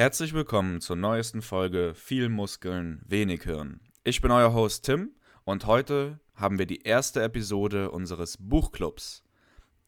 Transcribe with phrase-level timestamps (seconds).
[0.00, 3.80] Herzlich willkommen zur neuesten Folge Viel Muskeln, wenig Hirn.
[4.04, 5.10] Ich bin euer Host Tim
[5.42, 9.24] und heute haben wir die erste Episode unseres Buchclubs.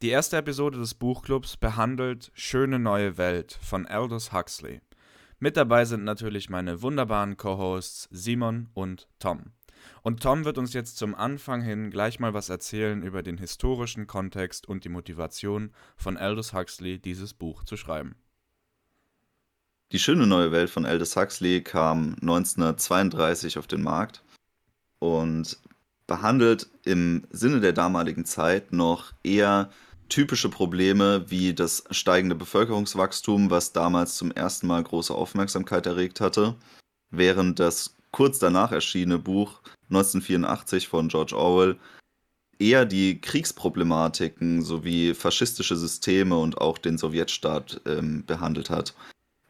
[0.01, 4.81] Die erste Episode des Buchclubs behandelt Schöne neue Welt von Aldous Huxley.
[5.39, 9.53] Mit dabei sind natürlich meine wunderbaren Co-Hosts Simon und Tom.
[10.01, 14.07] Und Tom wird uns jetzt zum Anfang hin gleich mal was erzählen über den historischen
[14.07, 18.17] Kontext und die Motivation von Aldous Huxley, dieses Buch zu schreiben.
[19.91, 24.23] Die schöne neue Welt von Aldous Huxley kam 1932 auf den Markt
[24.99, 25.57] und
[26.07, 29.69] behandelt im Sinne der damaligen Zeit noch eher
[30.07, 36.55] typische Probleme wie das steigende Bevölkerungswachstum, was damals zum ersten Mal große Aufmerksamkeit erregt hatte,
[37.09, 41.77] während das kurz danach erschienene Buch 1984 von George Orwell
[42.59, 48.93] eher die Kriegsproblematiken sowie faschistische Systeme und auch den Sowjetstaat ähm, behandelt hat.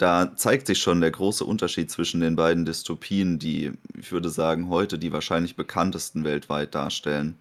[0.01, 4.67] Da zeigt sich schon der große Unterschied zwischen den beiden Dystopien, die, ich würde sagen,
[4.67, 7.37] heute die wahrscheinlich bekanntesten weltweit darstellen.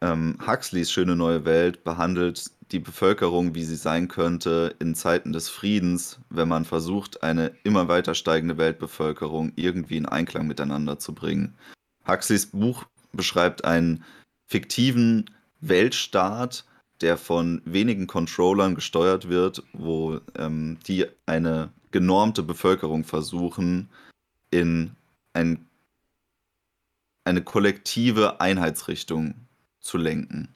[0.00, 5.48] Ähm, Huxleys Schöne neue Welt behandelt die Bevölkerung, wie sie sein könnte in Zeiten des
[5.48, 11.58] Friedens, wenn man versucht, eine immer weiter steigende Weltbevölkerung irgendwie in Einklang miteinander zu bringen.
[12.06, 14.04] Huxleys Buch beschreibt einen
[14.46, 15.28] fiktiven
[15.60, 16.66] Weltstaat,
[17.04, 23.90] der von wenigen Controllern gesteuert wird, wo ähm, die eine genormte Bevölkerung versuchen,
[24.50, 24.96] in
[25.34, 25.66] ein,
[27.24, 29.34] eine kollektive Einheitsrichtung
[29.80, 30.48] zu lenken.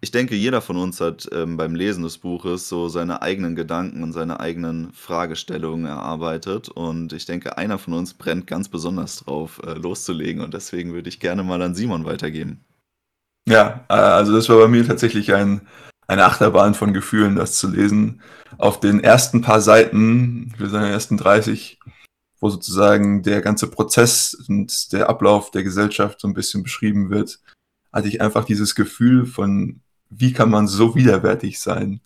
[0.00, 4.04] Ich denke, jeder von uns hat ähm, beim Lesen des Buches so seine eigenen Gedanken
[4.04, 6.68] und seine eigenen Fragestellungen erarbeitet.
[6.68, 10.40] Und ich denke, einer von uns brennt ganz besonders drauf, äh, loszulegen.
[10.40, 12.64] Und deswegen würde ich gerne mal an Simon weitergeben.
[13.48, 15.66] Ja, äh, also das war bei mir tatsächlich ein,
[16.06, 18.22] eine Achterbahn von Gefühlen, das zu lesen.
[18.58, 21.78] Auf den ersten paar Seiten, für seine ersten 30,
[22.40, 27.40] wo sozusagen der ganze Prozess und der Ablauf der Gesellschaft so ein bisschen beschrieben wird,
[27.92, 32.00] hatte ich einfach dieses Gefühl von, wie kann man so widerwärtig sein?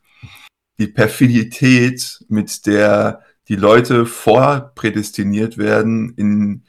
[0.78, 6.64] Die Perfidität, mit der die Leute vorprädestiniert werden in,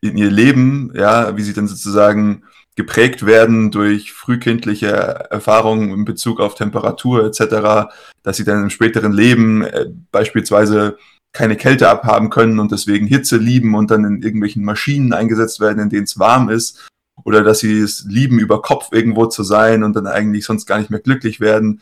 [0.00, 2.44] in ihr Leben, ja, wie sie dann sozusagen
[2.78, 7.90] geprägt werden durch frühkindliche Erfahrungen in Bezug auf Temperatur etc.,
[8.22, 10.96] dass sie dann im späteren Leben äh, beispielsweise
[11.32, 15.80] keine Kälte abhaben können und deswegen Hitze lieben und dann in irgendwelchen Maschinen eingesetzt werden,
[15.80, 16.88] in denen es warm ist
[17.24, 20.78] oder dass sie es lieben, über Kopf irgendwo zu sein und dann eigentlich sonst gar
[20.78, 21.80] nicht mehr glücklich werden.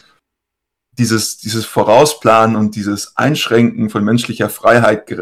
[0.96, 5.14] Dieses, dieses Vorausplanen und dieses Einschränken von menschlicher Freiheit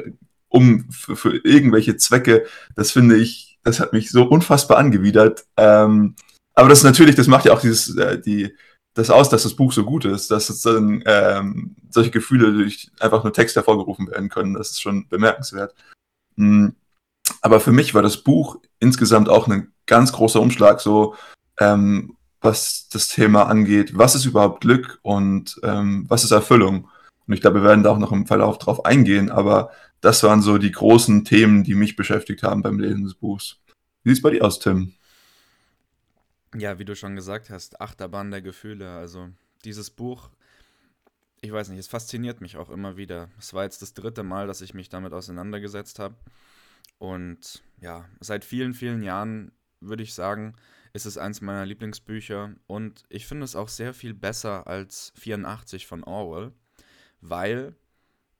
[0.48, 2.46] um für, für irgendwelche Zwecke,
[2.76, 5.44] das finde ich, das hat mich so unfassbar angewidert.
[5.56, 6.14] Ähm,
[6.54, 8.54] aber das natürlich, das macht ja auch dieses, äh, die,
[8.94, 13.24] das aus, dass das Buch so gut ist, dass sozusagen ähm, solche Gefühle durch einfach
[13.24, 14.54] nur Text hervorgerufen werden können.
[14.54, 15.74] Das ist schon bemerkenswert.
[16.36, 16.76] Mhm.
[17.40, 21.14] Aber für mich war das Buch insgesamt auch ein ganz großer Umschlag, so
[21.58, 23.96] ähm, was das Thema angeht.
[23.96, 26.88] Was ist überhaupt Glück und ähm, was ist Erfüllung?
[27.26, 29.70] Und ich glaube, wir werden da auch noch im Verlauf drauf eingehen, aber
[30.04, 33.58] das waren so die großen Themen, die mich beschäftigt haben beim Lesen des Buchs.
[34.02, 34.92] Wie sieht es bei dir aus, Tim?
[36.54, 38.90] Ja, wie du schon gesagt hast, Achterbahn der Gefühle.
[38.90, 39.30] Also
[39.64, 40.28] dieses Buch,
[41.40, 43.30] ich weiß nicht, es fasziniert mich auch immer wieder.
[43.38, 46.16] Es war jetzt das dritte Mal, dass ich mich damit auseinandergesetzt habe.
[46.98, 50.54] Und ja, seit vielen, vielen Jahren würde ich sagen,
[50.92, 52.54] ist es eins meiner Lieblingsbücher.
[52.66, 56.52] Und ich finde es auch sehr viel besser als 84 von Orwell,
[57.22, 57.74] weil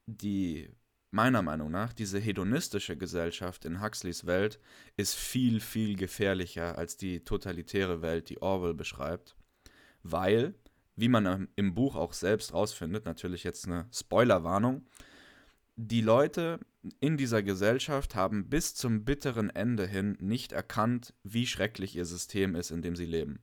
[0.07, 0.69] die
[1.15, 4.59] meiner Meinung nach, diese hedonistische Gesellschaft in Huxleys Welt
[4.97, 9.37] ist viel, viel gefährlicher als die totalitäre Welt, die Orwell beschreibt.
[10.03, 10.55] Weil,
[10.97, 14.87] wie man im Buch auch selbst rausfindet, natürlich jetzt eine Spoilerwarnung,
[15.77, 16.59] die Leute
[17.01, 22.55] in dieser Gesellschaft haben bis zum bitteren Ende hin nicht erkannt, wie schrecklich ihr System
[22.55, 23.41] ist, in dem sie leben.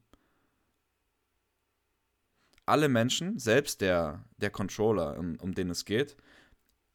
[2.65, 6.15] Alle Menschen, selbst der, der Controller, um, um den es geht,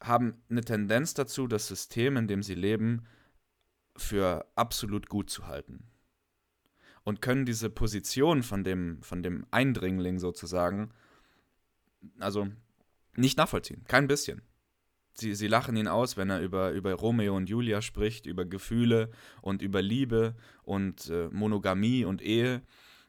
[0.01, 3.05] haben eine Tendenz dazu, das System, in dem sie leben,
[3.95, 5.87] für absolut gut zu halten.
[7.03, 10.91] Und können diese Position von dem, von dem Eindringling sozusagen,
[12.19, 12.47] also
[13.15, 13.83] nicht nachvollziehen.
[13.85, 14.41] Kein bisschen
[15.19, 19.09] sie, sie lachen ihn aus, wenn er über, über Romeo und Julia spricht, über Gefühle
[19.41, 22.61] und über Liebe und äh, Monogamie und Ehe.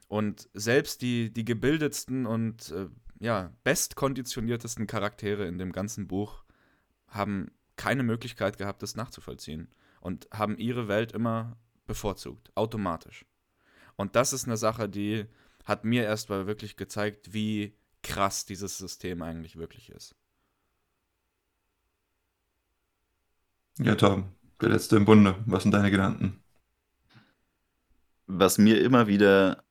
[0.07, 2.87] Und selbst die, die gebildetsten und äh,
[3.19, 6.43] ja, bestkonditioniertesten Charaktere in dem ganzen Buch
[7.09, 9.69] haben keine Möglichkeit gehabt, das nachzuvollziehen.
[10.01, 13.25] Und haben ihre Welt immer bevorzugt, automatisch.
[13.97, 15.25] Und das ist eine Sache, die
[15.65, 20.15] hat mir erst mal wirklich gezeigt, wie krass dieses System eigentlich wirklich ist.
[23.77, 24.31] Ja, Tom,
[24.61, 25.35] der Letzte im Bunde.
[25.45, 26.43] Was sind deine Gedanken?
[28.27, 29.63] Was mir immer wieder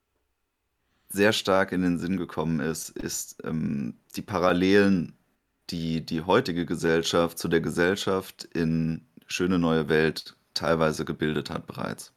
[1.09, 5.18] sehr stark in den Sinn gekommen ist, ist ähm, die Parallelen,
[5.69, 12.13] die die heutige Gesellschaft zu der Gesellschaft in Schöne neue Welt teilweise gebildet hat bereits.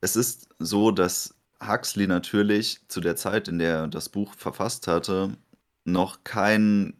[0.00, 1.34] Es ist so, dass
[1.64, 5.36] Huxley natürlich zu der Zeit, in der er das Buch verfasst hatte,
[5.84, 6.94] noch keinen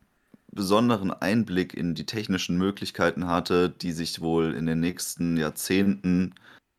[0.51, 6.35] besonderen Einblick in die technischen Möglichkeiten hatte, die sich wohl in den nächsten Jahrzehnten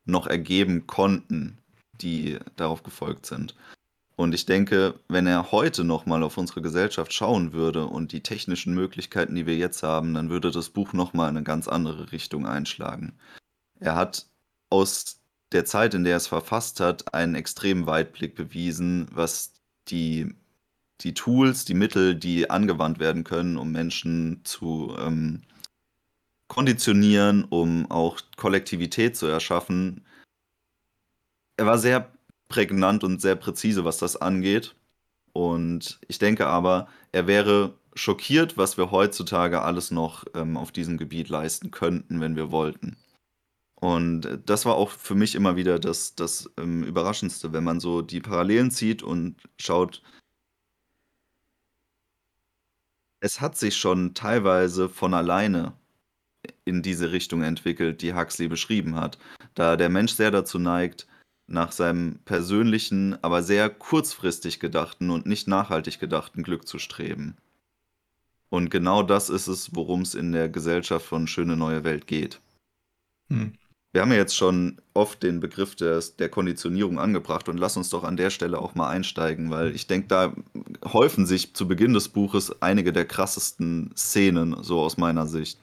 [0.05, 1.59] noch ergeben konnten,
[2.01, 3.55] die darauf gefolgt sind.
[4.17, 8.73] Und ich denke, wenn er heute nochmal auf unsere Gesellschaft schauen würde und die technischen
[8.73, 13.13] Möglichkeiten, die wir jetzt haben, dann würde das Buch nochmal eine ganz andere Richtung einschlagen.
[13.79, 14.25] Er hat
[14.71, 15.21] aus
[15.51, 19.53] der Zeit, in der er es verfasst hat, einen extremen Weitblick bewiesen, was
[19.87, 20.33] die,
[21.01, 25.43] die Tools, die Mittel, die angewandt werden können, um Menschen zu ähm,
[26.47, 30.07] konditionieren, um auch Kollektivität zu erschaffen.
[31.55, 32.16] Er war sehr
[32.47, 34.75] prägnant und sehr präzise, was das angeht.
[35.33, 40.97] Und ich denke aber, er wäre schockiert, was wir heutzutage alles noch ähm, auf diesem
[40.97, 42.97] Gebiet leisten könnten, wenn wir wollten.
[43.79, 48.01] Und das war auch für mich immer wieder das, das ähm, Überraschendste, wenn man so
[48.01, 50.01] die Parallelen zieht und schaut,
[53.19, 55.73] es hat sich schon teilweise von alleine
[56.65, 59.17] in diese Richtung entwickelt, die Huxley beschrieben hat,
[59.53, 61.07] da der Mensch sehr dazu neigt,
[61.47, 67.37] nach seinem persönlichen, aber sehr kurzfristig gedachten und nicht nachhaltig gedachten Glück zu streben.
[68.49, 72.39] Und genau das ist es, worum es in der Gesellschaft von Schöne neue Welt geht.
[73.29, 73.53] Hm.
[73.93, 77.89] Wir haben ja jetzt schon oft den Begriff des, der Konditionierung angebracht und lass uns
[77.89, 80.35] doch an der Stelle auch mal einsteigen, weil ich denke, da
[80.85, 85.59] häufen sich zu Beginn des Buches einige der krassesten Szenen, so aus meiner Sicht.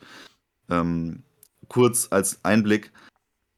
[0.69, 1.23] Ähm,
[1.69, 2.91] kurz als Einblick,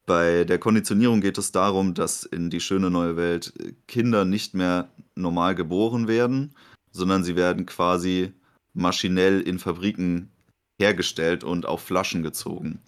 [0.07, 3.53] bei der Konditionierung geht es darum, dass in die schöne neue Welt
[3.87, 6.55] Kinder nicht mehr normal geboren werden,
[6.91, 8.31] sondern sie werden quasi
[8.73, 10.31] maschinell in Fabriken
[10.79, 12.79] hergestellt und auf Flaschen gezogen.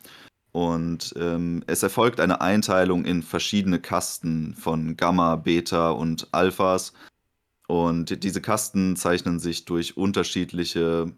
[0.53, 6.93] Und ähm, es erfolgt eine Einteilung in verschiedene Kasten von Gamma, Beta und Alphas.
[7.67, 11.11] Und diese Kasten zeichnen sich durch unterschiedliche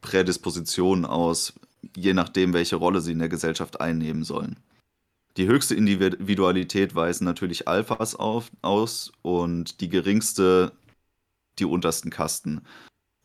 [0.00, 1.52] Prädispositionen aus,
[1.94, 4.56] je nachdem, welche Rolle sie in der Gesellschaft einnehmen sollen.
[5.36, 10.72] Die höchste Individualität weisen natürlich Alphas auf, aus und die geringste
[11.58, 12.62] die untersten Kasten,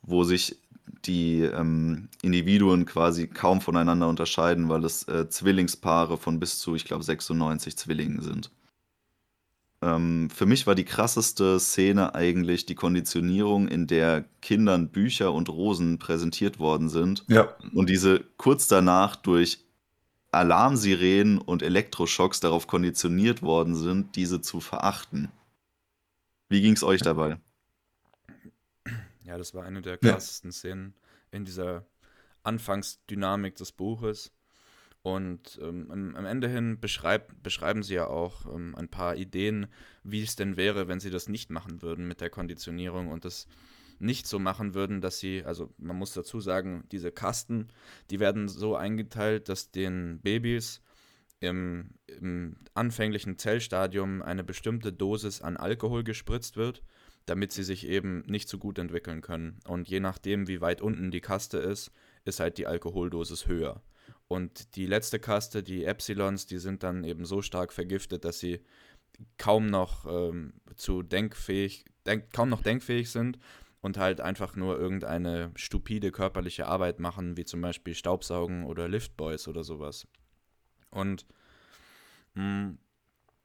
[0.02, 0.58] wo sich
[1.04, 6.84] die ähm, Individuen quasi kaum voneinander unterscheiden, weil es äh, Zwillingspaare von bis zu, ich
[6.84, 8.50] glaube, 96 Zwillingen sind.
[9.80, 15.48] Ähm, für mich war die krasseste Szene eigentlich die Konditionierung, in der Kindern Bücher und
[15.48, 17.54] Rosen präsentiert worden sind Ja.
[17.74, 19.67] und diese kurz danach durch
[20.30, 25.30] Alarmsirenen und Elektroschocks darauf konditioniert worden sind, diese zu verachten.
[26.48, 27.38] Wie ging es euch dabei?
[29.24, 30.94] Ja, das war eine der krassesten Szenen
[31.30, 31.86] in dieser
[32.42, 34.32] Anfangsdynamik des Buches.
[35.02, 39.68] Und ähm, am, am Ende hin beschreib, beschreiben sie ja auch ähm, ein paar Ideen,
[40.02, 43.08] wie es denn wäre, wenn sie das nicht machen würden mit der Konditionierung.
[43.08, 43.46] Und das
[43.98, 47.68] nicht so machen würden, dass sie, also man muss dazu sagen, diese Kasten,
[48.10, 50.82] die werden so eingeteilt, dass den Babys
[51.40, 56.82] im, im anfänglichen Zellstadium eine bestimmte Dosis an Alkohol gespritzt wird,
[57.26, 59.60] damit sie sich eben nicht so gut entwickeln können.
[59.66, 61.92] Und je nachdem, wie weit unten die Kaste ist,
[62.24, 63.82] ist halt die Alkoholdosis höher.
[64.26, 68.60] Und die letzte Kaste, die Epsilons, die sind dann eben so stark vergiftet, dass sie
[69.36, 73.38] kaum noch ähm, zu denkfähig, denk, kaum noch denkfähig sind
[73.80, 79.48] und halt einfach nur irgendeine stupide körperliche Arbeit machen, wie zum Beispiel Staubsaugen oder Liftboys
[79.48, 80.06] oder sowas.
[80.90, 81.26] Und
[82.34, 82.78] mh, mm,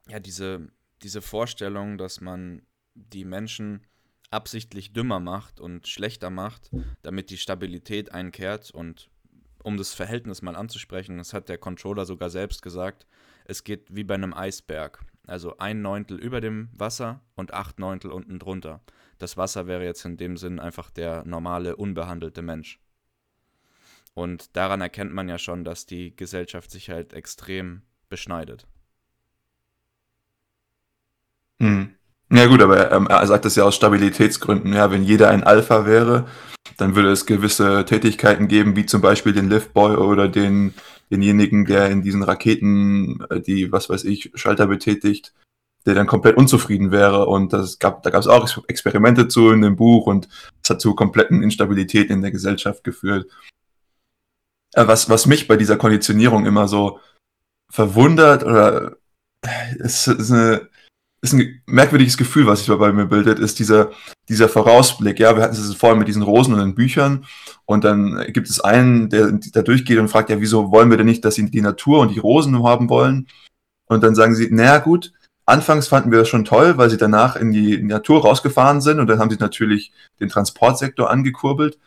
[0.09, 0.69] ja, diese,
[1.01, 2.63] diese Vorstellung, dass man
[2.95, 3.85] die Menschen
[4.31, 6.71] absichtlich dümmer macht und schlechter macht,
[7.03, 9.09] damit die Stabilität einkehrt und
[9.63, 13.07] um das Verhältnis mal anzusprechen, das hat der Controller sogar selbst gesagt,
[13.45, 15.05] es geht wie bei einem Eisberg.
[15.25, 18.81] Also ein Neuntel über dem Wasser und acht Neuntel unten drunter.
[19.23, 22.81] Das Wasser wäre jetzt in dem Sinn einfach der normale, unbehandelte Mensch.
[24.13, 28.67] Und daran erkennt man ja schon, dass die Gesellschaft sich halt extrem beschneidet.
[31.61, 31.95] Hm.
[32.33, 34.73] Ja gut, aber ähm, er sagt das ja aus Stabilitätsgründen.
[34.73, 36.27] Ja, wenn jeder ein Alpha wäre,
[36.75, 40.73] dann würde es gewisse Tätigkeiten geben, wie zum Beispiel den Liftboy oder den,
[41.11, 45.33] denjenigen, der in diesen Raketen äh, die, was weiß ich, Schalter betätigt,
[45.85, 47.25] der dann komplett unzufrieden wäre.
[47.25, 50.27] Und das gab, da gab es auch Experimente zu in dem Buch und
[50.63, 53.29] es hat zu kompletten Instabilität in der Gesellschaft geführt.
[54.75, 56.99] äh, was, was mich bei dieser Konditionierung immer so
[57.71, 58.97] verwundert oder
[59.41, 59.49] äh,
[59.79, 60.69] es ist, eine,
[61.21, 63.91] ist ein merkwürdiges Gefühl, was sich bei mir bildet, ist dieser,
[64.29, 65.19] dieser Vorausblick.
[65.19, 67.25] Ja, wir hatten es vorhin mit diesen Rosen und den Büchern
[67.65, 71.07] und dann gibt es einen, der da durchgeht und fragt, ja, wieso wollen wir denn
[71.07, 73.27] nicht, dass sie die Natur und die Rosen haben wollen?
[73.87, 75.13] Und dann sagen sie, naja, gut,
[75.45, 79.07] anfangs fanden wir das schon toll, weil sie danach in die, Natur rausgefahren sind und
[79.07, 81.79] dann haben sie natürlich den Transportsektor angekurbelt.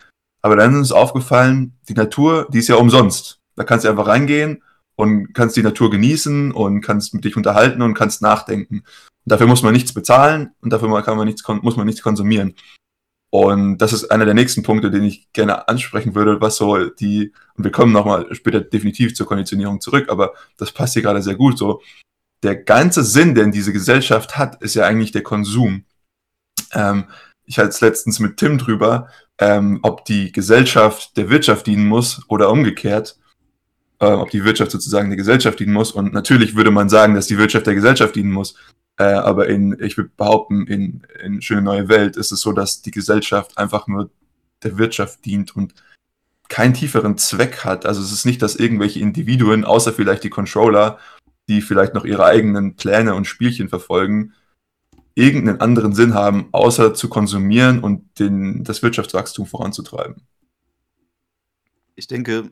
[0.42, 3.40] Aber dann ist uns aufgefallen, die Natur, die ist ja umsonst.
[3.56, 4.62] Da kannst du einfach reingehen
[4.96, 8.76] und kannst die Natur genießen und kannst mit dich unterhalten und kannst nachdenken.
[8.76, 8.84] Und
[9.32, 12.54] dafür muss man nichts bezahlen und dafür man nichts, muss man nichts konsumieren.
[13.30, 17.32] Und das ist einer der nächsten Punkte, den ich gerne ansprechen würde, was so die,
[17.56, 21.34] und wir kommen nochmal später definitiv zur Konditionierung zurück, aber das passt hier gerade sehr
[21.34, 21.82] gut so.
[22.42, 25.84] Der ganze Sinn, den diese Gesellschaft hat, ist ja eigentlich der Konsum.
[26.72, 27.04] Ähm,
[27.44, 32.22] ich hatte es letztens mit Tim drüber, ähm, ob die Gesellschaft der Wirtschaft dienen muss
[32.28, 33.18] oder umgekehrt,
[34.00, 35.92] äh, ob die Wirtschaft sozusagen der Gesellschaft dienen muss.
[35.92, 38.56] Und natürlich würde man sagen, dass die Wirtschaft der Gesellschaft dienen muss.
[38.98, 42.82] Äh, aber in, ich würde behaupten, in, in Schöne Neue Welt ist es so, dass
[42.82, 44.10] die Gesellschaft einfach nur
[44.62, 45.74] der Wirtschaft dient und
[46.48, 47.86] keinen tieferen Zweck hat.
[47.86, 50.98] Also es ist nicht, dass irgendwelche Individuen, außer vielleicht die Controller,
[51.48, 54.32] die vielleicht noch ihre eigenen Pläne und Spielchen verfolgen,
[55.14, 60.22] irgendeinen anderen Sinn haben, außer zu konsumieren und den, das Wirtschaftswachstum voranzutreiben.
[61.98, 62.50] Ich denke,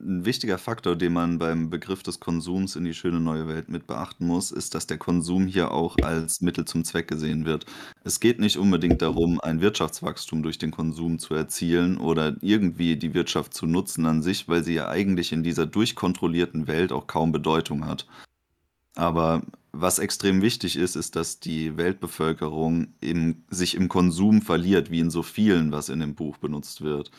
[0.00, 3.86] ein wichtiger Faktor, den man beim Begriff des Konsums in die schöne neue Welt mit
[3.86, 7.66] beachten muss, ist, dass der Konsum hier auch als Mittel zum Zweck gesehen wird.
[8.02, 13.14] Es geht nicht unbedingt darum, ein Wirtschaftswachstum durch den Konsum zu erzielen oder irgendwie die
[13.14, 17.30] Wirtschaft zu nutzen an sich, weil sie ja eigentlich in dieser durchkontrollierten Welt auch kaum
[17.30, 18.08] Bedeutung hat.
[19.00, 19.40] Aber
[19.72, 25.08] was extrem wichtig ist, ist, dass die Weltbevölkerung im, sich im Konsum verliert, wie in
[25.08, 27.10] so vielen, was in dem Buch benutzt wird.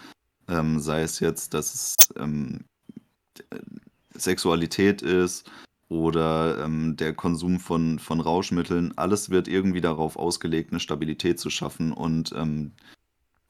[0.48, 2.66] Ähm, sei es jetzt, dass es ähm,
[4.14, 5.50] Sexualität ist
[5.90, 8.96] oder ähm, der Konsum von, von Rauschmitteln.
[8.96, 11.92] Alles wird irgendwie darauf ausgelegt, eine Stabilität zu schaffen.
[11.92, 12.74] Und ähm,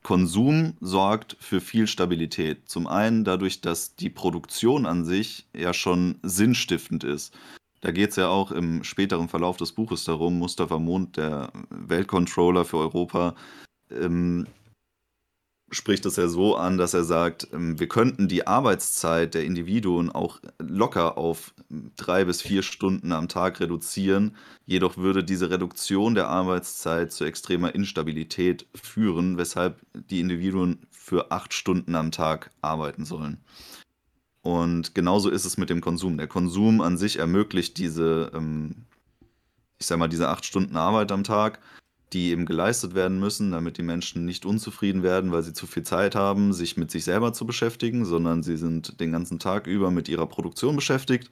[0.03, 2.69] Konsum sorgt für viel Stabilität.
[2.69, 7.33] Zum einen dadurch, dass die Produktion an sich ja schon sinnstiftend ist.
[7.81, 12.63] Da geht es ja auch im späteren Verlauf des Buches darum, Mustafa Mond, der Weltcontroller
[12.63, 13.35] für Europa,
[13.89, 14.47] ähm,
[15.71, 20.11] spricht es ja so an, dass er sagt, ähm, wir könnten die Arbeitszeit der Individuen
[20.11, 21.53] auch locker auf
[21.95, 24.35] drei bis vier Stunden am Tag reduzieren.
[24.65, 31.53] Jedoch würde diese Reduktion der Arbeitszeit zu extremer Instabilität führen, weshalb die Individuen für acht
[31.53, 33.43] Stunden am Tag arbeiten sollen.
[34.41, 36.17] Und genauso ist es mit dem Konsum.
[36.17, 38.85] Der Konsum an sich ermöglicht diese, ähm,
[39.77, 41.59] ich sag mal, diese acht Stunden Arbeit am Tag
[42.13, 45.83] die eben geleistet werden müssen, damit die Menschen nicht unzufrieden werden, weil sie zu viel
[45.83, 49.91] Zeit haben, sich mit sich selber zu beschäftigen, sondern sie sind den ganzen Tag über
[49.91, 51.29] mit ihrer Produktion beschäftigt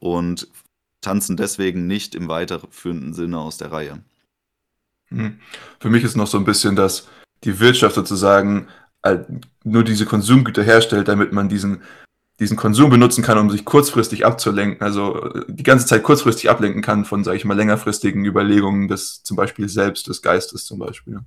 [0.00, 0.48] und
[1.00, 4.00] tanzen deswegen nicht im weiterführenden Sinne aus der Reihe.
[5.08, 5.38] Hm.
[5.78, 7.08] Für mich ist noch so ein bisschen, dass
[7.44, 8.66] die Wirtschaft sozusagen
[9.62, 11.82] nur diese Konsumgüter herstellt, damit man diesen
[12.38, 17.04] diesen Konsum benutzen kann, um sich kurzfristig abzulenken, also die ganze Zeit kurzfristig ablenken kann
[17.04, 21.20] von, sage ich mal, längerfristigen Überlegungen des zum Beispiel selbst, des Geistes zum Beispiel.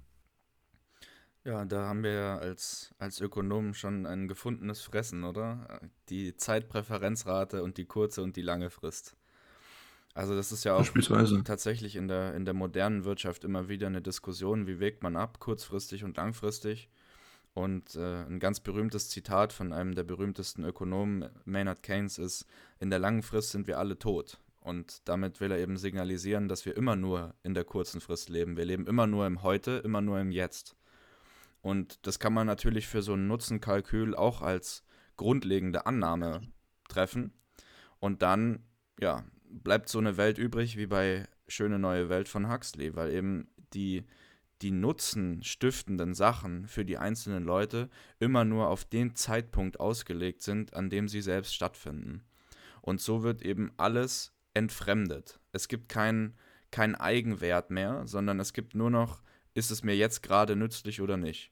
[1.46, 5.80] Ja, da haben wir ja als, als Ökonomen schon ein gefundenes Fressen, oder?
[6.10, 9.16] Die Zeitpräferenzrate und die kurze und die lange Frist.
[10.13, 10.86] Also das ist ja auch
[11.46, 15.39] tatsächlich in der, in der modernen Wirtschaft immer wieder eine Diskussion, wie wägt man ab,
[15.39, 16.89] kurzfristig und langfristig.
[17.53, 22.46] Und äh, ein ganz berühmtes Zitat von einem der berühmtesten Ökonomen, Maynard Keynes, ist,
[22.79, 24.39] in der langen Frist sind wir alle tot.
[24.62, 28.58] Und damit will er eben signalisieren, dass wir immer nur in der kurzen Frist leben.
[28.58, 30.75] Wir leben immer nur im Heute, immer nur im Jetzt.
[31.62, 34.84] Und das kann man natürlich für so ein Nutzenkalkül auch als
[35.18, 36.41] grundlegende Annahme
[36.88, 37.34] treffen.
[38.00, 38.63] Und dann,
[39.00, 43.50] ja, bleibt so eine Welt übrig wie bei Schöne neue Welt von Huxley, weil eben
[43.74, 44.06] die
[44.62, 47.89] die nutzenstiftenden Sachen für die einzelnen Leute
[48.20, 52.24] immer nur auf den Zeitpunkt ausgelegt sind, an dem sie selbst stattfinden.
[52.82, 55.39] Und so wird eben alles entfremdet.
[55.51, 56.36] Es gibt keinen
[56.72, 59.22] kein Eigenwert mehr, sondern es gibt nur noch,
[59.54, 61.51] ist es mir jetzt gerade nützlich oder nicht.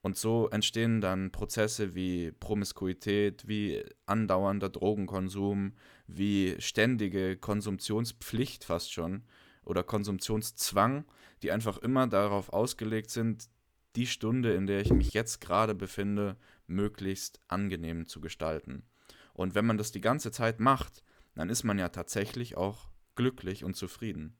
[0.00, 5.72] Und so entstehen dann Prozesse wie Promiskuität, wie andauernder Drogenkonsum,
[6.06, 9.24] wie ständige Konsumptionspflicht fast schon
[9.64, 11.04] oder Konsumptionszwang,
[11.42, 13.48] die einfach immer darauf ausgelegt sind,
[13.96, 18.84] die Stunde, in der ich mich jetzt gerade befinde, möglichst angenehm zu gestalten.
[19.32, 21.02] Und wenn man das die ganze Zeit macht,
[21.34, 24.36] dann ist man ja tatsächlich auch glücklich und zufrieden.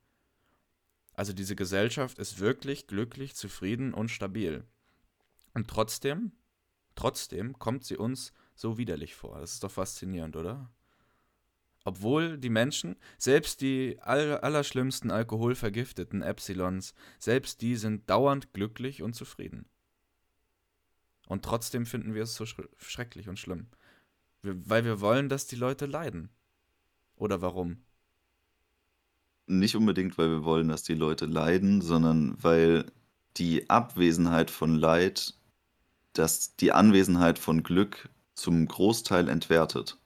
[1.14, 4.64] Also diese Gesellschaft ist wirklich glücklich, zufrieden und stabil.
[5.54, 6.32] Und trotzdem,
[6.94, 9.40] trotzdem kommt sie uns so widerlich vor.
[9.40, 10.70] Das ist doch faszinierend, oder?
[11.88, 19.14] Obwohl die Menschen, selbst die aller, allerschlimmsten alkoholvergifteten Epsilons, selbst die sind dauernd glücklich und
[19.14, 19.64] zufrieden.
[21.28, 23.68] Und trotzdem finden wir es so schrecklich und schlimm.
[24.42, 26.28] Wir, weil wir wollen, dass die Leute leiden.
[27.16, 27.78] Oder warum?
[29.47, 32.85] Nicht unbedingt, weil wir wollen, dass die Leute leiden, sondern weil
[33.38, 35.33] die Abwesenheit von Leid,
[36.12, 39.97] dass die Anwesenheit von Glück zum Großteil entwertet.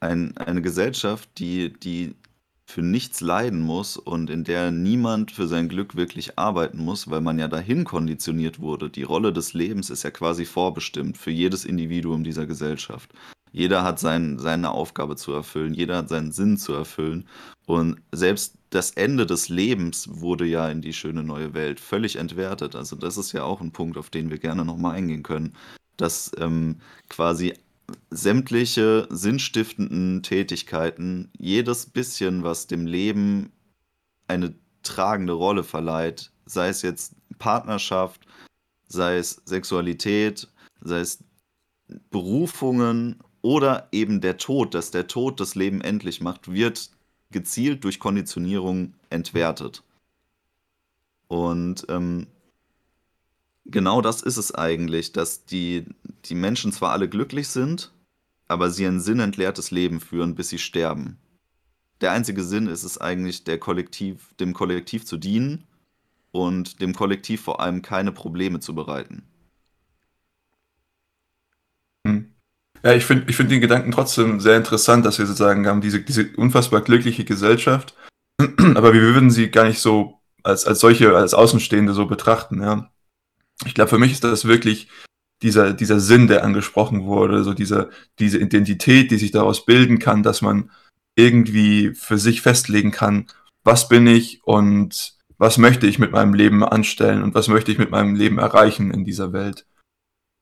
[0.00, 2.14] Ein, eine Gesellschaft, die, die
[2.68, 7.22] für nichts leiden muss und in der niemand für sein Glück wirklich arbeiten muss, weil
[7.22, 8.90] man ja dahin konditioniert wurde.
[8.90, 13.10] Die Rolle des Lebens ist ja quasi vorbestimmt für jedes Individuum dieser Gesellschaft.
[13.52, 17.26] Jeder hat sein, seine Aufgabe zu erfüllen, jeder hat seinen Sinn zu erfüllen.
[17.66, 22.76] Und selbst das Ende des Lebens wurde ja in die schöne neue Welt völlig entwertet.
[22.76, 25.54] Also das ist ja auch ein Punkt, auf den wir gerne nochmal eingehen können,
[25.96, 26.76] dass ähm,
[27.08, 27.54] quasi
[28.10, 33.52] sämtliche sinnstiftenden Tätigkeiten, jedes bisschen, was dem Leben
[34.26, 38.26] eine tragende Rolle verleiht, sei es jetzt Partnerschaft,
[38.86, 40.48] sei es Sexualität,
[40.80, 41.24] sei es
[42.10, 46.90] Berufungen oder eben der Tod, dass der Tod das Leben endlich macht, wird
[47.30, 49.82] gezielt durch Konditionierung entwertet.
[51.28, 52.26] Und ähm,
[53.68, 55.84] genau das ist es eigentlich, dass die,
[56.24, 57.92] die Menschen zwar alle glücklich sind,
[58.48, 61.18] aber sie ein sinnentleertes Leben führen, bis sie sterben.
[62.00, 65.64] Der einzige Sinn ist es eigentlich, der Kollektiv, dem Kollektiv zu dienen
[66.30, 69.24] und dem Kollektiv vor allem keine Probleme zu bereiten.
[72.06, 72.32] Hm.
[72.84, 76.00] Ja, ich finde ich find den Gedanken trotzdem sehr interessant, dass wir sozusagen haben, diese,
[76.00, 77.94] diese unfassbar glückliche Gesellschaft,
[78.40, 82.90] aber wir würden sie gar nicht so als, als solche, als Außenstehende so betrachten, ja.
[83.64, 84.88] Ich glaube, für mich ist das wirklich
[85.42, 90.22] dieser, dieser Sinn, der angesprochen wurde, so diese, diese Identität, die sich daraus bilden kann,
[90.22, 90.70] dass man
[91.16, 93.26] irgendwie für sich festlegen kann,
[93.64, 97.78] was bin ich und was möchte ich mit meinem Leben anstellen und was möchte ich
[97.78, 99.66] mit meinem Leben erreichen in dieser Welt.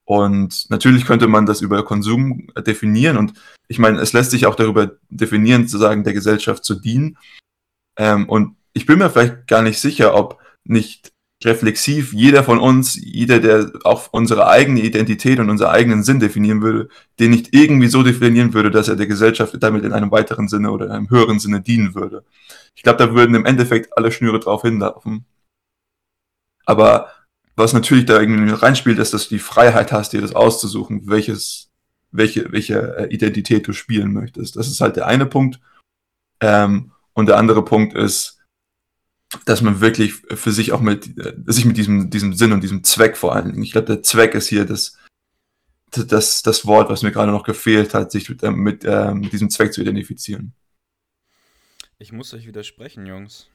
[0.05, 3.35] Und natürlich könnte man das über Konsum definieren und
[3.69, 7.19] ich meine, es lässt sich auch darüber definieren, zu sagen, der Gesellschaft zu dienen.
[7.99, 11.13] Ähm, und ich bin mir vielleicht gar nicht sicher, ob nicht
[11.47, 16.61] reflexiv jeder von uns, jeder, der auch unsere eigene Identität und unseren eigenen Sinn definieren
[16.61, 16.89] würde,
[17.21, 20.73] den nicht irgendwie so definieren würde, dass er der Gesellschaft damit in einem weiteren Sinne
[20.73, 22.25] oder in einem höheren Sinne dienen würde.
[22.75, 25.25] Ich glaube, da würden im Endeffekt alle Schnüre drauf hinlaufen.
[26.67, 27.13] Aber
[27.55, 31.71] was natürlich da irgendwie reinspielt, ist, dass du die Freiheit hast, dir das auszusuchen, welches,
[32.11, 34.57] welche, welche äh, Identität du spielen möchtest.
[34.57, 35.61] Das ist halt der eine Punkt.
[36.41, 38.36] Ähm, und der andere Punkt ist,
[39.45, 42.85] dass man wirklich für sich auch mit, äh, sich mit diesem, diesem Sinn und diesem
[42.85, 44.97] Zweck vor allen Dingen, ich glaube, der Zweck ist hier das,
[45.91, 49.33] das, das Wort, was mir gerade noch gefehlt hat, sich mit, äh, mit, äh, mit
[49.33, 50.55] diesem Zweck zu identifizieren.
[51.99, 53.49] Ich muss euch widersprechen, Jungs.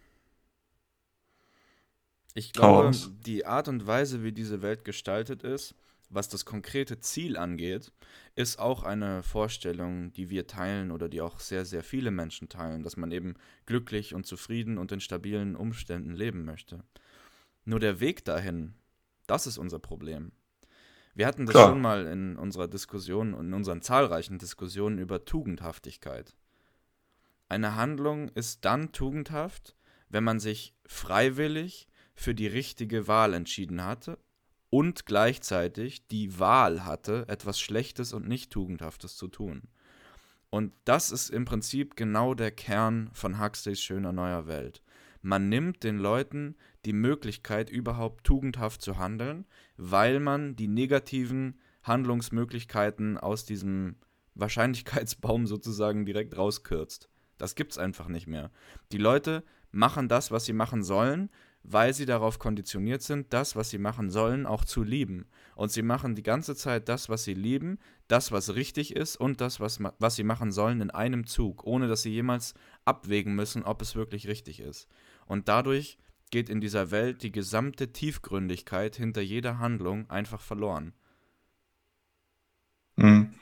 [2.34, 2.92] Ich glaube,
[3.26, 5.76] die Art und Weise, wie diese Welt gestaltet ist,
[6.12, 7.92] was das konkrete Ziel angeht,
[8.36, 12.84] ist auch eine Vorstellung, die wir teilen oder die auch sehr, sehr viele Menschen teilen,
[12.84, 16.84] dass man eben glücklich und zufrieden und in stabilen Umständen leben möchte.
[17.64, 18.74] Nur der Weg dahin,
[19.26, 20.34] das ist unser Problem.
[21.16, 21.70] Wir hatten das Klar.
[21.70, 26.36] schon mal in unserer Diskussion und in unseren zahlreichen Diskussionen über Tugendhaftigkeit.
[27.48, 29.76] Eine Handlung ist dann tugendhaft,
[30.10, 34.18] wenn man sich freiwillig für die richtige Wahl entschieden hatte
[34.72, 39.64] und gleichzeitig die Wahl hatte, etwas Schlechtes und nicht Tugendhaftes zu tun.
[40.50, 44.82] Und das ist im Prinzip genau der Kern von Huxleys schöner neuer Welt.
[45.22, 46.56] Man nimmt den Leuten
[46.86, 49.46] die Möglichkeit, überhaupt tugendhaft zu handeln,
[49.78, 53.98] weil man die negativen Handlungsmöglichkeiten aus diesem
[54.36, 57.10] Wahrscheinlichkeitsbaum sozusagen direkt rauskürzt.
[57.38, 58.52] Das gibt's einfach nicht mehr.
[58.92, 61.30] Die Leute machen das, was sie machen sollen,
[61.64, 65.26] weil sie darauf konditioniert sind, das, was sie machen sollen, auch zu lieben.
[65.56, 69.42] Und sie machen die ganze Zeit das, was sie lieben, das, was richtig ist und
[69.42, 72.54] das, was, was sie machen sollen, in einem Zug, ohne dass sie jemals
[72.86, 74.88] abwägen müssen, ob es wirklich richtig ist.
[75.28, 75.98] Und dadurch
[76.32, 80.94] geht in dieser Welt die gesamte Tiefgründigkeit hinter jeder Handlung einfach verloren.
[82.96, 83.34] Mhm.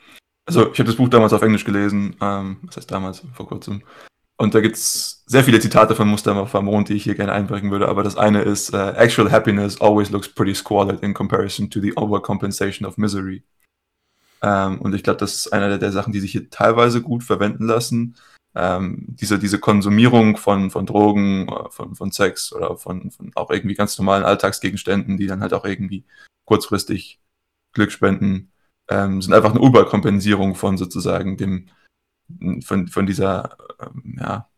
[0.46, 3.82] Also, ich habe das Buch damals auf Englisch gelesen, ähm, was heißt damals, vor kurzem.
[4.40, 7.70] Und da gibt es sehr viele Zitate von Mustafa Famon, die ich hier gerne einbringen
[7.70, 7.88] würde.
[7.88, 11.94] Aber das eine ist, uh, actual happiness always looks pretty squalid in comparison to the
[11.94, 13.44] overcompensation of misery.
[14.40, 17.66] Ähm, und ich glaube, das ist eine der, Sachen, die sich hier teilweise gut verwenden
[17.66, 18.16] lassen.
[18.54, 23.50] Ähm, diese, diese Konsumierung von, von Drogen, äh, von, von Sex oder von, von auch
[23.50, 26.06] irgendwie ganz normalen Alltagsgegenständen, die dann halt auch irgendwie
[26.46, 27.20] kurzfristig
[27.74, 28.52] Glück spenden,
[28.88, 31.68] ähm, sind einfach eine Überkompensierung von sozusagen dem,
[32.64, 34.48] von, von dieser, ähm, ja,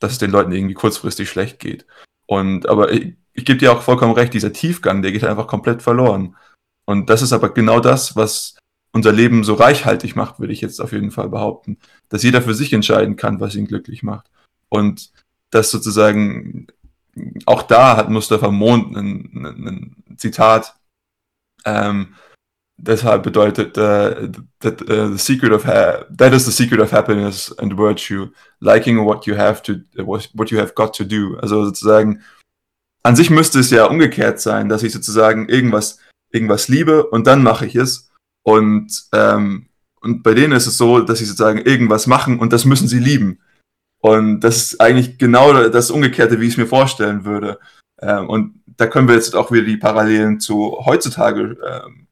[0.00, 1.86] dass es den Leuten irgendwie kurzfristig schlecht geht.
[2.26, 5.82] Und aber ich, ich gebe dir auch vollkommen recht, dieser Tiefgang, der geht einfach komplett
[5.82, 6.36] verloren.
[6.84, 8.56] Und das ist aber genau das, was
[8.92, 11.78] unser Leben so reichhaltig macht, würde ich jetzt auf jeden Fall behaupten.
[12.08, 14.30] Dass jeder für sich entscheiden kann, was ihn glücklich macht.
[14.68, 15.10] Und
[15.50, 16.66] dass sozusagen
[17.46, 20.74] auch da hat Mustafa Mond ein, ein, ein Zitat,
[21.64, 22.14] ähm,
[22.78, 24.28] deshalb bedeutet uh,
[24.60, 28.28] that uh, the secret of that is the secret of happiness and virtue
[28.60, 31.36] liking what you have to what you have got to do.
[31.40, 32.22] Also sozusagen
[33.02, 35.98] an sich müsste es ja umgekehrt sein dass ich sozusagen irgendwas
[36.30, 38.10] irgendwas liebe und dann mache ich es.
[38.44, 39.68] Und ähm,
[40.00, 43.00] und bei denen ist es so dass sie sozusagen irgendwas machen und das müssen sie
[43.00, 43.40] lieben.
[44.00, 47.58] Und das ist eigentlich genau das Umgekehrte wie ich es mir vorstellen würde.
[48.00, 52.07] Ähm, und da können wir jetzt auch wieder die Parallelen zu heutzutage ähm,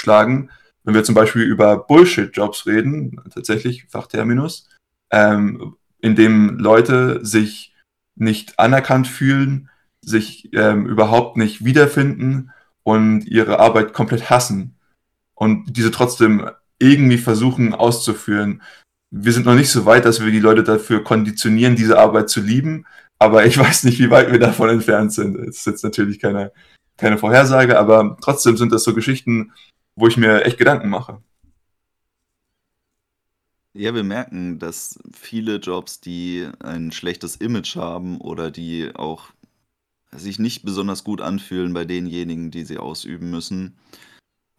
[0.00, 0.50] schlagen.
[0.82, 4.68] Wenn wir zum Beispiel über Bullshit-Jobs reden, tatsächlich Fachterminus,
[5.12, 7.74] ähm, in dem Leute sich
[8.16, 9.68] nicht anerkannt fühlen,
[10.02, 12.50] sich ähm, überhaupt nicht wiederfinden
[12.82, 14.74] und ihre Arbeit komplett hassen
[15.34, 18.62] und diese trotzdem irgendwie versuchen auszuführen.
[19.10, 22.40] Wir sind noch nicht so weit, dass wir die Leute dafür konditionieren, diese Arbeit zu
[22.40, 22.86] lieben,
[23.18, 25.38] aber ich weiß nicht, wie weit wir davon entfernt sind.
[25.38, 26.52] Das ist jetzt natürlich keine,
[26.96, 29.52] keine Vorhersage, aber trotzdem sind das so Geschichten,
[30.00, 31.22] wo ich mir echt Gedanken mache.
[33.72, 39.28] Ja, wir merken, dass viele Jobs, die ein schlechtes Image haben oder die auch
[40.10, 43.76] sich nicht besonders gut anfühlen bei denjenigen, die sie ausüben müssen,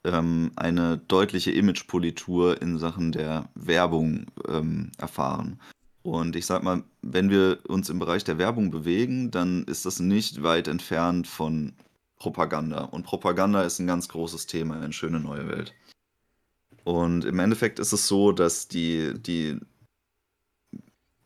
[0.06, 5.60] ähm, eine deutliche Imagepolitur in Sachen der Werbung ähm, erfahren.
[6.04, 10.00] Und ich sag mal, wenn wir uns im Bereich der Werbung bewegen, dann ist das
[10.00, 11.74] nicht weit entfernt von
[12.22, 12.84] Propaganda.
[12.84, 15.74] Und Propaganda ist ein ganz großes Thema in Schöne Neue Welt.
[16.84, 19.60] Und im Endeffekt ist es so, dass die, die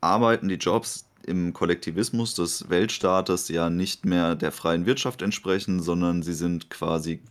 [0.00, 6.22] Arbeiten, die Jobs im Kollektivismus des Weltstaates ja nicht mehr der freien Wirtschaft entsprechen, sondern
[6.22, 7.22] sie sind quasi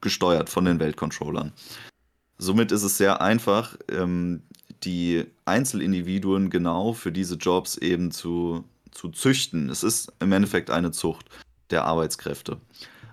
[0.00, 1.52] gesteuert von den Weltcontrollern.
[2.38, 4.44] Somit ist es sehr einfach, ähm,
[4.84, 9.68] die Einzelindividuen genau für diese Jobs eben zu, zu züchten.
[9.68, 11.28] Es ist im Endeffekt eine Zucht
[11.70, 12.58] der Arbeitskräfte.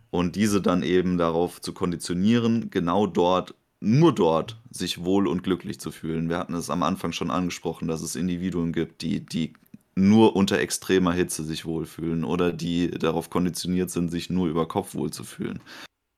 [0.10, 5.80] Und diese dann eben darauf zu konditionieren, genau dort, nur dort sich wohl und glücklich
[5.80, 6.30] zu fühlen.
[6.30, 9.54] Wir hatten es am Anfang schon angesprochen, dass es Individuen gibt, die, die
[9.96, 14.96] nur unter extremer Hitze sich wohlfühlen oder die darauf konditioniert sind, sich nur über Kopf
[14.96, 15.60] wohlzufühlen.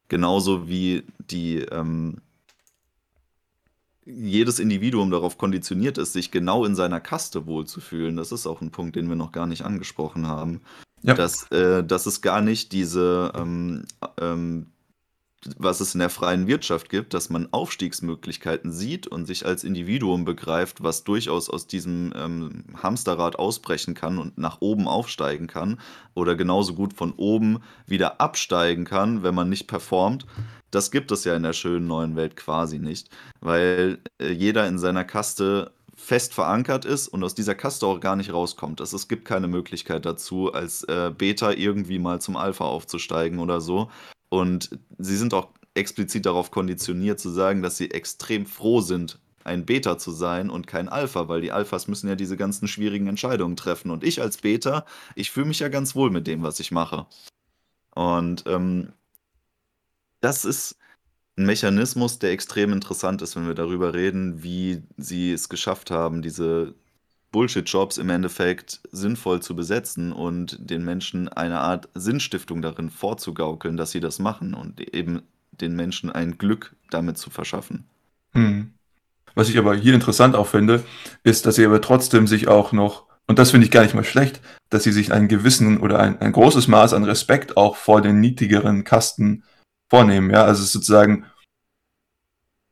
[0.10, 2.18] Genauso wie die ähm,
[4.06, 8.18] jedes Individuum darauf konditioniert ist, sich genau in seiner Kaste wohlzufühlen.
[8.18, 10.62] Das ist auch ein Punkt, den wir noch gar nicht angesprochen haben.
[11.04, 11.14] Ja.
[11.14, 13.86] Dass, äh, dass es gar nicht diese, ähm,
[14.20, 14.68] ähm,
[15.58, 20.24] was es in der freien Wirtschaft gibt, dass man Aufstiegsmöglichkeiten sieht und sich als Individuum
[20.24, 25.80] begreift, was durchaus aus diesem ähm, Hamsterrad ausbrechen kann und nach oben aufsteigen kann
[26.14, 30.26] oder genauso gut von oben wieder absteigen kann, wenn man nicht performt.
[30.72, 33.10] Das gibt es ja in der schönen neuen Welt quasi nicht,
[33.42, 35.72] weil äh, jeder in seiner Kaste
[36.04, 38.82] fest verankert ist und aus dieser Kaste auch gar nicht rauskommt.
[38.82, 43.62] Es, es gibt keine Möglichkeit dazu, als äh, Beta irgendwie mal zum Alpha aufzusteigen oder
[43.62, 43.90] so.
[44.30, 49.66] Und sie sind auch explizit darauf konditioniert zu sagen, dass sie extrem froh sind, ein
[49.66, 53.56] Beta zu sein und kein Alpha, weil die Alphas müssen ja diese ganzen schwierigen Entscheidungen
[53.56, 53.90] treffen.
[53.90, 54.86] Und ich als Beta,
[55.16, 57.06] ich fühle mich ja ganz wohl mit dem, was ich mache.
[57.96, 58.94] Und ähm,
[60.20, 60.78] das ist
[61.38, 66.22] ein Mechanismus, der extrem interessant ist, wenn wir darüber reden, wie sie es geschafft haben,
[66.22, 66.76] diese
[67.32, 73.92] Bullshit-Jobs im Endeffekt sinnvoll zu besetzen und den Menschen eine Art Sinnstiftung darin vorzugaukeln, dass
[73.92, 77.86] sie das machen und eben den Menschen ein Glück damit zu verschaffen.
[78.34, 78.74] Hm.
[79.36, 80.84] Was ich aber hier interessant auch finde,
[81.24, 84.04] ist, dass sie aber trotzdem sich auch noch, und das finde ich gar nicht mal
[84.04, 88.02] schlecht, dass sie sich einen gewissen oder ein, ein großes Maß an Respekt auch vor
[88.02, 89.44] den niedrigeren Kasten
[89.94, 90.32] vornehmen.
[90.32, 91.26] Ja, also sozusagen,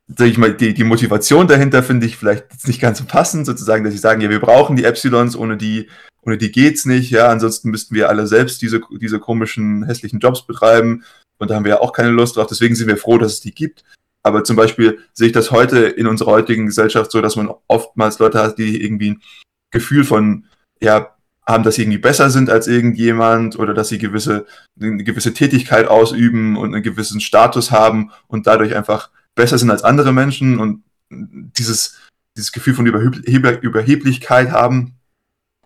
[0.08, 3.84] sag ich mal, die, die Motivation dahinter finde ich vielleicht nicht ganz so passend, sozusagen,
[3.84, 5.88] dass sie sagen, ja, wir brauchen die Epsilons, ohne die,
[6.22, 10.44] ohne die geht's nicht, ja, ansonsten müssten wir alle selbst diese, diese komischen, hässlichen Jobs
[10.44, 11.04] betreiben
[11.38, 13.40] und da haben wir ja auch keine Lust drauf, deswegen sind wir froh, dass es
[13.40, 13.84] die gibt.
[14.24, 18.18] Aber zum Beispiel sehe ich das heute in unserer heutigen Gesellschaft so, dass man oftmals
[18.18, 19.22] Leute hat, die irgendwie ein
[19.70, 20.46] Gefühl von,
[20.80, 21.14] ja,
[21.52, 24.46] haben, dass sie irgendwie besser sind als irgendjemand oder dass sie gewisse,
[24.80, 29.84] eine gewisse Tätigkeit ausüben und einen gewissen Status haben und dadurch einfach besser sind als
[29.84, 32.00] andere Menschen und dieses,
[32.36, 33.16] dieses Gefühl von Überheb
[33.62, 34.94] Überheblichkeit haben.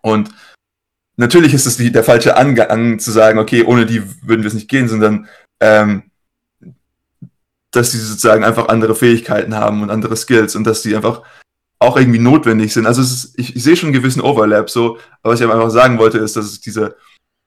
[0.03, 0.31] Und
[1.17, 4.55] natürlich ist es die, der falsche Angang zu sagen, okay, ohne die würden wir es
[4.55, 5.29] nicht gehen, sondern
[5.61, 6.11] ähm,
[7.71, 11.23] dass sie sozusagen einfach andere Fähigkeiten haben und andere Skills und dass die einfach
[11.79, 12.87] auch irgendwie notwendig sind.
[12.87, 15.99] Also ist, ich, ich, sehe schon einen gewissen Overlap so, aber was ich einfach sagen
[15.99, 16.97] wollte, ist, dass es diese,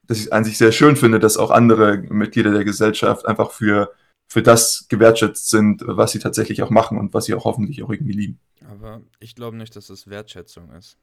[0.04, 3.52] dass ich es an sich sehr schön finde, dass auch andere Mitglieder der Gesellschaft einfach
[3.52, 3.92] für,
[4.28, 7.90] für das gewertschätzt sind, was sie tatsächlich auch machen und was sie auch hoffentlich auch
[7.90, 8.40] irgendwie lieben.
[8.70, 10.98] Aber ich glaube nicht, dass es Wertschätzung ist.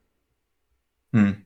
[1.13, 1.45] Hm.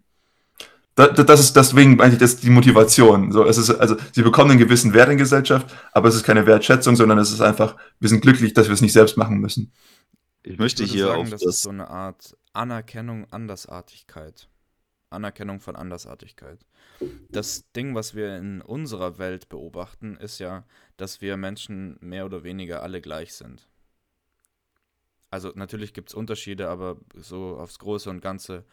[0.97, 3.33] Das, das ist deswegen eigentlich das die Motivation.
[3.33, 6.47] So, es ist, also, sie bekommen einen gewissen Wert in Gesellschaft, aber es ist keine
[6.47, 9.73] Wertschätzung, sondern es ist einfach, wir sind glücklich, dass wir es nicht selbst machen müssen.
[10.43, 14.49] Ich möchte ich hier sagen, auf das, das ist so eine Art Anerkennung Andersartigkeit.
[15.11, 16.65] Anerkennung von Andersartigkeit.
[17.31, 20.65] Das Ding, was wir in unserer Welt beobachten, ist ja,
[20.97, 23.69] dass wir Menschen mehr oder weniger alle gleich sind.
[25.31, 28.65] Also natürlich gibt es Unterschiede, aber so aufs Große und Ganze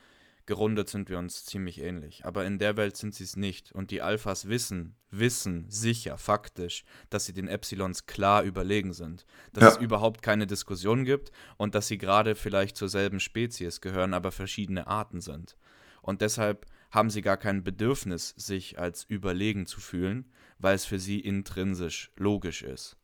[0.48, 2.26] gerundet sind wir uns ziemlich ähnlich.
[2.26, 3.72] Aber in der Welt sind sie es nicht.
[3.72, 9.26] Und die Alphas wissen, wissen sicher, faktisch, dass sie den Epsilons klar überlegen sind.
[9.54, 9.70] Dass ja.
[9.70, 14.32] es überhaupt keine Diskussion gibt und dass sie gerade vielleicht zur selben Spezies gehören, aber
[14.32, 15.56] verschiedene Arten sind.
[16.02, 21.00] Und deshalb haben sie gar kein Bedürfnis, sich als überlegen zu fühlen, weil es für
[21.00, 22.97] sie intrinsisch logisch ist.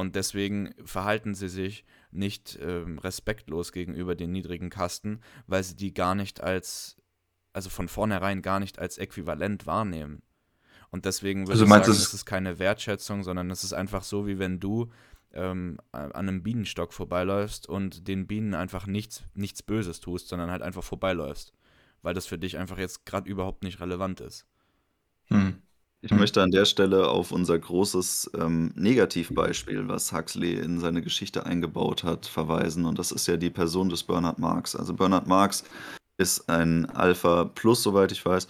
[0.00, 5.92] Und deswegen verhalten sie sich nicht ähm, respektlos gegenüber den niedrigen Kasten, weil sie die
[5.92, 6.96] gar nicht als,
[7.52, 10.22] also von vornherein gar nicht als äquivalent wahrnehmen.
[10.90, 14.26] Und deswegen würde also ich sagen, es ist keine Wertschätzung, sondern es ist einfach so,
[14.26, 14.90] wie wenn du
[15.32, 20.62] ähm, an einem Bienenstock vorbeiläufst und den Bienen einfach nichts, nichts Böses tust, sondern halt
[20.62, 21.52] einfach vorbeiläufst.
[22.00, 24.46] Weil das für dich einfach jetzt gerade überhaupt nicht relevant ist.
[25.26, 25.60] Hm.
[26.02, 26.18] Ich mhm.
[26.18, 32.04] möchte an der Stelle auf unser großes ähm, Negativbeispiel, was Huxley in seine Geschichte eingebaut
[32.04, 32.86] hat, verweisen.
[32.86, 34.74] Und das ist ja die Person des Bernhard Marx.
[34.74, 35.64] Also Bernhard Marx
[36.16, 38.48] ist ein Alpha Plus, soweit ich weiß,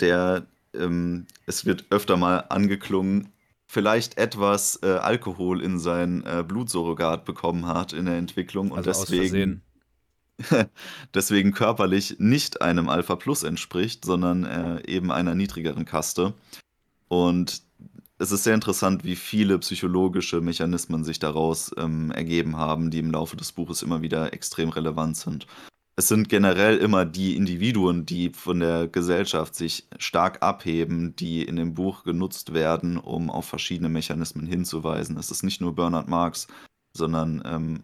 [0.00, 3.32] der, ähm, es wird öfter mal angeklungen,
[3.66, 8.90] vielleicht etwas äh, Alkohol in sein äh, Blutsurrogat bekommen hat in der Entwicklung und also
[8.90, 9.62] deswegen
[11.14, 16.34] deswegen körperlich nicht einem Alpha Plus entspricht, sondern äh, eben einer niedrigeren Kaste.
[17.08, 17.62] Und
[18.18, 23.10] es ist sehr interessant, wie viele psychologische Mechanismen sich daraus ähm, ergeben haben, die im
[23.10, 25.46] Laufe des Buches immer wieder extrem relevant sind.
[25.96, 31.56] Es sind generell immer die Individuen, die von der Gesellschaft sich stark abheben, die in
[31.56, 35.16] dem Buch genutzt werden, um auf verschiedene Mechanismen hinzuweisen.
[35.16, 36.46] Es ist nicht nur Bernhard Marx,
[36.92, 37.82] sondern ähm,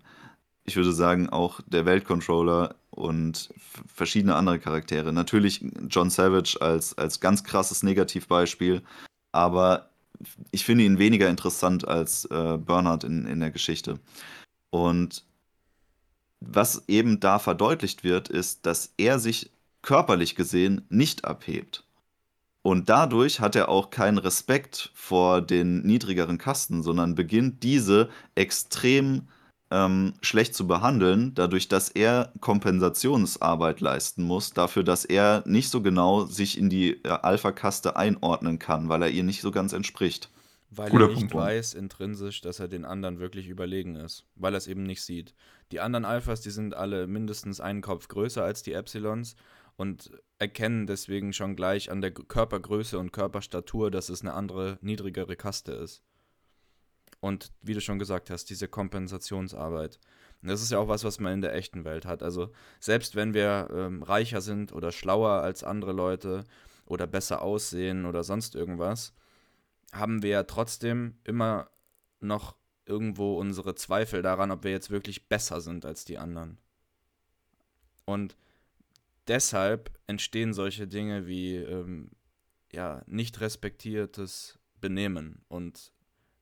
[0.65, 3.53] ich würde sagen auch der Weltcontroller und
[3.93, 5.13] verschiedene andere Charaktere.
[5.13, 8.83] Natürlich John Savage als, als ganz krasses Negativbeispiel,
[9.35, 9.91] aber
[10.53, 13.99] ich finde ihn weniger interessant als äh, Bernhard in, in der Geschichte.
[14.71, 15.25] Und
[16.41, 19.51] was eben da verdeutlicht wird, ist, dass er sich
[19.83, 21.85] körperlich gesehen nicht abhebt.
[22.63, 29.29] Und dadurch hat er auch keinen Respekt vor den niedrigeren Kasten, sondern beginnt diese extrem
[29.75, 35.83] ähm, schlecht zu behandeln, dadurch, dass er Kompensationsarbeit leisten muss, dafür, dass er nicht so
[35.83, 40.31] genau sich in die äh, Alpha-Kaste einordnen kann, weil er ihr nicht so ganz entspricht.
[40.71, 41.35] Weil Guter er nicht Punkt.
[41.35, 45.35] weiß intrinsisch, dass er den anderen wirklich überlegen ist, weil er es eben nicht sieht.
[45.73, 49.35] Die anderen Alphas, die sind alle mindestens einen Kopf größer als die Epsilons
[49.77, 55.35] und erkennen deswegen schon gleich an der Körpergröße und Körperstatur, dass es eine andere, niedrigere
[55.35, 56.03] Kaste ist.
[57.21, 59.99] Und wie du schon gesagt hast, diese Kompensationsarbeit.
[60.43, 62.23] Und das ist ja auch was, was man in der echten Welt hat.
[62.23, 66.45] Also selbst wenn wir ähm, reicher sind oder schlauer als andere Leute
[66.85, 69.15] oder besser aussehen oder sonst irgendwas,
[69.93, 71.71] haben wir ja trotzdem immer
[72.21, 76.59] noch irgendwo unsere Zweifel daran, ob wir jetzt wirklich besser sind als die anderen.
[78.05, 78.37] Und
[79.29, 82.11] deshalb entstehen solche Dinge wie ähm,
[82.73, 85.93] ja, nicht respektiertes Benehmen und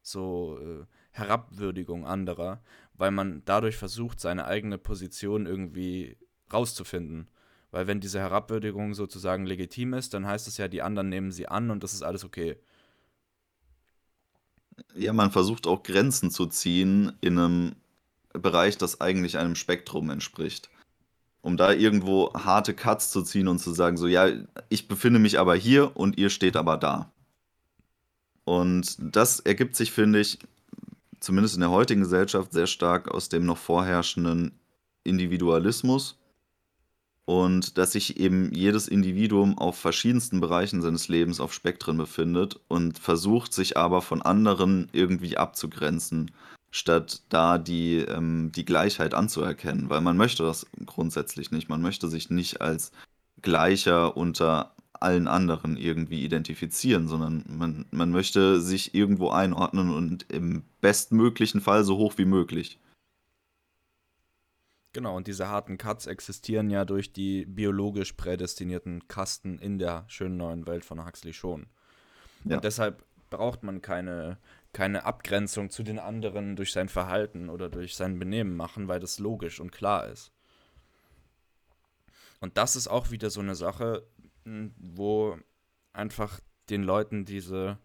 [0.02, 2.60] so äh, Herabwürdigung anderer,
[2.94, 6.16] weil man dadurch versucht, seine eigene Position irgendwie
[6.52, 7.28] rauszufinden.
[7.70, 11.48] Weil wenn diese Herabwürdigung sozusagen legitim ist, dann heißt es ja, die anderen nehmen sie
[11.48, 12.58] an und das ist alles okay.
[14.94, 17.76] Ja, man versucht auch Grenzen zu ziehen in einem
[18.32, 20.70] Bereich, das eigentlich einem Spektrum entspricht.
[21.40, 24.28] Um da irgendwo harte Cuts zu ziehen und zu sagen, so, ja,
[24.68, 27.10] ich befinde mich aber hier und ihr steht aber da.
[28.44, 30.38] Und das ergibt sich, finde ich,
[31.20, 34.52] zumindest in der heutigen Gesellschaft sehr stark aus dem noch vorherrschenden
[35.04, 36.18] Individualismus
[37.24, 42.98] und dass sich eben jedes Individuum auf verschiedensten Bereichen seines Lebens auf Spektren befindet und
[42.98, 46.32] versucht, sich aber von anderen irgendwie abzugrenzen,
[46.70, 51.68] statt da die, ähm, die Gleichheit anzuerkennen, weil man möchte das grundsätzlich nicht.
[51.68, 52.90] Man möchte sich nicht als
[53.40, 60.62] Gleicher unter allen anderen irgendwie identifizieren, sondern man, man möchte sich irgendwo einordnen und im
[60.80, 62.78] bestmöglichen Fall so hoch wie möglich.
[64.92, 70.36] Genau, und diese harten Cuts existieren ja durch die biologisch prädestinierten Kasten in der schönen
[70.36, 71.66] neuen Welt von Huxley schon.
[72.44, 72.56] Ja.
[72.56, 74.38] Und deshalb braucht man keine,
[74.74, 79.18] keine Abgrenzung zu den anderen durch sein Verhalten oder durch sein Benehmen machen, weil das
[79.18, 80.30] logisch und klar ist.
[82.40, 84.04] Und das ist auch wieder so eine Sache,
[84.44, 85.38] wo
[85.92, 87.78] einfach den Leuten diese,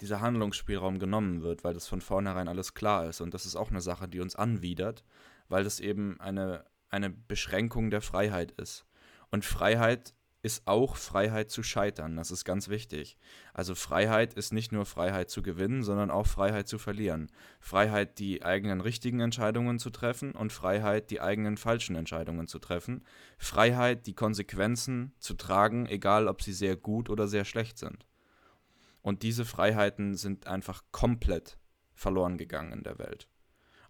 [0.00, 3.20] dieser Handlungsspielraum genommen wird, weil das von vornherein alles klar ist.
[3.20, 5.04] Und das ist auch eine Sache, die uns anwidert,
[5.48, 8.86] weil das eben eine, eine Beschränkung der Freiheit ist.
[9.30, 12.16] Und Freiheit ist auch Freiheit zu scheitern.
[12.16, 13.16] Das ist ganz wichtig.
[13.54, 17.32] Also Freiheit ist nicht nur Freiheit zu gewinnen, sondern auch Freiheit zu verlieren.
[17.60, 23.04] Freiheit, die eigenen richtigen Entscheidungen zu treffen und Freiheit, die eigenen falschen Entscheidungen zu treffen.
[23.38, 28.04] Freiheit, die Konsequenzen zu tragen, egal ob sie sehr gut oder sehr schlecht sind.
[29.00, 31.56] Und diese Freiheiten sind einfach komplett
[31.94, 33.28] verloren gegangen in der Welt.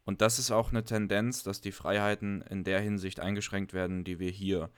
[0.04, 4.20] Und das ist auch eine Tendenz, dass die Freiheiten in der Hinsicht eingeschränkt werden, die
[4.20, 4.70] wir hier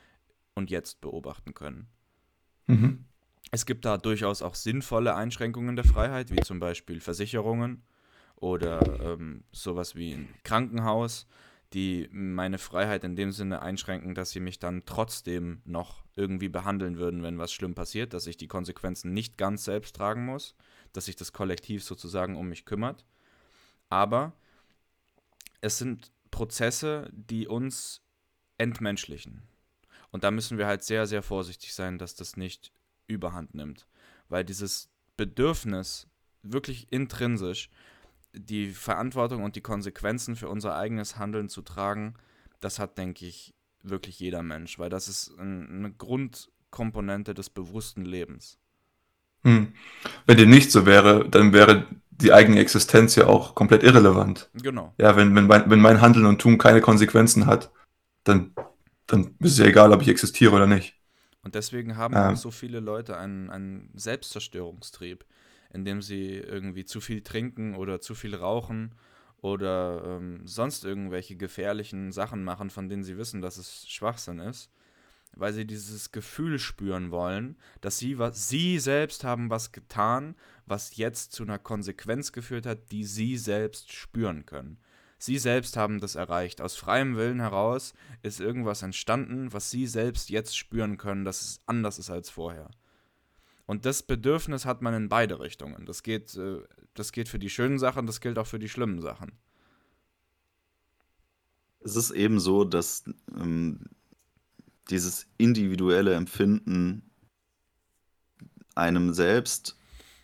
[0.56, 1.86] und jetzt beobachten können.
[2.66, 3.04] Mhm.
[3.52, 7.84] Es gibt da durchaus auch sinnvolle Einschränkungen der Freiheit, wie zum Beispiel Versicherungen
[8.34, 11.28] oder ähm, sowas wie ein Krankenhaus,
[11.72, 16.96] die meine Freiheit in dem Sinne einschränken, dass sie mich dann trotzdem noch irgendwie behandeln
[16.96, 20.54] würden, wenn was schlimm passiert, dass ich die Konsequenzen nicht ganz selbst tragen muss,
[20.92, 23.04] dass sich das Kollektiv sozusagen um mich kümmert.
[23.90, 24.32] Aber
[25.60, 28.02] es sind Prozesse, die uns
[28.58, 29.42] entmenschlichen.
[30.10, 32.72] Und da müssen wir halt sehr, sehr vorsichtig sein, dass das nicht
[33.06, 33.86] überhand nimmt.
[34.28, 36.08] Weil dieses Bedürfnis,
[36.42, 37.70] wirklich intrinsisch,
[38.32, 42.14] die Verantwortung und die Konsequenzen für unser eigenes Handeln zu tragen,
[42.60, 48.58] das hat, denke ich, wirklich jeder Mensch, weil das ist eine Grundkomponente des bewussten Lebens.
[49.42, 49.72] Hm.
[50.26, 54.50] Wenn dem nicht so wäre, dann wäre die eigene Existenz ja auch komplett irrelevant.
[54.54, 54.92] Genau.
[54.98, 57.70] Ja, wenn, wenn, mein, wenn mein Handeln und Tun keine Konsequenzen hat,
[58.24, 58.52] dann,
[59.06, 60.94] dann ist es ja egal, ob ich existiere oder nicht.
[61.42, 62.20] Und deswegen haben ähm.
[62.20, 65.24] auch so viele Leute einen, einen Selbstzerstörungstrieb,
[65.72, 68.94] indem sie irgendwie zu viel trinken oder zu viel rauchen
[69.40, 74.70] oder ähm, sonst irgendwelche gefährlichen Sachen machen, von denen sie wissen, dass es Schwachsinn ist
[75.36, 80.96] weil sie dieses Gefühl spüren wollen, dass sie was sie selbst haben was getan, was
[80.96, 84.78] jetzt zu einer Konsequenz geführt hat, die sie selbst spüren können.
[85.26, 86.60] Sie selbst haben das erreicht.
[86.60, 91.60] Aus freiem Willen heraus ist irgendwas entstanden, was sie selbst jetzt spüren können, dass es
[91.66, 92.70] anders ist als vorher.
[93.66, 95.84] Und das Bedürfnis hat man in beide Richtungen.
[95.84, 96.60] Das geht, äh,
[96.94, 99.32] das geht für die schönen Sachen, das gilt auch für die schlimmen Sachen.
[101.80, 103.02] Es ist eben so, dass
[103.36, 103.80] ähm,
[104.90, 107.10] dieses individuelle Empfinden
[108.76, 109.76] einem selbst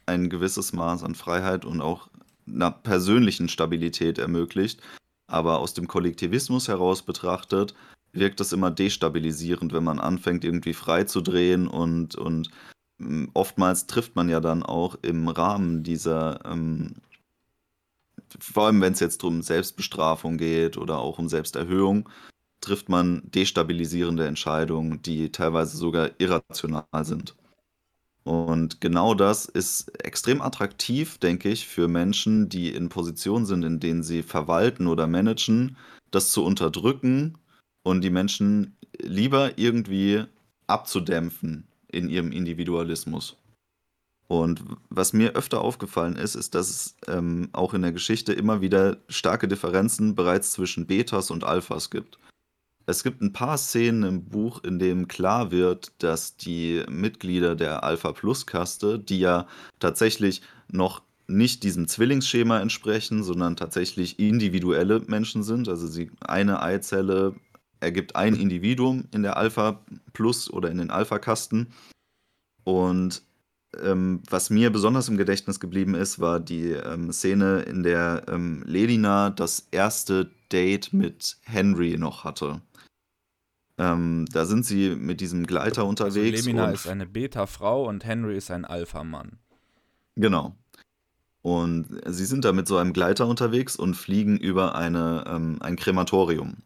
[0.07, 2.09] ein gewisses Maß an Freiheit und auch
[2.47, 4.81] einer persönlichen Stabilität ermöglicht.
[5.27, 7.75] Aber aus dem Kollektivismus heraus betrachtet,
[8.13, 12.51] wirkt das immer destabilisierend, wenn man anfängt, irgendwie frei zu drehen und, und
[12.99, 16.97] hm, oftmals trifft man ja dann auch im Rahmen dieser, ähm,
[18.39, 22.09] vor allem wenn es jetzt um Selbstbestrafung geht oder auch um Selbsterhöhung,
[22.61, 27.35] trifft man destabilisierende Entscheidungen, die teilweise sogar irrational sind.
[28.25, 33.81] Und genau das ist extrem attraktiv, denke ich, für Menschen, die in Positionen sind, in
[33.81, 35.77] denen sie verwalten oder managen,
[36.11, 37.39] das zu unterdrücken
[37.83, 40.25] und die Menschen lieber irgendwie
[40.69, 43.37] abzudämpfen in ihrem Individualismus.
[44.29, 48.61] Und was mir öfter aufgefallen ist, ist, dass es ähm, auch in der Geschichte immer
[48.61, 52.19] wieder starke Differenzen bereits zwischen Betas und Alphas gibt.
[52.87, 57.85] Es gibt ein paar Szenen im Buch, in dem klar wird, dass die Mitglieder der
[57.85, 59.47] Alpha-Plus-Kaste, die ja
[59.79, 65.69] tatsächlich noch nicht diesem Zwillingsschema entsprechen, sondern tatsächlich individuelle Menschen sind.
[65.69, 67.35] Also sie, eine Eizelle
[67.81, 69.81] ergibt ein Individuum in der Alpha
[70.13, 71.69] Plus oder in den Alpha-Kasten.
[72.65, 73.23] Und
[73.81, 78.63] ähm, was mir besonders im Gedächtnis geblieben ist, war die ähm, Szene, in der ähm,
[78.67, 82.61] Ledina das erste Date mit Henry noch hatte.
[83.79, 86.39] Ähm, da sind sie mit diesem Gleiter also unterwegs.
[86.39, 89.39] Also Lemina ist eine Beta-Frau und Henry ist ein Alpha-Mann.
[90.17, 90.55] Genau.
[91.41, 95.77] Und sie sind da mit so einem Gleiter unterwegs und fliegen über eine, ähm, ein
[95.77, 96.59] Krematorium.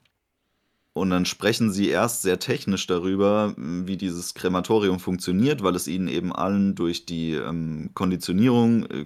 [0.93, 6.09] Und dann sprechen sie erst sehr technisch darüber, wie dieses Krematorium funktioniert, weil es ihnen
[6.09, 9.05] eben allen durch die ähm, Konditionierung äh,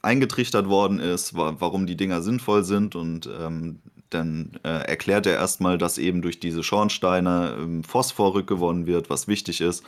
[0.00, 5.34] eingetrichtert worden ist, wa warum die Dinger sinnvoll sind und ähm, dann äh, erklärt er
[5.34, 9.84] erstmal, dass eben durch diese Schornsteine ähm, Phosphor rückgewonnen wird, was wichtig ist.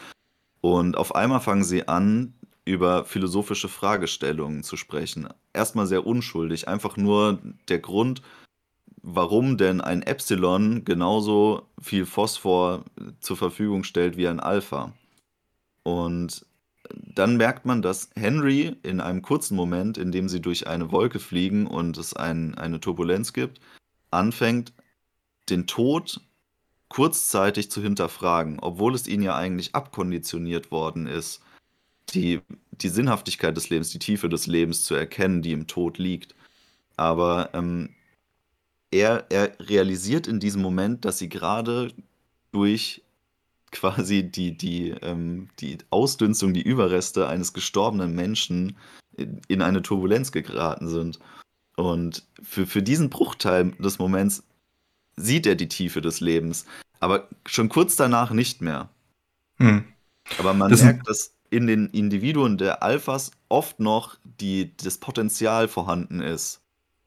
[0.61, 5.29] Und auf einmal fangen sie an, über philosophische Fragestellungen zu sprechen.
[5.53, 8.23] Erstmal sehr unschuldig, einfach nur der Grund,
[9.03, 12.85] warum denn ein Epsilon genauso viel Phosphor
[13.21, 14.93] zur Verfügung stellt wie ein Alpha.
[15.83, 16.45] Und
[16.93, 21.19] dann merkt man, dass Henry in einem kurzen Moment, in dem sie durch eine Wolke
[21.19, 23.61] fliegen und es ein, eine Turbulenz gibt,
[24.11, 24.73] anfängt,
[25.49, 26.21] den Tod
[26.89, 31.41] kurzzeitig zu hinterfragen, obwohl es ihnen ja eigentlich abkonditioniert worden ist,
[32.11, 32.41] die,
[32.73, 36.35] die Sinnhaftigkeit des Lebens, die Tiefe des Lebens zu erkennen, die im Tod liegt.
[36.97, 37.95] Aber ähm,
[38.91, 41.93] er, er realisiert in diesem Moment, dass sie gerade
[42.51, 43.03] durch
[43.71, 48.77] quasi die, die, ähm, die Ausdünstung, die Überreste eines gestorbenen Menschen
[49.17, 51.21] in, in eine Turbulenz geraten sind.
[51.81, 54.43] Und für, für diesen Bruchteil des Moments
[55.17, 56.67] sieht er die Tiefe des Lebens,
[57.01, 58.91] aber schon kurz danach nicht mehr.
[59.57, 59.85] Hm.
[60.39, 65.69] Aber man das merkt, dass in den Individuen der Alphas oft noch die, das Potenzial
[65.69, 66.61] vorhanden ist,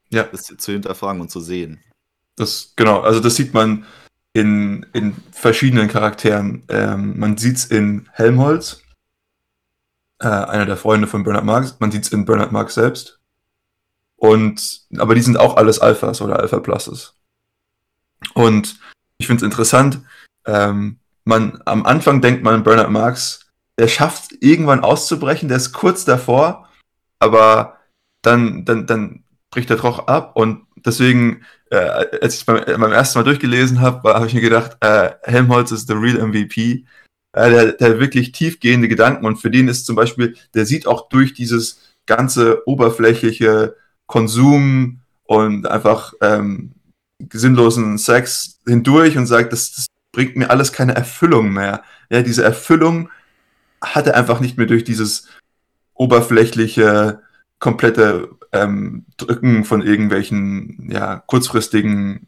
[0.10, 0.24] ja.
[0.24, 1.80] das zu hinterfragen und zu sehen.
[2.36, 3.86] Das, genau, also das sieht man
[4.34, 6.64] in, in verschiedenen Charakteren.
[6.68, 8.82] Ähm, man sieht es in Helmholtz,
[10.20, 11.80] äh, einer der Freunde von Bernard Marx.
[11.80, 13.20] Man sieht es in Bernard Marx selbst.
[14.24, 17.14] Und, aber die sind auch alles Alphas oder Alpha Pluses.
[18.36, 18.80] Und
[19.18, 20.00] ich finde es interessant,
[20.46, 26.06] ähm, man, am Anfang denkt man, Bernard Marx, der schafft irgendwann auszubrechen, der ist kurz
[26.06, 26.70] davor,
[27.20, 27.80] aber
[28.22, 31.76] dann, dann, dann bricht er doch ab und deswegen, äh,
[32.22, 35.72] als ich beim, äh, beim, ersten Mal durchgelesen habe, habe ich mir gedacht, äh, Helmholtz
[35.72, 36.86] ist the real MVP.
[37.34, 41.10] Äh, der, der wirklich tiefgehende Gedanken und für den ist zum Beispiel, der sieht auch
[41.10, 43.76] durch dieses ganze oberflächliche
[44.14, 46.74] Konsum und einfach ähm,
[47.32, 51.82] sinnlosen Sex hindurch und sagt, das, das bringt mir alles keine Erfüllung mehr.
[52.12, 53.10] Ja, diese Erfüllung
[53.82, 55.30] hat er einfach nicht mehr durch dieses
[55.96, 57.22] oberflächliche,
[57.58, 62.28] komplette ähm, Drücken von irgendwelchen ja, kurzfristigen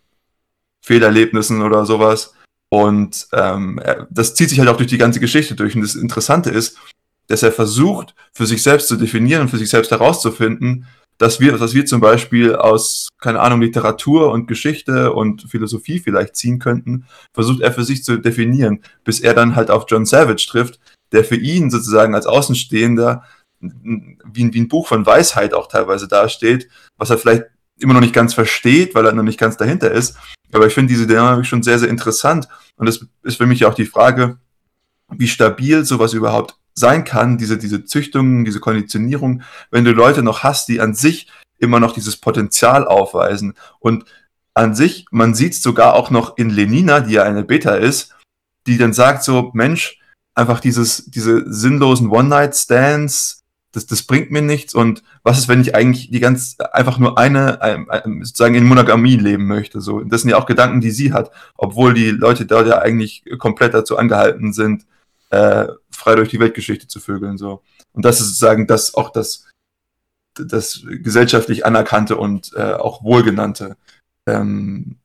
[0.82, 2.34] Fehlerlebnissen oder sowas.
[2.70, 3.80] Und ähm,
[4.10, 5.76] das zieht sich halt auch durch die ganze Geschichte durch.
[5.76, 6.80] Und das Interessante ist,
[7.28, 10.88] dass er versucht, für sich selbst zu definieren und für sich selbst herauszufinden,
[11.18, 16.36] dass wir, dass wir zum Beispiel aus, keine Ahnung, Literatur und Geschichte und Philosophie vielleicht
[16.36, 20.46] ziehen könnten, versucht er für sich zu definieren, bis er dann halt auf John Savage
[20.50, 20.80] trifft,
[21.12, 23.24] der für ihn sozusagen als Außenstehender
[23.60, 27.46] wie, wie ein Buch von Weisheit auch teilweise dasteht, was er vielleicht
[27.80, 30.18] immer noch nicht ganz versteht, weil er noch nicht ganz dahinter ist.
[30.52, 32.48] Aber ich finde diese Dynamik schon sehr, sehr interessant.
[32.78, 34.38] Und das ist für mich auch die Frage,
[35.10, 40.44] wie stabil sowas überhaupt sein kann, diese, diese Züchtung, diese Konditionierung, wenn du Leute noch
[40.44, 43.54] hast, die an sich immer noch dieses Potenzial aufweisen.
[43.80, 44.06] Und
[44.54, 48.16] an sich, man sieht es sogar auch noch in Lenina, die ja eine Beta ist,
[48.68, 50.00] die dann sagt so, Mensch,
[50.34, 54.74] einfach dieses, diese sinnlosen One-Night-Stands, das, das bringt mir nichts.
[54.74, 57.60] Und was ist, wenn ich eigentlich die ganz einfach nur eine,
[58.22, 59.82] sozusagen in Monogamie leben möchte?
[59.82, 63.24] So, das sind ja auch Gedanken, die sie hat, obwohl die Leute dort ja eigentlich
[63.38, 64.86] komplett dazu angehalten sind,
[65.30, 67.38] äh, frei durch die Weltgeschichte zu vögeln.
[67.38, 67.62] So.
[67.94, 69.46] Und das ist sozusagen das auch das,
[70.36, 73.78] das gesellschaftlich anerkannte und äh, auch wohlgenannte
[74.26, 74.98] ähm,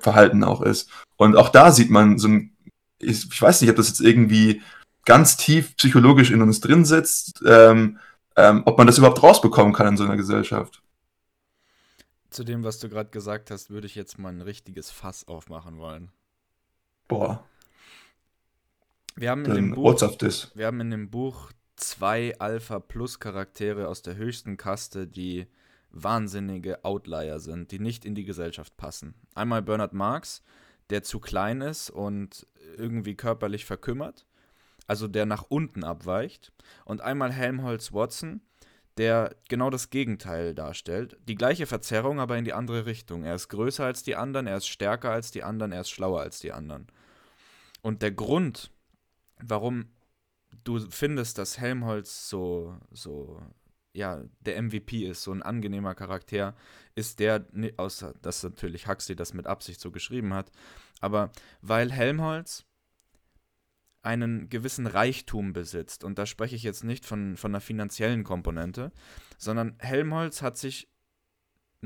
[0.00, 0.90] Verhalten auch ist.
[1.16, 2.56] Und auch da sieht man so ein,
[2.98, 4.62] ich, ich weiß nicht, ob das jetzt irgendwie
[5.04, 7.98] ganz tief psychologisch in uns drin sitzt, ähm,
[8.36, 10.82] ähm, ob man das überhaupt rausbekommen kann in so einer Gesellschaft.
[12.30, 15.78] Zu dem, was du gerade gesagt hast, würde ich jetzt mal ein richtiges Fass aufmachen
[15.78, 16.10] wollen.
[17.08, 17.44] Boah.
[19.16, 20.00] Wir haben in, dem Buch,
[20.54, 25.46] wir haben in dem Buch zwei Alpha Plus Charaktere aus der höchsten Kaste, die
[25.90, 29.14] wahnsinnige Outlier sind, die nicht in die Gesellschaft passen.
[29.34, 30.42] Einmal Bernard Marx,
[30.90, 32.46] der zu klein ist und
[32.76, 34.26] irgendwie körperlich verkümmert
[34.86, 36.52] also der nach unten abweicht,
[36.84, 38.40] und einmal Helmholtz Watson,
[38.96, 41.18] der genau das Gegenteil darstellt.
[41.28, 43.24] Die gleiche Verzerrung, aber in die andere Richtung.
[43.24, 46.20] Er ist größer als die anderen, er ist stärker als die anderen, er ist schlauer
[46.20, 46.86] als die anderen.
[47.82, 48.70] Und der Grund,
[49.42, 49.90] warum
[50.64, 53.40] du findest, dass Helmholtz so, so,
[53.92, 56.54] ja, der MVP ist, so ein angenehmer Charakter,
[56.94, 60.50] ist der, außer dass natürlich Huxley das mit Absicht so geschrieben hat,
[61.00, 61.30] aber
[61.60, 62.64] weil Helmholtz
[64.06, 66.04] einen gewissen Reichtum besitzt.
[66.04, 68.92] Und da spreche ich jetzt nicht von, von einer finanziellen Komponente,
[69.36, 70.88] sondern Helmholtz hat sich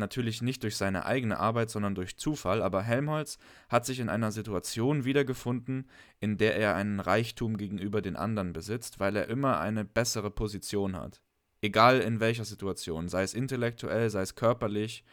[0.01, 3.38] natürlich nicht durch seine eigene Arbeit, sondern durch Zufall, aber Helmholtz
[3.68, 5.88] hat sich in einer Situation wiedergefunden,
[6.18, 10.96] in der er einen Reichtum gegenüber den anderen besitzt, weil er immer eine bessere Position
[10.96, 11.22] hat.
[11.62, 15.05] Egal in welcher Situation, sei es intellektuell, sei es körperlich,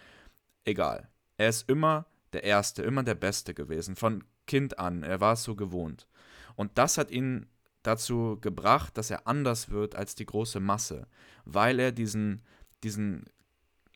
[0.65, 1.09] egal.
[1.37, 5.43] Er ist immer der Erste, immer der Beste gewesen, von Kind an, er war es
[5.43, 6.07] so gewohnt.
[6.55, 7.47] Und das hat ihn
[7.83, 11.07] dazu gebracht, dass er anders wird als die große Masse,
[11.45, 12.41] weil er diesen,
[12.83, 13.25] diesen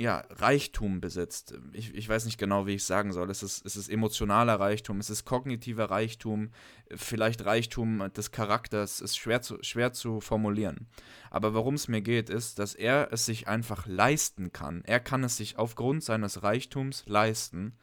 [0.02, 1.54] ja, Reichtum besitzt.
[1.74, 3.30] Ich, ich weiß nicht genau, wie ich sagen soll.
[3.30, 6.49] Es ist, es ist emotionaler Reichtum, es ist kognitiver Reichtum,
[6.89, 10.88] vielleicht Reichtum des Charakters, ist schwer zu, schwer zu formulieren.
[11.30, 14.82] Aber worum es mir geht, ist, dass er es sich einfach leisten kann.
[14.86, 17.78] Er kann es sich aufgrund seines Reichtums leisten,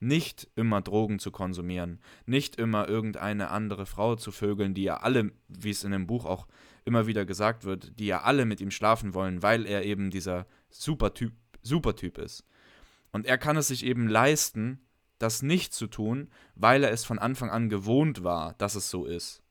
[0.00, 5.32] nicht immer Drogen zu konsumieren, nicht immer irgendeine andere Frau zu vögeln, die ja alle,
[5.48, 6.46] wie es in dem Buch auch
[6.84, 10.46] immer wieder gesagt wird, die ja alle mit ihm schlafen wollen, weil er eben dieser
[11.64, 12.44] Supertyp Supertyp ist.
[13.10, 14.80] Und er kann es sich eben leisten,
[15.18, 19.06] das nicht zu tun, weil er es von Anfang an gewohnt war, dass es so
[19.06, 19.42] ist.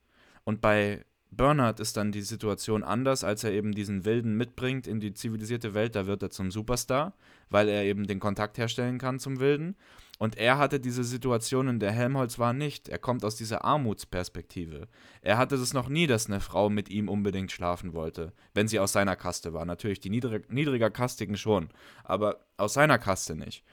[0.44, 1.06] Und bei
[1.36, 5.74] Bernhard ist dann die Situation anders, als er eben diesen Wilden mitbringt in die zivilisierte
[5.74, 5.96] Welt.
[5.96, 7.14] Da wird er zum Superstar,
[7.50, 9.76] weil er eben den Kontakt herstellen kann zum Wilden.
[10.20, 12.88] Und er hatte diese Situation, in der Helmholtz war, nicht.
[12.88, 14.88] Er kommt aus dieser Armutsperspektive.
[15.22, 18.80] Er hatte es noch nie, dass eine Frau mit ihm unbedingt schlafen wollte, wenn sie
[18.80, 19.66] aus seiner Kaste war.
[19.66, 21.70] Natürlich, die niedrig niedriger Kastigen schon,
[22.04, 23.64] aber aus seiner Kaste nicht.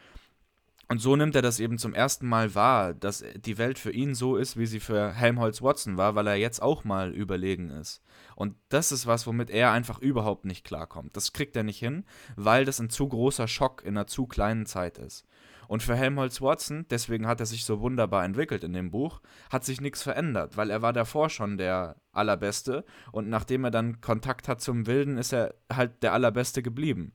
[0.91, 4.17] Und so nimmt er das eben zum ersten Mal wahr, dass die Welt für ihn
[4.17, 8.03] so ist, wie sie für Helmholtz Watson war, weil er jetzt auch mal überlegen ist.
[8.35, 11.17] Und das ist was, womit er einfach überhaupt nicht klarkommt.
[11.17, 14.67] Das kriegt er nicht hin, weil das ein zu großer Schock in einer zu kleinen
[14.67, 15.25] Zeit ist.
[15.69, 19.65] Und für Helmholtz Watson, deswegen hat er sich so wunderbar entwickelt in dem Buch, hat
[19.65, 24.49] sich nichts verändert, weil er war davor schon der Allerbeste und nachdem er dann Kontakt
[24.49, 27.13] hat zum Wilden, ist er halt der Allerbeste geblieben.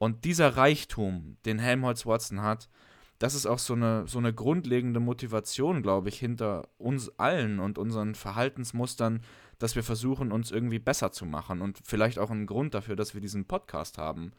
[0.00, 2.70] Und dieser Reichtum, den Helmholtz Watson hat,
[3.18, 7.76] das ist auch so eine, so eine grundlegende Motivation, glaube ich, hinter uns allen und
[7.76, 9.20] unseren Verhaltensmustern,
[9.58, 13.12] dass wir versuchen, uns irgendwie besser zu machen und vielleicht auch ein Grund dafür, dass
[13.12, 14.32] wir diesen Podcast haben.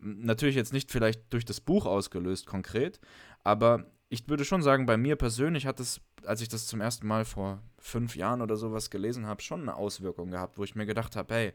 [0.00, 2.98] Natürlich jetzt nicht vielleicht durch das Buch ausgelöst konkret,
[3.44, 7.06] aber ich würde schon sagen, bei mir persönlich hat es, als ich das zum ersten
[7.06, 10.86] Mal vor fünf Jahren oder sowas gelesen habe, schon eine Auswirkung gehabt, wo ich mir
[10.86, 11.52] gedacht habe, hey,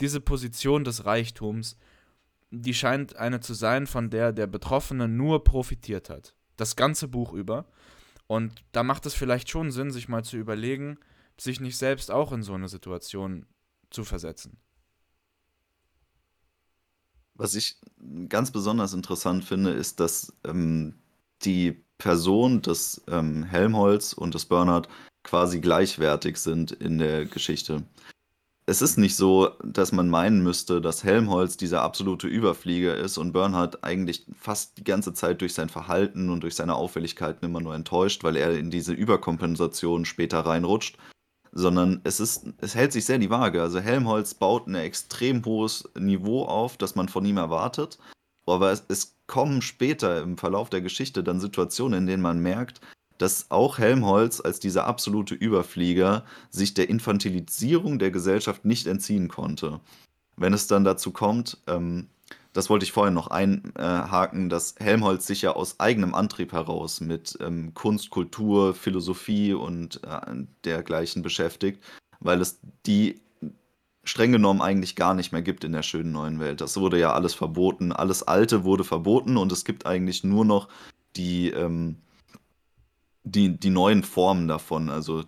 [0.00, 1.76] diese Position des Reichtums,
[2.52, 6.34] die scheint eine zu sein, von der der Betroffene nur profitiert hat.
[6.56, 7.64] Das ganze Buch über.
[8.26, 10.98] Und da macht es vielleicht schon Sinn, sich mal zu überlegen,
[11.40, 13.46] sich nicht selbst auch in so eine Situation
[13.90, 14.58] zu versetzen.
[17.34, 17.76] Was ich
[18.28, 20.94] ganz besonders interessant finde, ist, dass ähm,
[21.42, 24.88] die Person des ähm, Helmholtz und des Bernhard
[25.22, 27.84] quasi gleichwertig sind in der Geschichte
[28.66, 33.32] es ist nicht so, dass man meinen müsste, dass Helmholtz dieser absolute Überflieger ist und
[33.32, 37.74] Bernhard eigentlich fast die ganze Zeit durch sein Verhalten und durch seine Auffälligkeiten immer nur
[37.74, 40.96] enttäuscht, weil er in diese Überkompensation später reinrutscht.
[41.54, 43.60] Sondern es ist, es hält sich sehr die Waage.
[43.60, 47.98] Also Helmholtz baut ein extrem hohes Niveau auf, das man von ihm erwartet.
[48.46, 52.80] Aber es, es kommen später im Verlauf der Geschichte dann Situationen, in denen man merkt,
[53.22, 59.78] dass auch Helmholtz als dieser absolute Überflieger sich der Infantilisierung der Gesellschaft nicht entziehen konnte.
[60.36, 62.08] Wenn es dann dazu kommt, ähm,
[62.52, 67.38] das wollte ich vorhin noch einhaken, dass Helmholtz sich ja aus eigenem Antrieb heraus mit
[67.40, 71.82] ähm, Kunst, Kultur, Philosophie und äh, dergleichen beschäftigt,
[72.18, 73.20] weil es die
[74.04, 76.60] streng genommen eigentlich gar nicht mehr gibt in der schönen neuen Welt.
[76.60, 80.68] Das wurde ja alles verboten, alles Alte wurde verboten und es gibt eigentlich nur noch
[81.14, 81.96] die ähm,
[83.24, 84.88] die, die neuen Formen davon.
[84.88, 85.24] Also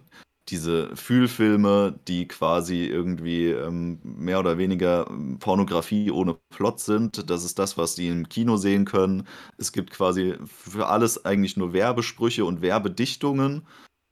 [0.49, 5.07] diese Fühlfilme, die quasi irgendwie ähm, mehr oder weniger
[5.41, 7.31] Pornografie ohne Plot sind.
[7.31, 9.27] Das ist das, was die im Kino sehen können.
[9.57, 13.67] Es gibt quasi für alles eigentlich nur Werbesprüche und Werbedichtungen.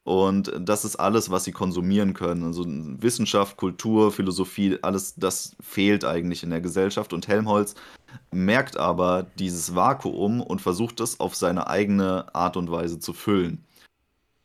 [0.05, 2.43] Und das ist alles, was sie konsumieren können.
[2.45, 7.12] Also Wissenschaft, Kultur, Philosophie, alles das fehlt eigentlich in der Gesellschaft.
[7.12, 7.74] Und Helmholtz
[8.33, 13.64] merkt aber dieses Vakuum und versucht es auf seine eigene Art und Weise zu füllen.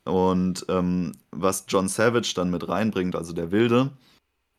[0.08, 3.92] Und ähm, was John Savage dann mit reinbringt, also der Wilde,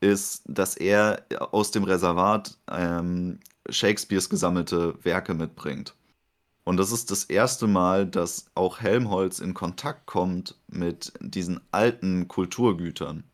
[0.01, 5.94] ist, dass er aus dem Reservat ähm, Shakespeares gesammelte Werke mitbringt.
[6.64, 12.28] Und das ist das erste Mal, dass auch Helmholtz in Kontakt kommt mit diesen alten
[12.28, 13.24] Kulturgütern.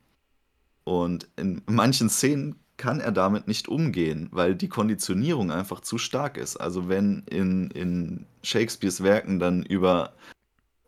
[0.85, 6.37] Und in manchen Szenen kann er damit nicht umgehen, weil die Konditionierung einfach zu stark
[6.37, 6.57] ist.
[6.57, 10.13] Also wenn in, in Shakespeares Werken dann über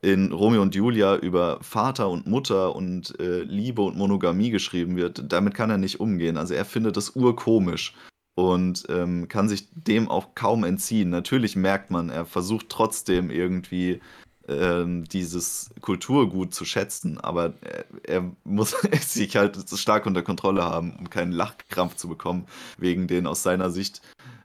[0.06, 5.32] in Romeo und Julia über Vater und Mutter und äh, Liebe und Monogamie geschrieben wird,
[5.32, 6.36] damit kann er nicht umgehen.
[6.36, 7.92] Also er findet das urkomisch
[8.36, 11.10] und ähm, kann sich dem auch kaum entziehen.
[11.10, 14.00] Natürlich merkt man, er versucht trotzdem irgendwie
[14.46, 20.94] ähm, dieses Kulturgut zu schätzen, aber er, er muss sich halt stark unter Kontrolle haben,
[21.00, 22.46] um keinen Lachkrampf zu bekommen,
[22.78, 24.02] wegen den aus seiner Sicht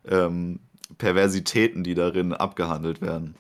[0.09, 0.59] ähm,
[0.97, 3.36] Perversitäten, die darin abgehandelt werden.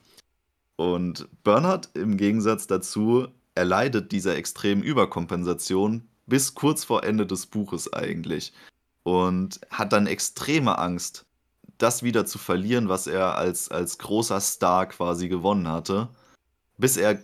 [0.81, 7.93] Und Bernhard im Gegensatz dazu erleidet dieser extremen Überkompensation bis kurz vor Ende des Buches
[7.93, 8.51] eigentlich.
[9.03, 11.25] Und hat dann extreme Angst,
[11.77, 16.09] das wieder zu verlieren, was er als, als großer Star quasi gewonnen hatte.
[16.79, 17.19] Bis er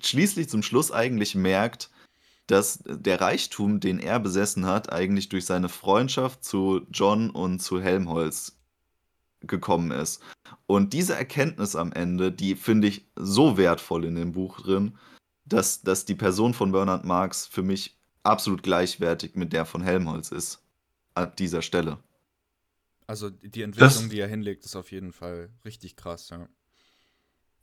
[0.00, 1.90] schließlich zum Schluss eigentlich merkt,
[2.46, 7.82] dass der Reichtum, den er besessen hat, eigentlich durch seine Freundschaft zu John und zu
[7.82, 8.57] Helmholtz
[9.40, 10.22] gekommen ist.
[10.66, 14.98] Und diese Erkenntnis am Ende, die finde ich so wertvoll in dem Buch drin,
[15.44, 20.30] dass, dass die Person von Bernhard Marx für mich absolut gleichwertig mit der von Helmholtz
[20.30, 20.62] ist.
[21.14, 21.98] An dieser Stelle.
[23.06, 26.46] Also die Entwicklung, das, die er hinlegt, ist auf jeden Fall richtig krass, ja.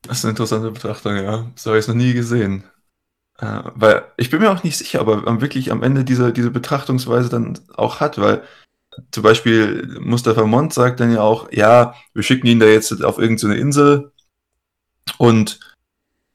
[0.01, 1.49] Das ist eine interessante Betrachtung, ja.
[1.55, 2.63] Das habe ich noch nie gesehen.
[3.37, 6.51] Äh, weil ich bin mir auch nicht sicher, ob er wirklich am Ende diese, diese
[6.51, 8.43] Betrachtungsweise dann auch hat, weil
[9.11, 13.17] zum Beispiel Mustafa Mond sagt dann ja auch, ja, wir schicken ihn da jetzt auf
[13.17, 14.11] irgendeine Insel
[15.17, 15.59] und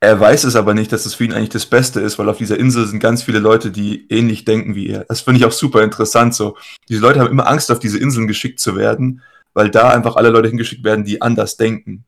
[0.00, 2.38] er weiß es aber nicht, dass es für ihn eigentlich das Beste ist, weil auf
[2.38, 5.04] dieser Insel sind ganz viele Leute, die ähnlich denken wie er.
[5.04, 6.56] Das finde ich auch super interessant so.
[6.88, 10.30] Diese Leute haben immer Angst, auf diese Inseln geschickt zu werden, weil da einfach alle
[10.30, 12.06] Leute hingeschickt werden, die anders denken.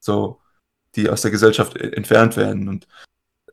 [0.00, 0.40] So,
[0.96, 2.66] die aus der Gesellschaft entfernt werden.
[2.66, 2.88] Und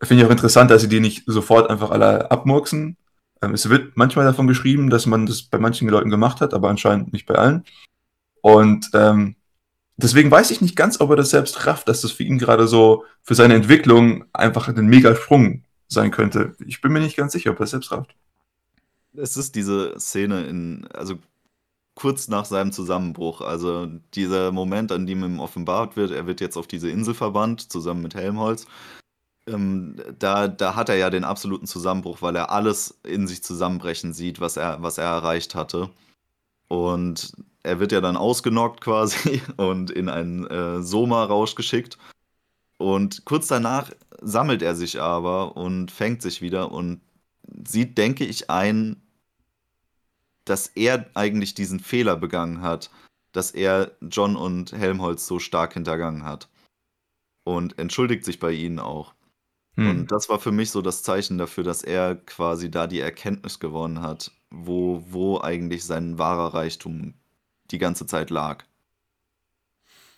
[0.01, 2.95] finde ich auch interessant, dass sie die nicht sofort einfach alle abmurksen,
[3.41, 7.13] es wird manchmal davon geschrieben, dass man das bei manchen Leuten gemacht hat, aber anscheinend
[7.13, 7.63] nicht bei allen.
[8.41, 9.35] Und ähm,
[9.97, 12.67] deswegen weiß ich nicht ganz, ob er das selbst rafft, dass das für ihn gerade
[12.67, 16.55] so für seine Entwicklung einfach ein Megasprung sein könnte.
[16.65, 18.15] Ich bin mir nicht ganz sicher, ob er es selbst rafft.
[19.15, 21.15] Es ist diese Szene in, also
[21.93, 26.57] kurz nach seinem Zusammenbruch, also dieser Moment, an dem ihm offenbart wird, er wird jetzt
[26.57, 28.67] auf diese Insel verbannt, zusammen mit Helmholtz
[29.47, 34.13] ähm, da, da hat er ja den absoluten Zusammenbruch, weil er alles in sich zusammenbrechen
[34.13, 35.89] sieht, was er, was er erreicht hatte.
[36.67, 37.33] Und
[37.63, 41.97] er wird ja dann ausgenockt quasi und in einen äh, Soma-Rausch geschickt.
[42.77, 43.91] Und kurz danach
[44.21, 47.01] sammelt er sich aber und fängt sich wieder und
[47.65, 49.01] sieht, denke ich, ein,
[50.45, 52.91] dass er eigentlich diesen Fehler begangen hat,
[53.31, 56.49] dass er John und Helmholtz so stark hintergangen hat.
[57.43, 59.14] Und entschuldigt sich bei ihnen auch.
[59.75, 59.89] Hm.
[59.89, 63.59] Und das war für mich so das Zeichen dafür, dass er quasi da die Erkenntnis
[63.59, 67.13] gewonnen hat, wo, wo eigentlich sein wahrer Reichtum
[67.71, 68.63] die ganze Zeit lag.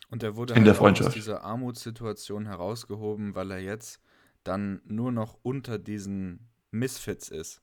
[0.10, 4.02] Und er wurde In halt der aus dieser Armutssituation herausgehoben, weil er jetzt
[4.44, 7.62] dann nur noch unter diesen Misfits ist.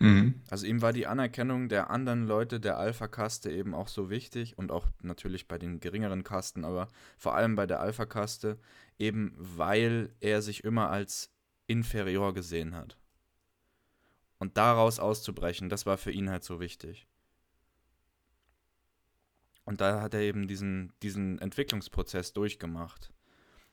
[0.00, 0.40] Mhm.
[0.48, 4.72] Also ihm war die Anerkennung der anderen Leute der Alpha-Kaste eben auch so wichtig und
[4.72, 6.88] auch natürlich bei den geringeren Kasten, aber
[7.18, 8.58] vor allem bei der Alpha-Kaste,
[8.98, 11.30] eben weil er sich immer als
[11.66, 12.96] inferior gesehen hat.
[14.38, 17.06] Und daraus auszubrechen, das war für ihn halt so wichtig.
[19.64, 23.12] Und da hat er eben diesen, diesen Entwicklungsprozess durchgemacht.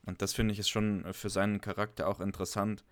[0.05, 2.83] Und das finde ich ist schon für seinen Charakter auch interessant,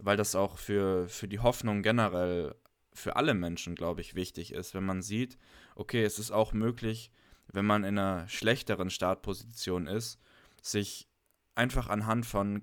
[0.00, 2.54] weil das auch für, für die Hoffnung generell
[2.98, 5.38] für alle Menschen, glaube ich, wichtig ist, wenn man sieht,
[5.74, 7.10] okay, es ist auch möglich,
[7.52, 10.20] wenn man in einer schlechteren Startposition ist,
[10.60, 11.08] sich
[11.54, 12.62] einfach anhand von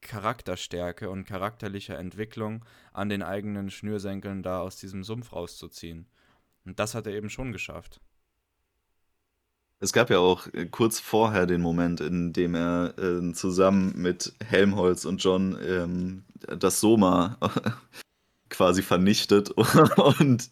[0.00, 6.06] Charakterstärke und charakterlicher Entwicklung an den eigenen Schnürsenkeln da aus diesem Sumpf rauszuziehen.
[6.64, 8.00] Und das hat er eben schon geschafft.
[9.80, 14.34] Es gab ja auch äh, kurz vorher den Moment, in dem er äh, zusammen mit
[14.44, 16.24] Helmholtz und John ähm,
[16.58, 17.38] das Soma
[18.50, 19.50] quasi vernichtet
[20.20, 20.50] und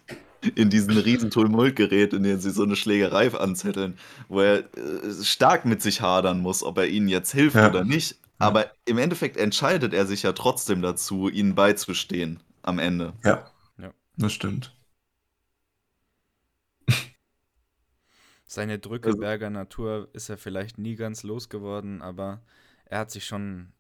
[0.54, 5.24] in diesen riesen Tumult gerät, in dem sie so eine Schlägerei anzetteln, wo er äh,
[5.24, 7.68] stark mit sich hadern muss, ob er ihnen jetzt hilft ja.
[7.68, 8.16] oder nicht.
[8.38, 13.14] Aber im Endeffekt entscheidet er sich ja trotzdem dazu, ihnen beizustehen am Ende.
[13.24, 13.92] Ja, ja.
[14.16, 14.76] das stimmt.
[18.44, 22.42] Seine Drückeberger also, Natur ist er vielleicht nie ganz losgeworden, aber
[22.84, 23.72] er hat sich schon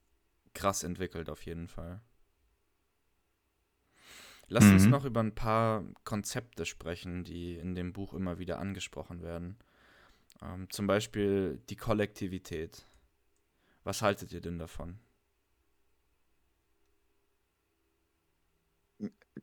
[0.54, 2.00] krass entwickelt auf jeden Fall.
[4.48, 4.72] Lass mhm.
[4.72, 9.56] uns noch über ein paar Konzepte sprechen, die in dem Buch immer wieder angesprochen werden.
[10.42, 12.86] Ähm, zum Beispiel die Kollektivität.
[13.84, 14.98] Was haltet ihr denn davon?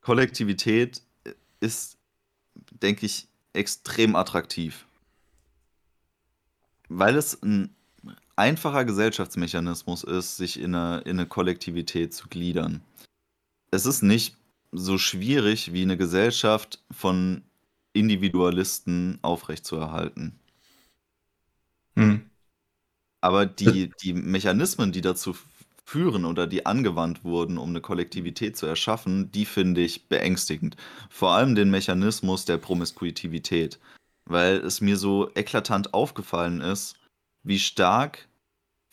[0.01, 1.01] Kollektivität
[1.59, 1.97] ist,
[2.71, 4.85] denke ich, extrem attraktiv.
[6.89, 7.75] Weil es ein
[8.35, 12.81] einfacher Gesellschaftsmechanismus ist, sich in eine, in eine Kollektivität zu gliedern.
[13.71, 14.35] Es ist nicht
[14.73, 17.43] so schwierig wie eine Gesellschaft von
[17.93, 20.39] Individualisten aufrechtzuerhalten.
[21.95, 22.29] Hm.
[23.21, 25.35] Aber die, die Mechanismen, die dazu
[25.85, 30.75] führen oder die angewandt wurden, um eine Kollektivität zu erschaffen, die finde ich beängstigend.
[31.09, 33.79] Vor allem den Mechanismus der Promiskuitivität,
[34.25, 36.95] weil es mir so eklatant aufgefallen ist,
[37.43, 38.27] wie stark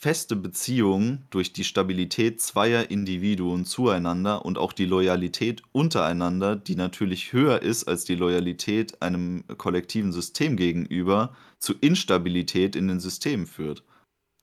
[0.01, 7.35] feste Beziehung durch die Stabilität zweier Individuen zueinander und auch die Loyalität untereinander, die natürlich
[7.35, 13.85] höher ist als die Loyalität einem kollektiven System gegenüber, zu Instabilität in den Systemen führt.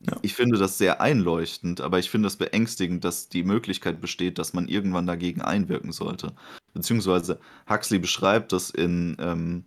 [0.05, 0.15] Ja.
[0.21, 4.53] Ich finde das sehr einleuchtend, aber ich finde es beängstigend, dass die Möglichkeit besteht, dass
[4.53, 6.33] man irgendwann dagegen einwirken sollte.
[6.75, 9.65] Beziehungsweise Huxley beschreibt das in ähm,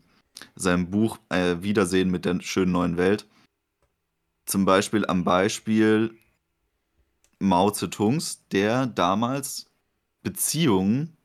[0.55, 3.27] seinem Buch äh, Wiedersehen mit der schönen neuen Welt
[4.47, 6.15] zum Beispiel am Beispiel
[7.39, 9.67] Mao Zedongs, der damals
[10.23, 11.17] Beziehungen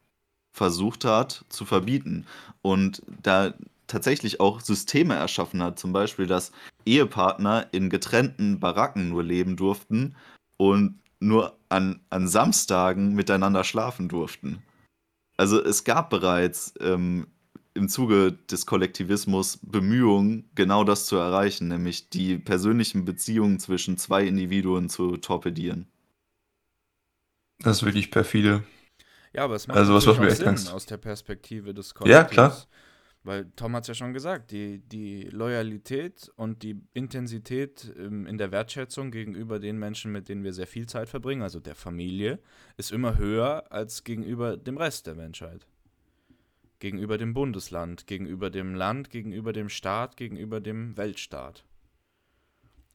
[0.52, 2.26] versucht hat zu verbieten
[2.62, 3.54] und da
[3.88, 6.52] tatsächlich auch Systeme erschaffen hat, zum Beispiel, dass
[6.86, 10.16] Ehepartner in getrennten Baracken nur leben durften
[10.58, 14.64] und nur an, an Samstagen miteinander schlafen durften.
[15.38, 17.28] Also es gab bereits ähm,
[17.76, 24.26] im Zuge des Kollektivismus Bemühungen, genau das zu erreichen, nämlich die persönlichen Beziehungen zwischen zwei
[24.26, 25.88] Individuen zu torpedieren.
[27.60, 28.64] Das ist wirklich perfide.
[29.34, 30.72] Ja, aber es macht Also, was macht mir auch echt Sinn Angst.
[30.72, 32.32] aus der Perspektive des Ja, Kollektivs.
[32.34, 32.68] klar.
[33.24, 38.38] Weil Tom hat es ja schon gesagt, die, die Loyalität und die Intensität ähm, in
[38.38, 42.40] der Wertschätzung gegenüber den Menschen, mit denen wir sehr viel Zeit verbringen, also der Familie,
[42.78, 45.68] ist immer höher als gegenüber dem Rest der Menschheit.
[46.80, 51.64] Gegenüber dem Bundesland, gegenüber dem Land, gegenüber dem Staat, gegenüber dem Weltstaat.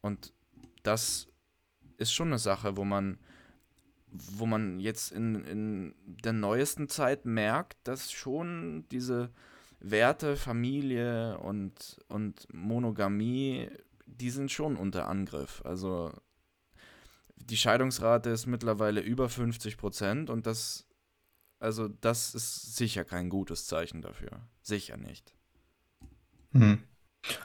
[0.01, 0.33] Und
[0.83, 1.29] das
[1.97, 3.19] ist schon eine Sache, wo man,
[4.07, 9.31] wo man jetzt in, in der neuesten Zeit merkt, dass schon diese
[9.81, 13.69] Werte, Familie und, und Monogamie,
[14.07, 15.63] die sind schon unter Angriff.
[15.65, 16.13] Also
[17.37, 20.87] die Scheidungsrate ist mittlerweile über 50 Prozent und das,
[21.61, 24.41] also das ist sicher kein gutes Zeichen dafür.
[24.63, 25.35] Sicher nicht.
[26.53, 26.81] Hm.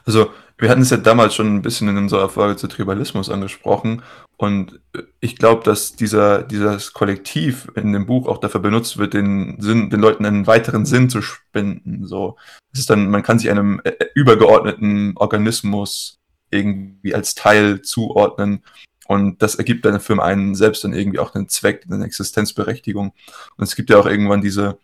[0.06, 4.02] Also, wir hatten es ja damals schon ein bisschen in unserer Folge zu Tribalismus angesprochen
[4.38, 4.80] und
[5.20, 9.90] ich glaube, dass dieser dieses Kollektiv in dem Buch auch dafür benutzt wird, den Sinn
[9.90, 12.36] den Leuten einen weiteren Sinn zu spenden, so.
[12.72, 16.18] Es ist dann man kann sich einem, äh, übergeordneten Organismus
[16.50, 18.62] irgendwie als Teil zuordnen
[19.08, 23.12] und das ergibt dann für einen selbst dann irgendwie auch einen Zweck, eine Existenzberechtigung.
[23.56, 24.78] Und es gibt ja auch irgendwann diese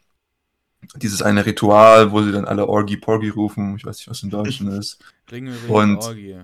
[0.96, 3.76] dieses eine Ritual, wo sie dann alle Orgi Porgi rufen.
[3.76, 4.98] Ich weiß nicht, was im Deutschen ist.
[5.30, 6.38] Ringe, Ringe, Und- Orgie.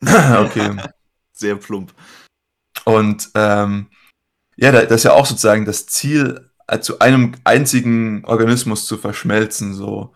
[0.02, 0.76] okay.
[1.32, 1.92] Sehr plump.
[2.84, 3.88] Und ähm,
[4.56, 8.96] ja, da, das ist ja auch sozusagen das Ziel, äh, zu einem einzigen Organismus zu
[8.96, 9.74] verschmelzen.
[9.74, 10.14] So.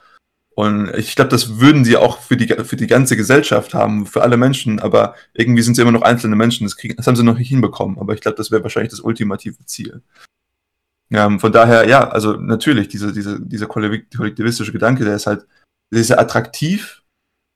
[0.55, 4.23] Und ich glaube, das würden sie auch für die, für die ganze Gesellschaft haben, für
[4.23, 6.65] alle Menschen, aber irgendwie sind sie immer noch einzelne Menschen.
[6.65, 7.99] Das, kriegen, das haben sie noch nicht hinbekommen.
[7.99, 10.03] Aber ich glaube, das wäre wahrscheinlich das ultimative Ziel.
[11.09, 15.47] Ja, von daher, ja, also natürlich, diese, diese, dieser kollektiv- kollektivistische Gedanke, der ist halt
[15.93, 17.03] der ist sehr attraktiv,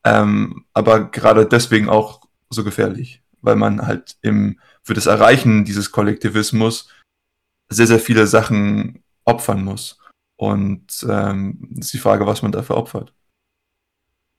[0.05, 2.21] ähm, aber gerade deswegen auch
[2.51, 6.91] so gefährlich, weil man halt im, für das Erreichen dieses Kollektivismus
[7.71, 9.99] sehr, sehr viele Sachen opfern muss.
[10.37, 13.15] Und ähm, ist die Frage, was man dafür opfert.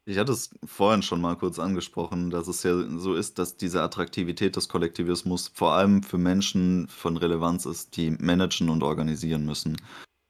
[0.06, 3.82] Ich hatte es vorhin schon mal kurz angesprochen, dass es ja so ist, dass diese
[3.82, 9.76] Attraktivität des Kollektivismus vor allem für Menschen von Relevanz ist, die managen und organisieren müssen.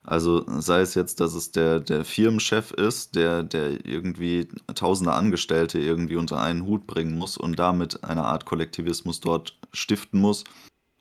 [0.07, 5.79] Also sei es jetzt, dass es der, der Firmenchef ist, der, der irgendwie tausende Angestellte
[5.79, 10.43] irgendwie unter einen Hut bringen muss und damit eine Art Kollektivismus dort stiften muss.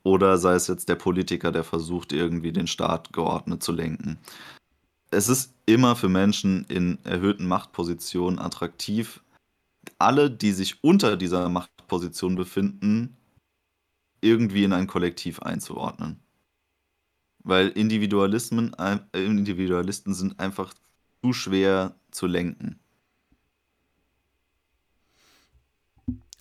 [0.03, 4.19] Oder sei es jetzt der Politiker, der versucht, irgendwie den Staat geordnet zu lenken.
[5.17, 9.23] Es ist immer für Menschen in erhöhten Machtpositionen attraktiv,
[9.97, 13.17] alle, die sich unter dieser Machtposition befinden,
[14.21, 16.21] irgendwie in ein Kollektiv einzuordnen.
[17.45, 20.75] Weil Individualismen, äh, Individualisten sind einfach
[21.23, 22.79] zu schwer zu lenken.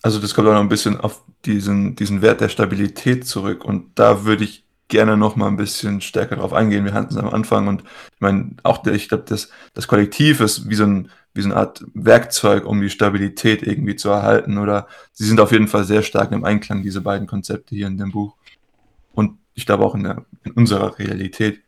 [0.02, 3.64] Also das kommt auch noch ein bisschen auf diesen, diesen Wert der Stabilität zurück.
[3.64, 6.84] Und da würde ich gerne noch mal ein bisschen stärker drauf eingehen.
[6.84, 10.40] Wir hatten es am Anfang und ich meine, auch der, ich glaube, das, das Kollektiv
[10.40, 14.58] ist wie so, ein, wie so eine Art Werkzeug, um die Stabilität irgendwie zu erhalten.
[14.58, 17.98] Oder sie sind auf jeden Fall sehr stark im Einklang, diese beiden Konzepte hier in
[17.98, 18.36] dem Buch.
[19.12, 21.62] Und ich glaube auch in, der, in unserer Realität.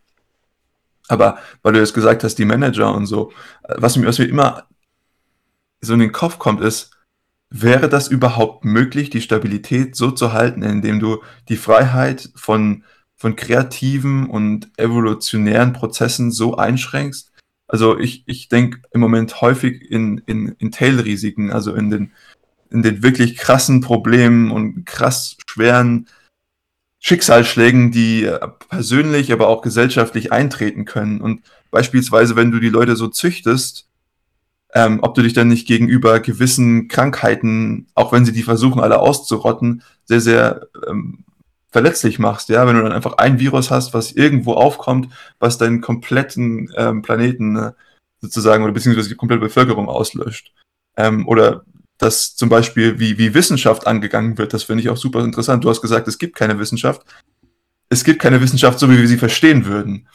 [1.08, 3.32] Aber weil du jetzt gesagt hast, die Manager und so,
[3.66, 4.64] was mir, was mir immer
[5.80, 6.90] so in den Kopf kommt, ist,
[7.50, 12.84] wäre das überhaupt möglich, die Stabilität so zu halten, indem du die Freiheit von,
[13.18, 17.32] von kreativen und evolutionären Prozessen so einschränkst?
[17.66, 22.12] Also ich, ich denke im Moment häufig in, in, in Tail-Risiken, also in den,
[22.70, 26.08] in den wirklich krassen Problemen und krass schweren
[27.00, 31.20] Schicksalsschlägen, die äh, persönlich, aber auch gesellschaftlich eintreten können.
[31.20, 33.88] Und beispielsweise, wenn du die Leute so züchtest,
[34.74, 38.98] ähm, ob du dich dann nicht gegenüber gewissen Krankheiten, auch wenn sie die versuchen, alle
[38.98, 41.24] auszurotten, sehr, sehr ähm,
[41.70, 45.80] verletzlich machst, ja, wenn du dann einfach ein Virus hast, was irgendwo aufkommt, was deinen
[45.80, 47.72] kompletten ähm, Planeten äh,
[48.20, 50.52] sozusagen oder beziehungsweise die komplette Bevölkerung auslöscht.
[50.96, 51.64] Ähm, oder
[51.98, 55.64] dass zum Beispiel, wie, wie Wissenschaft angegangen wird, das finde ich auch super interessant.
[55.64, 57.02] Du hast gesagt, es gibt keine Wissenschaft.
[57.90, 60.08] Es gibt keine Wissenschaft, so wie wir sie verstehen würden.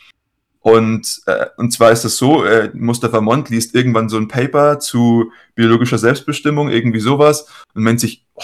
[0.59, 4.79] Und, äh, und zwar ist es so, äh, Mustafa Mond liest irgendwann so ein Paper
[4.79, 8.41] zu biologischer Selbstbestimmung, irgendwie sowas, und meint sich, oh,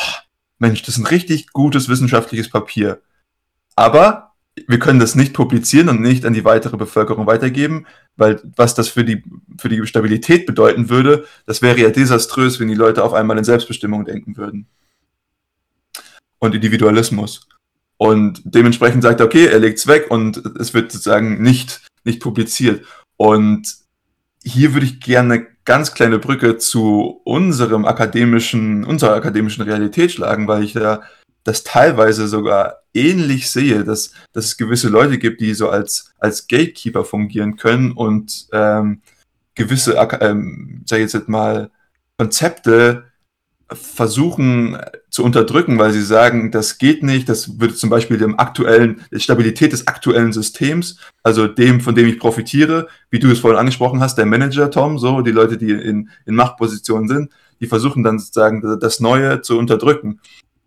[0.60, 3.02] Mensch, das ist ein richtig gutes wissenschaftliches Papier.
[3.76, 4.30] Aber
[4.68, 7.86] wir können das nicht publizieren und nicht an die weitere Bevölkerung weitergeben,
[8.18, 9.24] weil was das für die,
[9.58, 13.44] für die Stabilität bedeuten würde, das wäre ja desaströs, wenn die Leute auf einmal in
[13.44, 14.68] Selbstbestimmung denken würden.
[16.40, 17.48] Und Individualismus.
[17.98, 22.22] Und dementsprechend sagt er, okay, er legt es weg und es wird sozusagen nicht, nicht
[22.22, 22.86] publiziert.
[23.18, 23.79] Und
[24.50, 30.48] hier würde ich gerne eine ganz kleine Brücke zu unserem akademischen, unserer akademischen Realität schlagen,
[30.48, 31.02] weil ich da
[31.44, 36.48] das teilweise sogar ähnlich sehe, dass, dass es gewisse Leute gibt, die so als, als
[36.48, 39.02] Gatekeeper fungieren können und ähm,
[39.56, 41.70] gewisse, ähm, sag ich jetzt mal,
[42.18, 43.06] Konzepte
[43.72, 44.78] versuchen
[45.10, 49.20] zu unterdrücken, weil sie sagen, das geht nicht, das würde zum Beispiel dem aktuellen, der
[49.20, 54.00] Stabilität des aktuellen Systems, also dem, von dem ich profitiere, wie du es vorhin angesprochen
[54.00, 58.20] hast, der Manager Tom, so die Leute, die in, in Machtpositionen sind, die versuchen dann
[58.20, 60.20] sozusagen das Neue zu unterdrücken.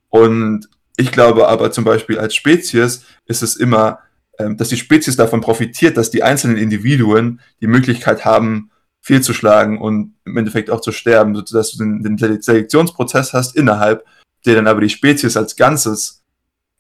[0.09, 3.99] Und ich glaube aber zum Beispiel als Spezies ist es immer,
[4.39, 8.71] ähm, dass die Spezies davon profitiert, dass die einzelnen Individuen die Möglichkeit haben,
[9.03, 14.07] fehlzuschlagen und im Endeffekt auch zu sterben, sodass du den, den Selektionsprozess hast innerhalb,
[14.47, 16.23] der dann aber die Spezies als Ganzes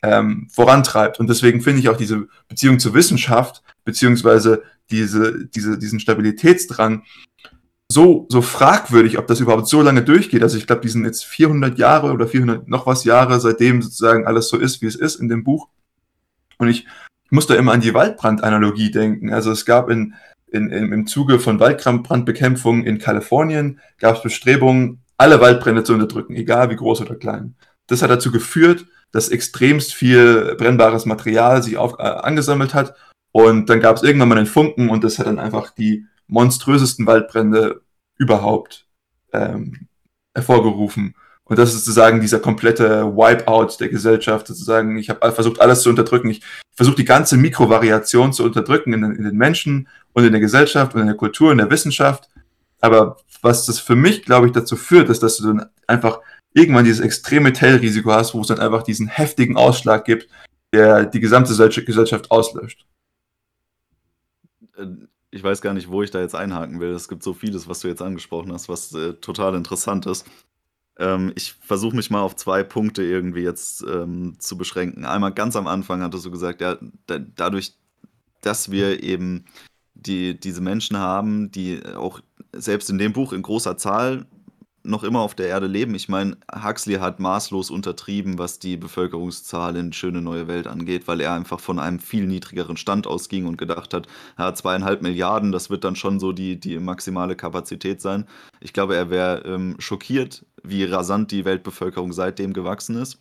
[0.02, 1.20] ähm, vorantreibt.
[1.20, 7.02] Und deswegen finde ich auch diese Beziehung zur Wissenschaft, beziehungsweise diese, diese, diesen Stabilitätsdrang
[7.88, 10.42] so, so fragwürdig, ob das überhaupt so lange durchgeht.
[10.42, 14.26] Also ich glaube, die sind jetzt 400 Jahre oder 400 noch was Jahre, seitdem sozusagen
[14.26, 15.68] alles so ist, wie es ist in dem Buch.
[16.58, 16.86] Und ich,
[17.24, 19.32] ich muss da immer an die Waldbrand-Analogie denken.
[19.32, 20.14] Also es gab in,
[20.52, 26.34] in, in, im Zuge von Waldbrandbekämpfung in Kalifornien gab es Bestrebungen, alle Waldbrände zu unterdrücken,
[26.34, 27.54] egal wie groß oder klein.
[27.86, 32.94] Das hat dazu geführt, dass extremst viel brennbares Material sich auf, äh, angesammelt hat
[33.32, 37.06] und dann gab es irgendwann mal einen Funken und das hat dann einfach die monströsesten
[37.06, 37.82] Waldbrände
[38.16, 38.86] überhaupt
[39.32, 39.88] ähm,
[40.34, 41.14] hervorgerufen.
[41.52, 44.96] Und das ist sozusagen dieser komplette Wipeout der Gesellschaft, sozusagen.
[44.96, 46.30] Ich habe versucht, alles zu unterdrücken.
[46.30, 46.40] Ich
[46.74, 51.02] versuche die ganze Mikrovariation zu unterdrücken in, in, den Menschen und in der Gesellschaft und
[51.02, 52.30] in der Kultur, in der Wissenschaft.
[52.80, 56.20] Aber was das für mich, glaube ich, dazu führt, ist, dass du dann einfach
[56.54, 60.30] irgendwann dieses extreme Tellrisiko hast, wo es dann einfach diesen heftigen Ausschlag gibt,
[60.72, 62.86] der die gesamte Gesellschaft auslöscht.
[64.78, 64.86] Äh,
[65.30, 66.92] ich weiß gar nicht, wo ich da jetzt einhaken will.
[66.92, 70.24] Es gibt so vieles, was du jetzt angesprochen hast, was äh, total interessant ist.
[71.02, 75.04] Ähm, ich versuche mich mal auf zwei Punkte irgendwie jetzt ähm, zu beschränken.
[75.04, 77.74] Einmal ganz am Anfang hattest du gesagt, ja, da, dadurch,
[78.40, 79.44] dass wir eben
[79.94, 82.20] die, diese Menschen haben, die auch
[82.52, 84.26] selbst in dem Buch in großer Zahl
[84.84, 85.94] noch immer auf der Erde leben.
[85.94, 91.20] Ich meine, Huxley hat maßlos untertrieben, was die Bevölkerungszahl in Schöne Neue Welt angeht, weil
[91.20, 94.06] er einfach von einem viel niedrigeren Stand ausging und gedacht hat,
[94.38, 98.26] ja, zweieinhalb Milliarden, das wird dann schon so die, die maximale Kapazität sein.
[98.60, 103.18] Ich glaube, er wäre ähm, schockiert, wie rasant die Weltbevölkerung seitdem gewachsen ist.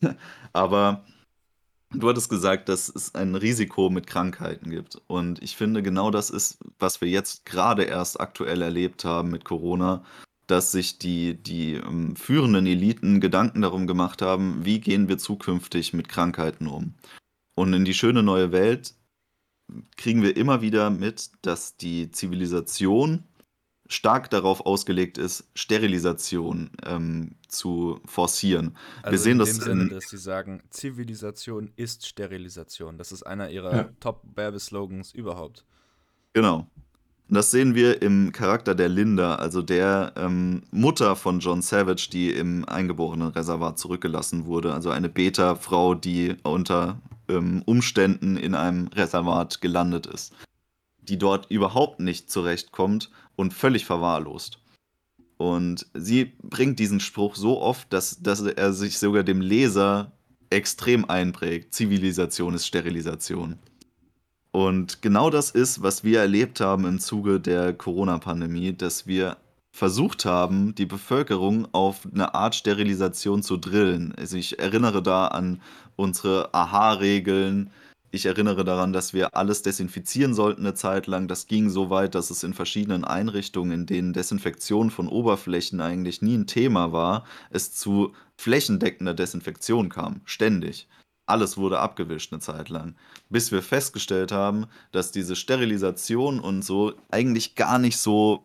[0.52, 1.04] Aber
[1.90, 5.00] du hattest gesagt, dass es ein Risiko mit Krankheiten gibt.
[5.08, 9.44] Und ich finde, genau das ist, was wir jetzt gerade erst aktuell erlebt haben mit
[9.44, 10.04] Corona
[10.46, 15.92] dass sich die, die ähm, führenden Eliten Gedanken darum gemacht haben, wie gehen wir zukünftig
[15.92, 16.94] mit Krankheiten um.
[17.54, 18.94] Und in die schöne neue Welt
[19.96, 23.24] kriegen wir immer wieder mit, dass die Zivilisation
[23.88, 28.76] stark darauf ausgelegt ist, Sterilisation ähm, zu forcieren.
[29.02, 32.96] Also wir sehen in das dem Sinne, dass sie sagen, Zivilisation ist Sterilisation.
[32.98, 33.88] Das ist einer ihrer ja.
[34.00, 35.64] Top-Werbeslogans überhaupt.
[36.32, 36.66] Genau.
[37.32, 42.30] Das sehen wir im Charakter der Linda, also der ähm, Mutter von John Savage, die
[42.30, 44.74] im eingeborenen Reservat zurückgelassen wurde.
[44.74, 50.34] Also eine Beta-Frau, die unter ähm, Umständen in einem Reservat gelandet ist.
[51.00, 54.58] Die dort überhaupt nicht zurechtkommt und völlig verwahrlost.
[55.38, 60.12] Und sie bringt diesen Spruch so oft, dass, dass er sich sogar dem Leser
[60.50, 61.72] extrem einprägt.
[61.72, 63.58] Zivilisation ist Sterilisation.
[64.52, 69.38] Und genau das ist, was wir erlebt haben im Zuge der Corona-Pandemie, dass wir
[69.72, 74.14] versucht haben, die Bevölkerung auf eine Art Sterilisation zu drillen.
[74.18, 75.62] Also ich erinnere da an
[75.96, 77.70] unsere Aha-Regeln,
[78.14, 81.28] ich erinnere daran, dass wir alles desinfizieren sollten eine Zeit lang.
[81.28, 86.20] Das ging so weit, dass es in verschiedenen Einrichtungen, in denen Desinfektion von Oberflächen eigentlich
[86.20, 90.20] nie ein Thema war, es zu flächendeckender Desinfektion kam.
[90.26, 90.88] Ständig.
[91.26, 92.96] Alles wurde abgewischt eine Zeit lang.
[93.28, 98.44] Bis wir festgestellt haben, dass diese Sterilisation und so eigentlich gar nicht so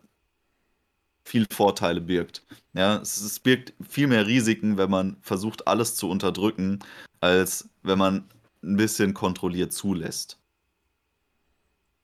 [1.28, 2.43] viel Vorteile birgt.
[2.73, 6.80] Ja, es, birgt viel mehr Risiken, wenn man versucht, alles zu unterdrücken,
[7.19, 8.23] als wenn man
[8.63, 10.39] ein bisschen kontrolliert zulässt.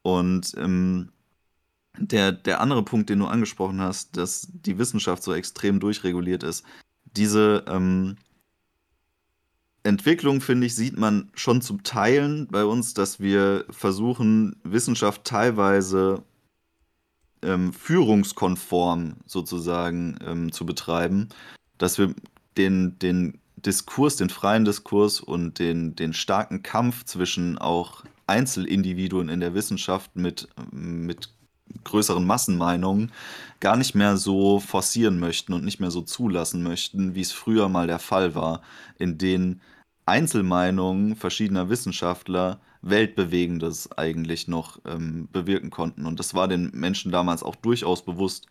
[0.02, 1.12] Und ähm,
[1.98, 6.66] der, der andere Punkt, den du angesprochen hast, dass die Wissenschaft so extrem durchreguliert ist,
[7.06, 8.18] diese ähm,
[9.84, 16.24] Entwicklung, finde ich, sieht man schon zum Teilen bei uns, dass wir versuchen, Wissenschaft teilweise
[17.42, 21.28] ähm, führungskonform sozusagen ähm, zu betreiben,
[21.78, 22.16] dass wir
[22.56, 29.42] den, den Diskurs, den freien Diskurs und den, den starken Kampf zwischen auch Einzelindividuen in
[29.42, 31.30] der Wissenschaft mit, mit
[31.84, 33.12] größeren Massenmeinungen
[33.60, 37.70] gar nicht mehr so forcieren möchten und nicht mehr so zulassen möchten, wie es früher
[37.70, 38.62] mal der Fall war,
[38.98, 39.62] in denen
[40.06, 46.06] Einzelmeinungen verschiedener Wissenschaftler Weltbewegendes eigentlich noch ähm, bewirken konnten.
[46.06, 48.48] Und das war den Menschen damals auch durchaus bewusst,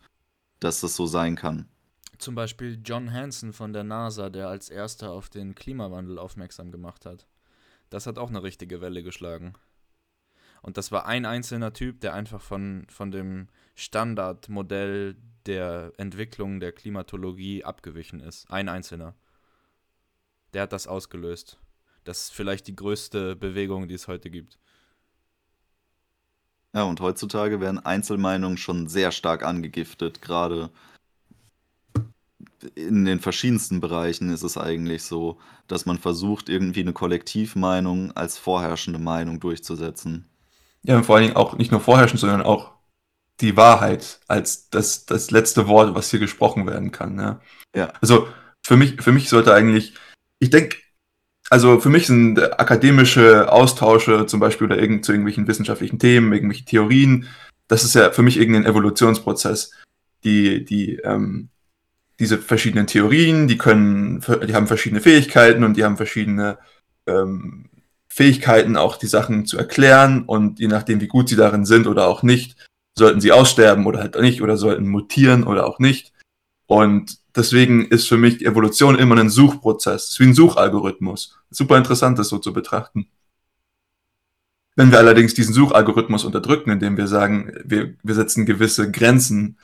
[0.59, 1.67] dass das so sein kann.
[2.17, 7.05] Zum Beispiel John Hansen von der NASA, der als erster auf den Klimawandel aufmerksam gemacht
[7.05, 7.27] hat.
[7.89, 9.53] Das hat auch eine richtige Welle geschlagen.
[10.63, 16.71] Und das war ein einzelner Typ, der einfach von, von dem Standardmodell der Entwicklung der
[16.71, 18.49] Klimatologie abgewichen ist.
[18.49, 19.13] Ein einzelner.
[20.53, 21.57] Der hat das ausgelöst.
[22.03, 24.57] Das ist vielleicht die größte Bewegung, die es heute gibt.
[26.73, 30.71] Ja, und heutzutage werden Einzelmeinungen schon sehr stark angegiftet, gerade
[32.75, 35.37] in den verschiedensten Bereichen ist es eigentlich so,
[35.67, 40.25] dass man versucht, irgendwie eine Kollektivmeinung als vorherrschende Meinung durchzusetzen.
[40.83, 42.71] Ja, und vor allen Dingen auch nicht nur vorherrschend, sondern auch
[43.41, 47.15] die Wahrheit als das, das letzte Wort, was hier gesprochen werden kann.
[47.15, 47.39] Ne?
[47.75, 47.91] Ja.
[48.01, 48.27] Also
[48.65, 49.93] für mich, für mich sollte eigentlich,
[50.43, 50.77] ich denke,
[51.49, 56.65] also für mich sind akademische Austausche zum Beispiel oder irgend, zu irgendwelchen wissenschaftlichen Themen, irgendwelche
[56.65, 57.27] Theorien,
[57.67, 59.71] das ist ja für mich irgendein Evolutionsprozess.
[60.23, 61.49] Die, die, ähm,
[62.19, 66.59] diese verschiedenen Theorien, die können, die haben verschiedene Fähigkeiten und die haben verschiedene
[67.07, 67.69] ähm,
[68.07, 72.07] Fähigkeiten, auch die Sachen zu erklären und je nachdem, wie gut sie darin sind oder
[72.07, 72.57] auch nicht,
[72.97, 76.13] sollten sie aussterben oder halt nicht oder sollten mutieren oder auch nicht.
[76.67, 80.03] Und deswegen ist für mich Evolution immer ein Suchprozess.
[80.03, 81.37] Es ist wie ein Suchalgorithmus.
[81.49, 83.07] Super interessant, das so zu betrachten.
[84.75, 89.57] Wenn wir allerdings diesen Suchalgorithmus unterdrücken, indem wir sagen, wir, wir setzen gewisse Grenzen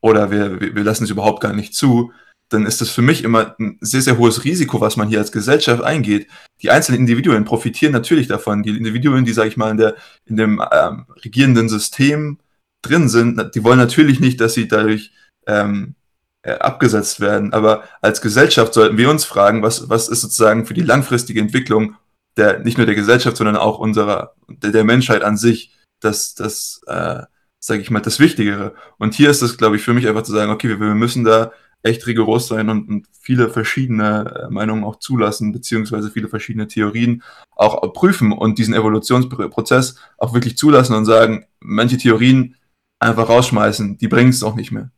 [0.00, 2.12] oder wir, wir lassen es überhaupt gar nicht zu,
[2.48, 5.32] dann ist das für mich immer ein sehr, sehr hohes Risiko, was man hier als
[5.32, 6.28] Gesellschaft eingeht.
[6.60, 8.62] Die einzelnen Individuen profitieren natürlich davon.
[8.62, 9.96] Die Individuen, die, sage ich mal, in, der,
[10.26, 12.38] in dem ähm, regierenden System
[12.82, 15.12] drin sind, die wollen natürlich nicht, dass sie dadurch
[15.46, 16.01] ähm, äh,
[16.50, 17.52] abgesetzt werden.
[17.52, 21.96] Aber als Gesellschaft sollten wir uns fragen, was, was ist sozusagen für die langfristige Entwicklung
[22.36, 26.80] der, nicht nur der Gesellschaft, sondern auch unserer, der, der Menschheit an sich, das, das,
[26.86, 27.22] äh,
[27.58, 28.74] sage ich mal, das Wichtigere.
[28.98, 31.24] Und hier ist es, glaube ich, für mich einfach zu sagen, okay, wir, wir müssen
[31.24, 36.68] da echt rigoros sein und, und viele verschiedene äh, Meinungen auch zulassen, beziehungsweise viele verschiedene
[36.68, 37.22] Theorien
[37.56, 42.56] auch prüfen und diesen Evolutionsprozess auch wirklich zulassen und sagen, manche Theorien
[43.00, 44.90] einfach rausschmeißen, die bringen es auch nicht mehr.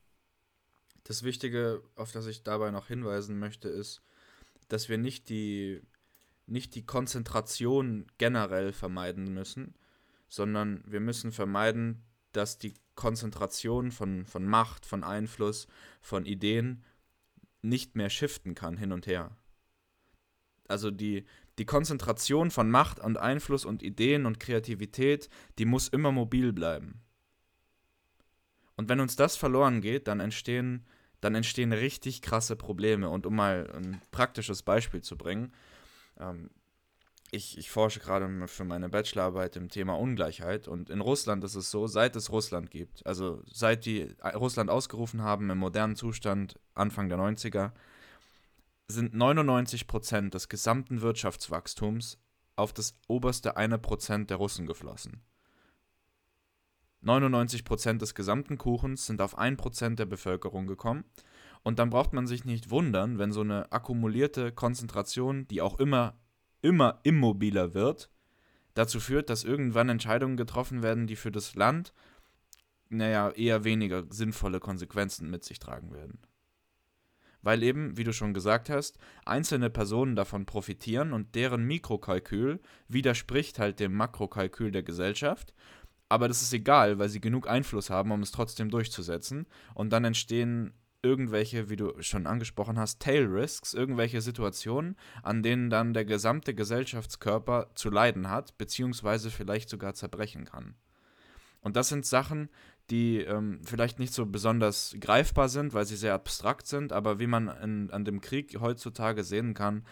[1.05, 4.03] Das Wichtige, auf das ich dabei noch hinweisen möchte, ist,
[4.69, 5.83] dass wir nicht die,
[6.47, 9.75] nicht die Konzentration generell vermeiden müssen,
[10.29, 12.03] sondern wir müssen vermeiden,
[12.33, 15.67] dass die Konzentration von, von Macht, von Einfluss,
[16.01, 16.83] von Ideen
[17.63, 19.37] nicht mehr shiften kann hin und her.
[20.69, 21.25] Also die,
[21.59, 25.29] die Konzentration von Macht und Einfluss und Ideen und Kreativität,
[25.59, 27.03] die muss immer mobil bleiben.
[28.77, 30.85] Und wenn uns das verloren geht, dann entstehen,
[31.25, 33.09] dann entstehen richtig krasse Probleme.
[33.09, 35.53] Und um mal ein praktisches Beispiel zu bringen,
[36.21, 36.51] ähm,
[37.31, 41.71] ich, ich forsche gerade für meine Bachelorarbeit im Thema Ungleichheit und in Russland ist es
[41.71, 47.09] so, seit es Russland gibt, also seit die Russland ausgerufen haben im modernen Zustand Anfang
[47.09, 47.73] der 90er,
[48.87, 52.19] sind 99 Prozent des gesamten Wirtschaftswachstums
[52.55, 55.23] auf das oberste eine Prozent der Russen geflossen.
[57.05, 61.05] 99 Prozent des gesamten Kuchens sind auf ein Prozent der Bevölkerung gekommen.
[61.63, 66.19] Und dann braucht man sich nicht wundern, wenn so eine akkumulierte Konzentration, die auch immer
[66.65, 68.11] immer immobiler wird,
[68.73, 71.93] dazu führt, dass irgendwann Entscheidungen getroffen werden, die für das Land,
[72.89, 76.19] naja, eher weniger sinnvolle Konsequenzen mit sich tragen werden.
[77.43, 83.59] weil eben, wie du schon gesagt hast, einzelne Personen davon profitieren und deren Mikrokalkül widerspricht
[83.59, 85.53] halt dem Makrokalkül der Gesellschaft.
[86.09, 89.47] Aber das ist egal, weil sie genug Einfluss haben, um es trotzdem durchzusetzen.
[89.75, 95.71] Und dann entstehen irgendwelche, wie du schon angesprochen hast, Tail Risks, irgendwelche Situationen, an denen
[95.71, 100.75] dann der gesamte Gesellschaftskörper zu leiden hat, beziehungsweise vielleicht sogar zerbrechen kann.
[101.61, 102.49] Und das sind Sachen,
[102.91, 107.27] die ähm, vielleicht nicht so besonders greifbar sind, weil sie sehr abstrakt sind, aber wie
[107.27, 109.85] man in, an dem Krieg heutzutage sehen kann,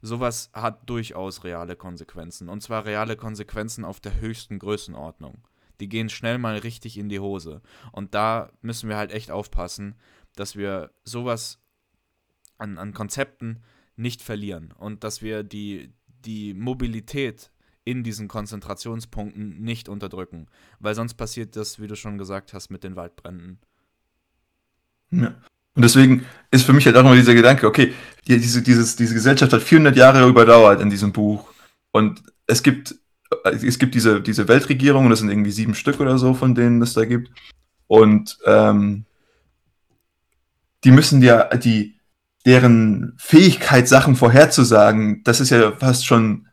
[0.00, 2.48] sowas hat durchaus reale Konsequenzen.
[2.48, 5.42] Und zwar reale Konsequenzen auf der höchsten Größenordnung.
[5.80, 7.62] Die gehen schnell mal richtig in die Hose.
[7.92, 9.94] Und da müssen wir halt echt aufpassen,
[10.34, 11.60] dass wir sowas
[12.58, 13.62] an, an Konzepten
[13.96, 15.92] nicht verlieren und dass wir die,
[16.24, 17.50] die Mobilität
[17.84, 20.46] in diesen Konzentrationspunkten nicht unterdrücken.
[20.78, 23.58] Weil sonst passiert das, wie du schon gesagt hast, mit den Waldbränden.
[25.10, 25.34] Ja.
[25.74, 27.94] Und deswegen ist für mich halt auch immer dieser Gedanke, okay,
[28.26, 31.48] diese, dieses, diese Gesellschaft hat 400 Jahre überdauert in diesem Buch.
[31.92, 32.96] Und es gibt,
[33.44, 36.94] es gibt diese, diese Weltregierungen, das sind irgendwie sieben Stück oder so, von denen es
[36.94, 37.30] da gibt.
[37.86, 39.04] Und ähm,
[40.84, 41.98] die müssen ja, die,
[42.46, 46.46] deren Fähigkeit, Sachen vorherzusagen, das ist ja fast schon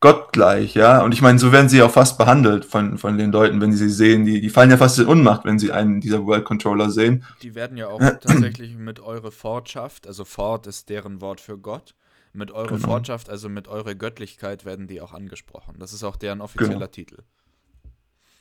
[0.00, 1.02] gottgleich, ja.
[1.02, 3.88] Und ich meine, so werden sie auch fast behandelt von, von den Leuten, wenn sie
[3.88, 4.24] sie sehen.
[4.24, 7.24] Die, die fallen ja fast in Unmacht, wenn sie einen dieser World Controller sehen.
[7.42, 11.94] Die werden ja auch tatsächlich mit eure Fortschaft, also Fort ist deren Wort für Gott,
[12.36, 12.86] mit eure genau.
[12.86, 15.76] Fortschaft, also mit eurer Göttlichkeit werden die auch angesprochen.
[15.78, 16.86] Das ist auch deren offizieller genau.
[16.86, 17.16] Titel.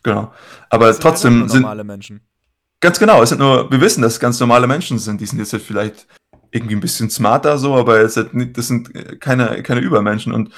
[0.04, 0.34] Genau.
[0.70, 2.22] Aber sind trotzdem sind normale Menschen.
[2.80, 5.20] Ganz genau, es sind nur, wir wissen, dass es ganz normale Menschen sind.
[5.20, 6.08] Die sind jetzt halt vielleicht
[6.52, 10.34] irgendwie ein bisschen smarter so, aber es nicht, das sind keine, keine Übermenschen.
[10.34, 10.52] Und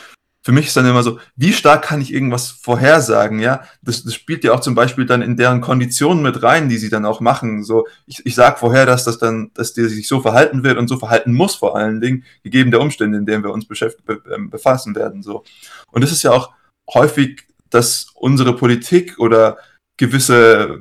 [0.47, 3.65] für mich ist dann immer so, wie stark kann ich irgendwas vorhersagen, ja?
[3.81, 6.89] Das, das spielt ja auch zum Beispiel dann in deren Konditionen mit rein, die sie
[6.89, 7.65] dann auch machen.
[7.65, 10.87] So, ich, ich sag vorher, dass das dann, dass der sich so verhalten wird und
[10.87, 14.49] so verhalten muss vor allen Dingen, gegeben der Umstände, in denen wir uns be, ähm,
[14.49, 15.21] befassen werden.
[15.21, 15.43] So.
[15.91, 16.53] Und es ist ja auch
[16.93, 19.57] häufig, dass unsere Politik oder
[19.97, 20.79] gewisse,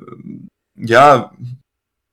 [0.77, 1.33] ja,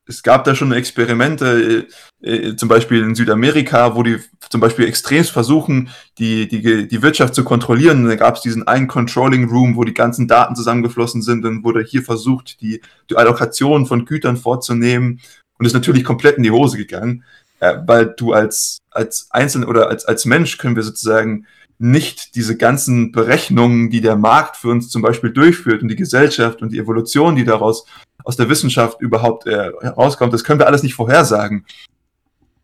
[0.06, 1.86] es gab da schon Experimente,
[2.22, 4.18] äh, äh, zum Beispiel in Südamerika, wo die
[4.50, 5.88] zum Beispiel extremst versuchen,
[6.18, 8.06] die, die, die Wirtschaft zu kontrollieren.
[8.06, 11.82] Da gab es diesen einen Controlling Room, wo die ganzen Daten zusammengeflossen sind und wurde
[11.82, 15.20] hier versucht, die, die Allokation von Gütern vorzunehmen.
[15.58, 17.24] Und ist natürlich komplett in die Hose gegangen,
[17.60, 21.46] äh, weil du als, als Einzelne oder als, als Mensch können wir sozusagen
[21.84, 26.62] nicht diese ganzen Berechnungen, die der Markt für uns zum Beispiel durchführt und die Gesellschaft
[26.62, 27.84] und die Evolution, die daraus
[28.24, 31.66] aus der Wissenschaft überhaupt äh, herauskommt, das können wir alles nicht vorhersagen.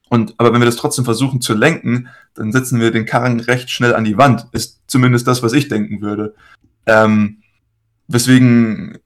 [0.09, 3.69] Und, aber wenn wir das trotzdem versuchen zu lenken, dann setzen wir den Karren recht
[3.69, 4.47] schnell an die Wand.
[4.53, 6.35] Ist zumindest das, was ich denken würde.
[6.87, 7.43] Ähm,
[8.09, 8.99] weswegen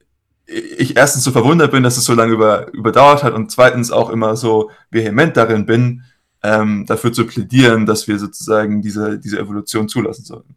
[0.47, 4.09] ich erstens so verwundert bin, dass es so lange über, überdauert hat und zweitens auch
[4.09, 6.03] immer so vehement darin bin,
[6.45, 10.55] ähm, dafür zu plädieren, dass wir sozusagen diese, diese Evolution zulassen sollten.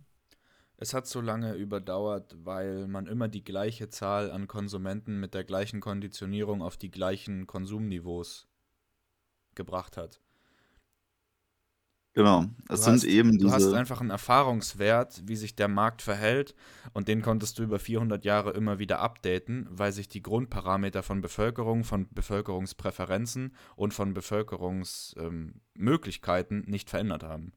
[0.77, 5.43] Es hat so lange überdauert, weil man immer die gleiche Zahl an Konsumenten mit der
[5.43, 8.47] gleichen Konditionierung auf die gleichen Konsumniveaus
[9.57, 10.21] gebracht hat.
[12.19, 13.45] Genau, es sind hast, eben diese.
[13.45, 16.57] Du hast einfach einen Erfahrungswert, wie sich der Markt verhält,
[16.93, 21.21] und den konntest du über 400 Jahre immer wieder updaten, weil sich die Grundparameter von
[21.21, 27.53] Bevölkerung, von Bevölkerungspräferenzen und von Bevölkerungsmöglichkeiten ähm, nicht verändert haben.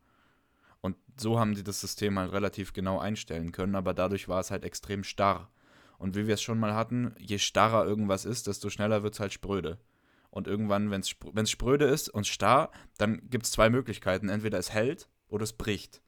[0.79, 4.51] Und so haben sie das System halt relativ genau einstellen können, aber dadurch war es
[4.51, 5.49] halt extrem starr.
[5.97, 9.21] Und wie wir es schon mal hatten, je starrer irgendwas ist, desto schneller wird es
[9.21, 9.79] halt spröde.
[10.31, 14.29] Und irgendwann, wenn es spröde ist und starr, dann gibt es zwei Möglichkeiten.
[14.29, 16.01] Entweder es hält oder es bricht.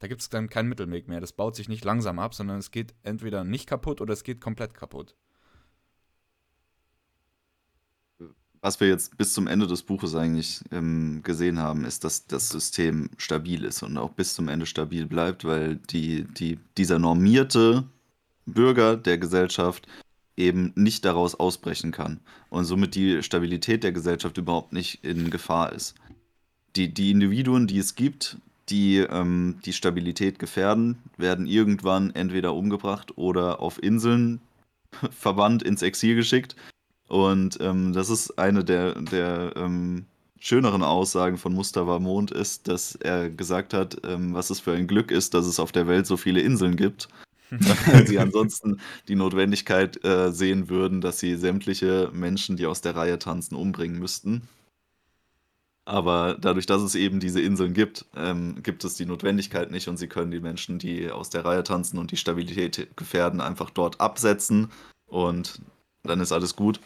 [0.00, 1.20] Da gibt es dann keinen Mittelweg mehr.
[1.20, 4.40] Das baut sich nicht langsam ab, sondern es geht entweder nicht kaputt oder es geht
[4.40, 5.16] komplett kaputt.
[8.60, 12.48] was wir jetzt bis zum Ende des Buches eigentlich ähm, gesehen haben, ist, dass das
[12.48, 17.84] System stabil ist und auch bis zum Ende stabil bleibt, weil die, die, dieser normierte
[18.46, 19.86] Bürger der Gesellschaft
[20.38, 25.72] eben nicht daraus ausbrechen kann und somit die Stabilität der Gesellschaft überhaupt nicht in Gefahr
[25.72, 25.94] ist.
[26.76, 28.38] Die, die Individuen, die es gibt,
[28.68, 34.40] die ähm, die Stabilität gefährden, werden irgendwann entweder umgebracht oder auf Inseln
[35.10, 36.56] verbannt ins Exil geschickt
[37.08, 40.04] und ähm, das ist eine der, der ähm,
[40.38, 44.86] schöneren Aussagen von Mustafa Mond ist, dass er gesagt hat, ähm, was es für ein
[44.86, 47.08] Glück ist, dass es auf der Welt so viele Inseln gibt.
[47.50, 52.96] Weil sie ansonsten die Notwendigkeit äh, sehen würden, dass sie sämtliche Menschen, die aus der
[52.96, 54.48] Reihe tanzen, umbringen müssten.
[55.84, 59.96] Aber dadurch, dass es eben diese Inseln gibt, ähm, gibt es die Notwendigkeit nicht und
[59.96, 63.98] sie können die Menschen, die aus der Reihe tanzen und die Stabilität gefährden, einfach dort
[63.98, 64.70] absetzen
[65.06, 65.62] und
[66.02, 66.80] dann ist alles gut.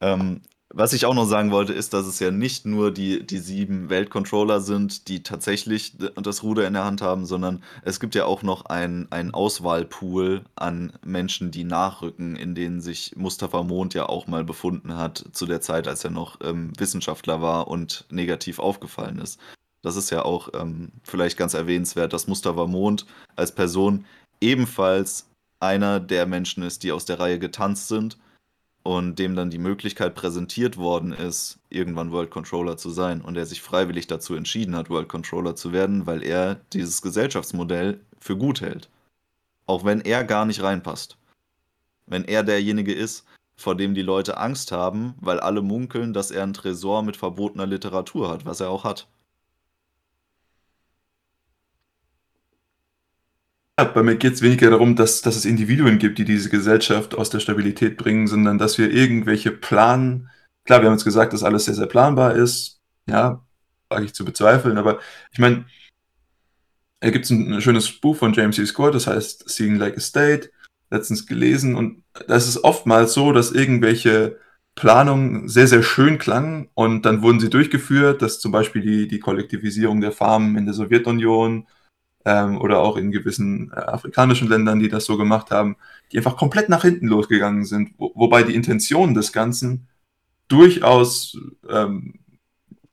[0.00, 0.42] Ähm,
[0.74, 3.90] Was ich auch noch sagen wollte, ist, dass es ja nicht nur die, die sieben
[3.90, 8.42] Weltcontroller sind, die tatsächlich das Ruder in der Hand haben, sondern es gibt ja auch
[8.42, 14.44] noch einen Auswahlpool an Menschen, die nachrücken, in denen sich Mustafa Mond ja auch mal
[14.44, 19.38] befunden hat, zu der Zeit, als er noch ähm, Wissenschaftler war und negativ aufgefallen ist.
[19.82, 23.04] Das ist ja auch ähm, vielleicht ganz erwähnenswert, dass Mustafa Mond
[23.36, 24.06] als Person
[24.40, 25.26] ebenfalls
[25.60, 28.16] einer der Menschen ist, die aus der Reihe getanzt sind
[28.82, 33.46] und dem dann die Möglichkeit präsentiert worden ist, irgendwann World Controller zu sein und er
[33.46, 38.60] sich freiwillig dazu entschieden hat, World Controller zu werden, weil er dieses Gesellschaftsmodell für gut
[38.60, 38.88] hält.
[39.66, 41.16] Auch wenn er gar nicht reinpasst.
[42.06, 43.24] Wenn er derjenige ist,
[43.56, 47.66] vor dem die Leute Angst haben, weil alle munkeln, dass er einen Tresor mit verbotener
[47.66, 49.06] Literatur hat, was er auch hat.
[53.84, 57.30] Bei mir geht es weniger darum, dass, dass es Individuen gibt, die diese Gesellschaft aus
[57.30, 60.30] der Stabilität bringen, sondern dass wir irgendwelche Planen,
[60.64, 63.44] klar, wir haben uns gesagt, dass alles sehr, sehr planbar ist, ja,
[63.88, 64.98] wage ich zu bezweifeln, aber
[65.32, 65.64] ich meine,
[67.00, 68.64] da gibt es ein, ein, schönes Buch von James C.
[68.66, 70.50] Scott, das heißt Seeing Like a State,
[70.90, 74.38] letztens gelesen und das ist oftmals so, dass irgendwelche
[74.74, 79.18] Planungen sehr, sehr schön klangen und dann wurden sie durchgeführt, dass zum Beispiel die, die
[79.18, 81.66] Kollektivisierung der Farmen in der Sowjetunion
[82.24, 85.76] ähm, oder auch in gewissen äh, afrikanischen Ländern, die das so gemacht haben,
[86.10, 89.88] die einfach komplett nach hinten losgegangen sind, wo, wobei die Intentionen des Ganzen
[90.48, 91.38] durchaus
[91.68, 92.14] ähm,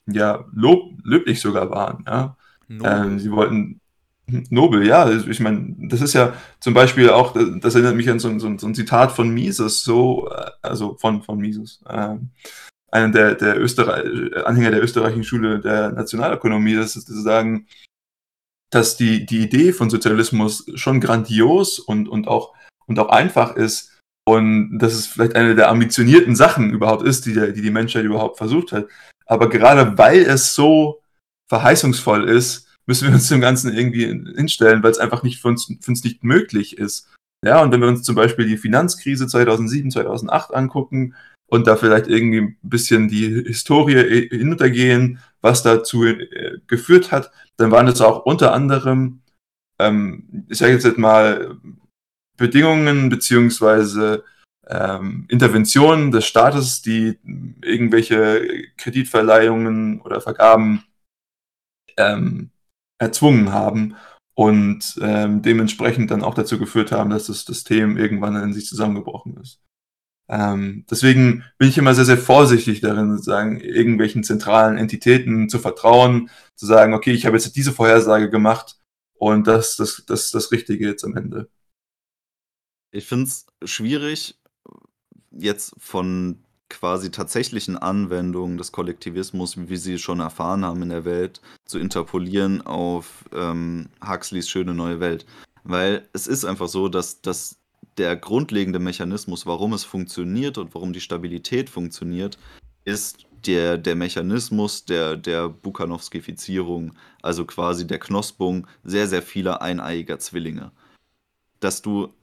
[0.07, 2.03] ja, lob, löblich sogar waren.
[2.07, 2.37] Ja?
[2.69, 3.81] Ähm, sie wollten
[4.49, 8.19] Nobel, ja, also ich meine, das ist ja zum Beispiel auch, das erinnert mich an
[8.19, 12.15] so, so, so ein Zitat von Mises, so, äh, also von, von Mises, äh,
[12.91, 14.05] einer der, der Österreich,
[14.45, 17.67] Anhänger der österreichischen Schule der Nationalökonomie, das ist zu sagen,
[18.69, 22.53] dass die, die Idee von Sozialismus schon grandios und, und, auch,
[22.85, 27.33] und auch einfach ist und dass es vielleicht eine der ambitionierten Sachen überhaupt ist, die,
[27.33, 28.87] der, die die Menschheit überhaupt versucht hat.
[29.25, 31.01] Aber gerade weil es so
[31.49, 34.05] verheißungsvoll ist, müssen wir uns dem Ganzen irgendwie
[34.35, 37.07] hinstellen, weil es einfach nicht für uns, für uns nicht möglich ist.
[37.45, 41.15] Ja, und wenn wir uns zum Beispiel die Finanzkrise 2007, 2008 angucken
[41.49, 47.71] und da vielleicht irgendwie ein bisschen die Historie hinuntergehen, was dazu äh, geführt hat, dann
[47.71, 49.21] waren es auch unter anderem,
[49.79, 51.57] ähm, ich sage jetzt mal,
[52.37, 54.23] Bedingungen beziehungsweise
[54.67, 57.17] ähm, Interventionen des Staates, die
[57.61, 60.85] irgendwelche Kreditverleihungen oder Vergaben
[61.97, 62.51] ähm,
[62.97, 63.95] erzwungen haben
[64.35, 69.37] und ähm, dementsprechend dann auch dazu geführt haben, dass das System irgendwann in sich zusammengebrochen
[69.37, 69.59] ist.
[70.29, 76.29] Ähm, deswegen bin ich immer sehr, sehr vorsichtig darin, sozusagen irgendwelchen zentralen Entitäten zu vertrauen,
[76.55, 78.77] zu sagen, okay, ich habe jetzt diese Vorhersage gemacht
[79.15, 81.49] und das, das, das, das Richtige jetzt am Ende.
[82.91, 84.39] Ich finde es schwierig,
[85.31, 91.05] jetzt von quasi tatsächlichen Anwendungen des Kollektivismus, wie wir sie schon erfahren haben in der
[91.05, 95.25] Welt, zu interpolieren auf ähm, Huxleys schöne neue Welt.
[95.63, 97.59] Weil es ist einfach so, dass, dass
[97.99, 102.39] der grundlegende Mechanismus, warum es funktioniert und warum die Stabilität funktioniert,
[102.85, 110.17] ist der, der Mechanismus der, der Bukhanowskifizierung, also quasi der Knospung sehr, sehr vieler eineiiger
[110.17, 110.71] Zwillinge.
[111.59, 112.13] Dass du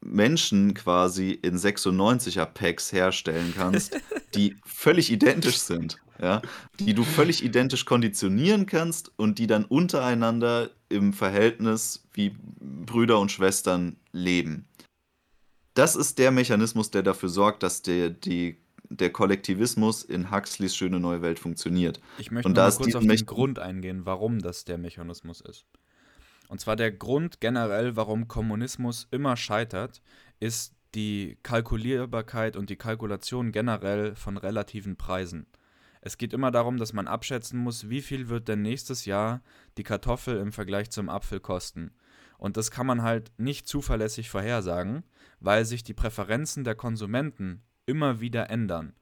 [0.00, 3.98] Menschen quasi in 96er Packs herstellen kannst,
[4.34, 6.42] die völlig identisch sind, ja,
[6.78, 13.32] die du völlig identisch konditionieren kannst und die dann untereinander im Verhältnis wie Brüder und
[13.32, 14.68] Schwestern leben
[15.74, 21.00] das ist der Mechanismus, der dafür sorgt, dass der, die, der Kollektivismus in Huxleys Schöne
[21.00, 22.00] Neue Welt funktioniert.
[22.18, 25.66] Ich möchte Und noch mal kurz auf den Grund eingehen, warum das der Mechanismus ist.
[26.48, 30.02] Und zwar der Grund generell, warum Kommunismus immer scheitert,
[30.40, 35.46] ist die Kalkulierbarkeit und die Kalkulation generell von relativen Preisen.
[36.00, 39.42] Es geht immer darum, dass man abschätzen muss, wie viel wird denn nächstes Jahr
[39.78, 41.92] die Kartoffel im Vergleich zum Apfel kosten.
[42.44, 45.02] Und das kann man halt nicht zuverlässig vorhersagen,
[45.40, 48.92] weil sich die Präferenzen der Konsumenten immer wieder ändern.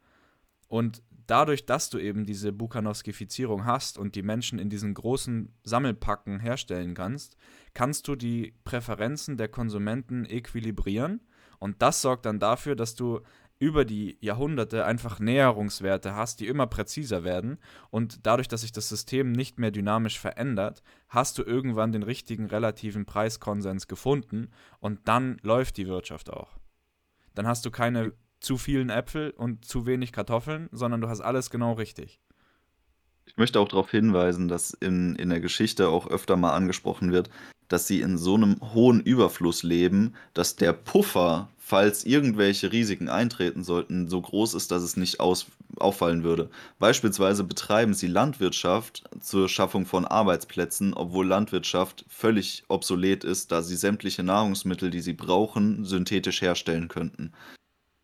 [0.69, 6.39] Und dadurch, dass du eben diese Bukhanowskifizierung hast und die Menschen in diesen großen Sammelpacken
[6.39, 7.35] herstellen kannst,
[7.73, 11.19] kannst du die Präferenzen der Konsumenten equilibrieren.
[11.59, 13.19] Und das sorgt dann dafür, dass du
[13.63, 17.59] über die Jahrhunderte einfach Näherungswerte hast, die immer präziser werden.
[17.91, 22.47] Und dadurch, dass sich das System nicht mehr dynamisch verändert, hast du irgendwann den richtigen
[22.47, 24.49] relativen Preiskonsens gefunden
[24.81, 26.57] und dann läuft die Wirtschaft auch.
[27.35, 28.11] Dann hast du keine
[28.41, 32.19] zu vielen Äpfel und zu wenig Kartoffeln, sondern du hast alles genau richtig.
[33.25, 37.29] Ich möchte auch darauf hinweisen, dass in, in der Geschichte auch öfter mal angesprochen wird,
[37.73, 43.63] dass sie in so einem hohen Überfluss leben, dass der Puffer, falls irgendwelche Risiken eintreten
[43.63, 45.47] sollten, so groß ist, dass es nicht aus
[45.77, 46.51] auffallen würde.
[46.77, 53.75] Beispielsweise betreiben sie Landwirtschaft zur Schaffung von Arbeitsplätzen, obwohl Landwirtschaft völlig obsolet ist, da sie
[53.75, 57.31] sämtliche Nahrungsmittel, die sie brauchen, synthetisch herstellen könnten.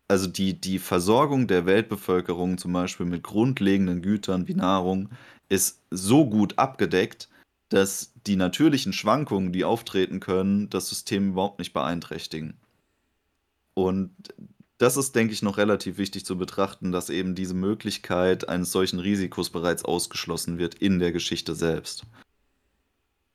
[0.08, 5.10] Also die, die Versorgung der Weltbevölkerung zum Beispiel mit grundlegenden Gütern wie Nahrung
[5.48, 7.28] ist so gut abgedeckt,
[7.70, 12.58] dass die natürlichen Schwankungen, die auftreten können, das System überhaupt nicht beeinträchtigen.
[13.74, 14.10] Und
[14.78, 18.98] das ist, denke ich, noch relativ wichtig zu betrachten, dass eben diese Möglichkeit eines solchen
[18.98, 22.04] Risikos bereits ausgeschlossen wird in der Geschichte selbst.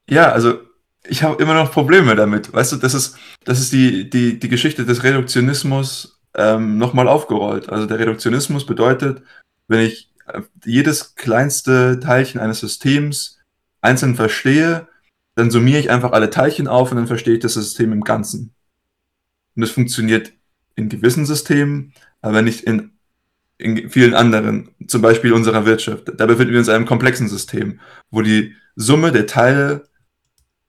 [0.09, 0.59] Ja, also
[1.07, 2.51] ich habe immer noch Probleme damit.
[2.51, 7.69] Weißt du, das ist, das ist die, die, die Geschichte des Reduktionismus ähm, nochmal aufgerollt.
[7.69, 9.21] Also der Reduktionismus bedeutet,
[9.67, 13.34] wenn ich äh, jedes kleinste Teilchen eines Systems
[13.85, 14.87] einzeln verstehe,
[15.35, 18.53] dann summiere ich einfach alle Teilchen auf und dann verstehe ich das System im Ganzen.
[19.55, 20.33] Und das funktioniert
[20.75, 22.91] in gewissen Systemen, aber nicht in,
[23.57, 26.11] in vielen anderen, zum Beispiel unserer Wirtschaft.
[26.17, 27.79] Da befinden wir uns in einem komplexen System,
[28.11, 29.87] wo die Summe der Teile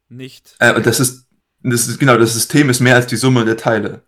[0.08, 0.54] nicht.
[0.60, 1.26] Äh, das ist,
[1.62, 4.02] das ist genau, das System ist mehr als die Summe der Teile.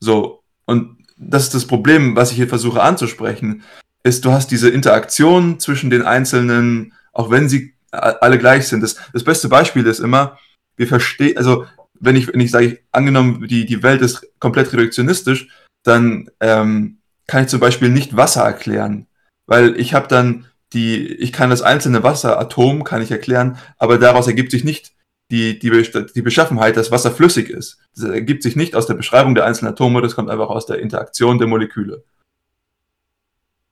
[0.00, 0.42] So.
[0.66, 3.62] Und das ist das Problem, was ich hier versuche anzusprechen,
[4.02, 8.82] ist, du hast diese Interaktion zwischen den einzelnen, auch wenn sie alle gleich sind.
[8.82, 10.38] Das, das beste Beispiel ist immer,
[10.76, 11.66] wir verstehen, also
[12.00, 15.48] wenn ich, wenn ich sage, angenommen, die, die Welt ist komplett reduktionistisch,
[15.82, 19.06] dann ähm, kann ich zum Beispiel nicht Wasser erklären,
[19.46, 24.26] weil ich habe dann die, ich kann das einzelne Wasseratom kann ich erklären, aber daraus
[24.26, 24.92] ergibt sich nicht
[25.30, 25.70] die, die,
[26.14, 27.78] die Beschaffenheit, dass Wasser flüssig ist.
[27.94, 30.78] Das ergibt sich nicht aus der Beschreibung der einzelnen Atome, das kommt einfach aus der
[30.78, 32.04] Interaktion der Moleküle.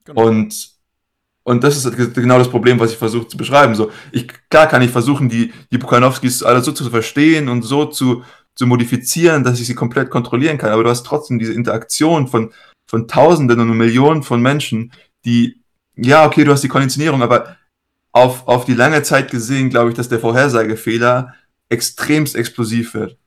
[0.05, 0.27] Genau.
[0.27, 0.76] Und
[1.47, 3.77] und das ist genau das Problem, was ich versuche zu beschreiben.
[3.77, 7.85] So, ich, klar kann ich versuchen, die, die Bukhanowskis alle so zu verstehen und so
[7.85, 8.25] zu,
[8.57, 10.71] zu modifizieren, dass ich sie komplett kontrollieren kann.
[10.71, 12.53] Aber du hast trotzdem diese Interaktion von,
[12.89, 14.91] von Tausenden und Millionen von Menschen,
[15.25, 15.63] die,
[15.95, 17.57] ja, okay, du hast die Konditionierung, aber
[18.11, 21.37] auf, auf die lange Zeit gesehen, glaube ich, dass der Vorhersagefehler
[21.69, 23.19] extremst explosiv wird.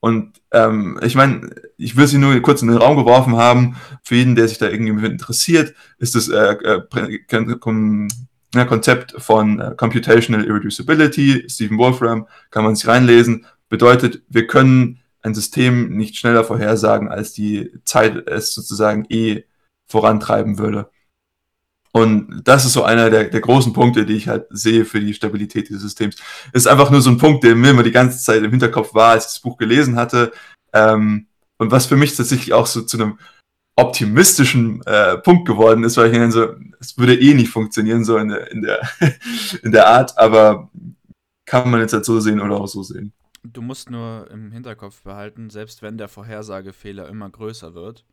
[0.00, 3.76] Und ähm, ich meine, ich will sie nur kurz in den Raum geworfen haben.
[4.02, 7.18] Für jeden, der sich da irgendwie interessiert, ist das äh, äh,
[8.66, 13.46] Konzept von äh, Computational Irreducibility, Stephen Wolfram, kann man sich reinlesen.
[13.68, 19.44] Bedeutet, wir können ein System nicht schneller vorhersagen, als die Zeit es sozusagen eh
[19.86, 20.90] vorantreiben würde.
[21.92, 25.14] Und das ist so einer der, der großen Punkte, die ich halt sehe für die
[25.14, 26.16] Stabilität dieses Systems.
[26.52, 29.12] Ist einfach nur so ein Punkt, der mir immer die ganze Zeit im Hinterkopf war,
[29.12, 30.32] als ich das Buch gelesen hatte.
[30.72, 31.26] Ähm,
[31.58, 33.18] und was für mich tatsächlich auch so zu einem
[33.76, 38.18] optimistischen äh, Punkt geworden ist, weil ich dann so, es würde eh nicht funktionieren, so
[38.18, 38.88] in der, in der,
[39.62, 40.70] in der Art, aber
[41.46, 43.12] kann man jetzt halt so sehen oder auch so sehen.
[43.42, 48.04] Du musst nur im Hinterkopf behalten, selbst wenn der Vorhersagefehler immer größer wird,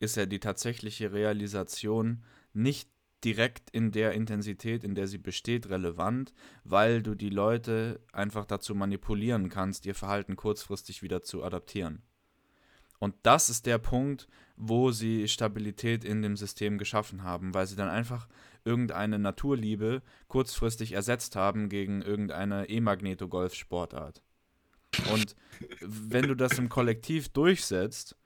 [0.00, 2.91] ist ja die tatsächliche Realisation nicht
[3.24, 6.32] direkt in der Intensität, in der sie besteht, relevant,
[6.64, 12.02] weil du die Leute einfach dazu manipulieren kannst, ihr Verhalten kurzfristig wieder zu adaptieren.
[12.98, 17.74] Und das ist der Punkt, wo sie Stabilität in dem System geschaffen haben, weil sie
[17.74, 18.28] dann einfach
[18.64, 24.22] irgendeine Naturliebe kurzfristig ersetzt haben gegen irgendeine E-Magneto-Golf-Sportart.
[25.12, 25.34] Und
[25.80, 28.16] wenn du das im Kollektiv durchsetzt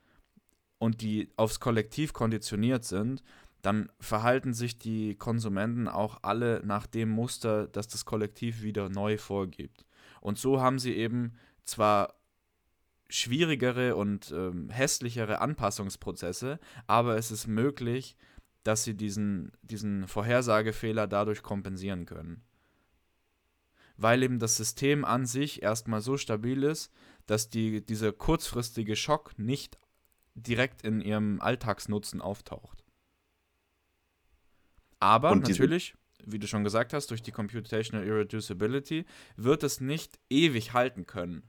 [0.77, 3.23] und die aufs Kollektiv konditioniert sind,
[3.61, 9.17] dann verhalten sich die Konsumenten auch alle nach dem Muster, das das Kollektiv wieder neu
[9.17, 9.85] vorgibt.
[10.21, 11.33] Und so haben sie eben
[11.65, 12.15] zwar
[13.09, 18.17] schwierigere und ähm, hässlichere Anpassungsprozesse, aber es ist möglich,
[18.63, 22.43] dass sie diesen, diesen Vorhersagefehler dadurch kompensieren können.
[23.95, 26.91] Weil eben das System an sich erstmal so stabil ist,
[27.25, 29.79] dass die, dieser kurzfristige Schock nicht
[30.35, 32.83] direkt in ihrem Alltagsnutzen auftaucht.
[34.99, 35.95] Aber und natürlich,
[36.25, 39.05] wie du schon gesagt hast, durch die Computational Irreducibility
[39.35, 41.43] wird es nicht ewig halten können.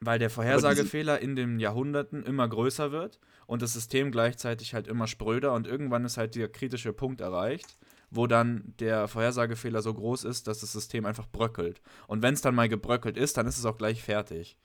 [0.00, 5.06] Weil der Vorhersagefehler in den Jahrhunderten immer größer wird und das System gleichzeitig halt immer
[5.06, 7.78] spröder und irgendwann ist halt der kritische Punkt erreicht,
[8.10, 11.80] wo dann der Vorhersagefehler so groß ist, dass das System einfach bröckelt.
[12.08, 14.58] Und wenn es dann mal gebröckelt ist, dann ist es auch gleich fertig.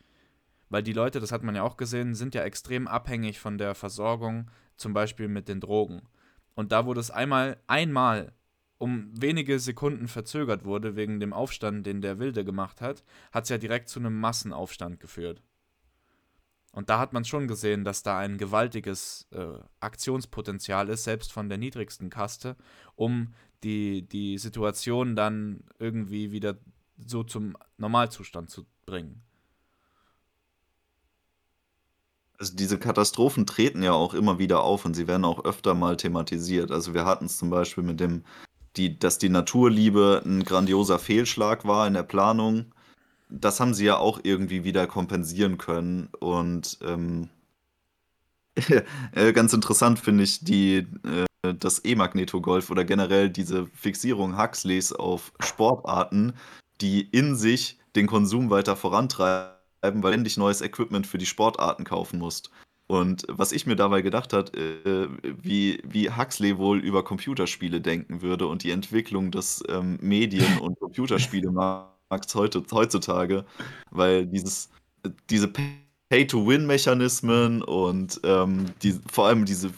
[0.70, 3.74] Weil die Leute, das hat man ja auch gesehen, sind ja extrem abhängig von der
[3.74, 6.02] Versorgung, zum Beispiel mit den Drogen.
[6.58, 8.34] Und da, wo das einmal, einmal
[8.80, 13.52] um wenige Sekunden verzögert wurde wegen dem Aufstand, den der Wilde gemacht hat, hat es
[13.52, 15.44] ja direkt zu einem Massenaufstand geführt.
[16.72, 21.48] Und da hat man schon gesehen, dass da ein gewaltiges äh, Aktionspotenzial ist, selbst von
[21.48, 22.56] der niedrigsten Kaste,
[22.96, 26.58] um die, die Situation dann irgendwie wieder
[26.98, 29.27] so zum Normalzustand zu bringen.
[32.40, 35.98] Also diese Katastrophen treten ja auch immer wieder auf und sie werden auch öfter mal
[35.98, 36.72] thematisiert.
[36.72, 38.24] Also wir hatten es zum Beispiel mit dem,
[38.76, 42.66] die, dass die Naturliebe ein grandioser Fehlschlag war in der Planung.
[43.30, 46.10] Das haben sie ja auch irgendwie wieder kompensieren können.
[46.20, 47.30] Und ähm,
[49.14, 50.86] äh, ganz interessant finde ich die,
[51.44, 56.34] äh, das E-Magnetogolf oder generell diese Fixierung Huxleys auf Sportarten,
[56.82, 61.84] die in sich den Konsum weiter vorantreiben weil du ständig neues Equipment für die Sportarten
[61.84, 62.52] kaufen musst.
[62.88, 65.10] Und was ich mir dabei gedacht habe, äh,
[65.42, 70.80] wie, wie Huxley wohl über Computerspiele denken würde und die Entwicklung des ähm, Medien- und
[70.80, 73.46] Computerspielemarkts heute, heutzutage,
[73.92, 74.70] weil dieses,
[75.30, 75.50] diese
[76.10, 79.72] Pay-to-Win-Mechanismen und ähm, die, vor allem diese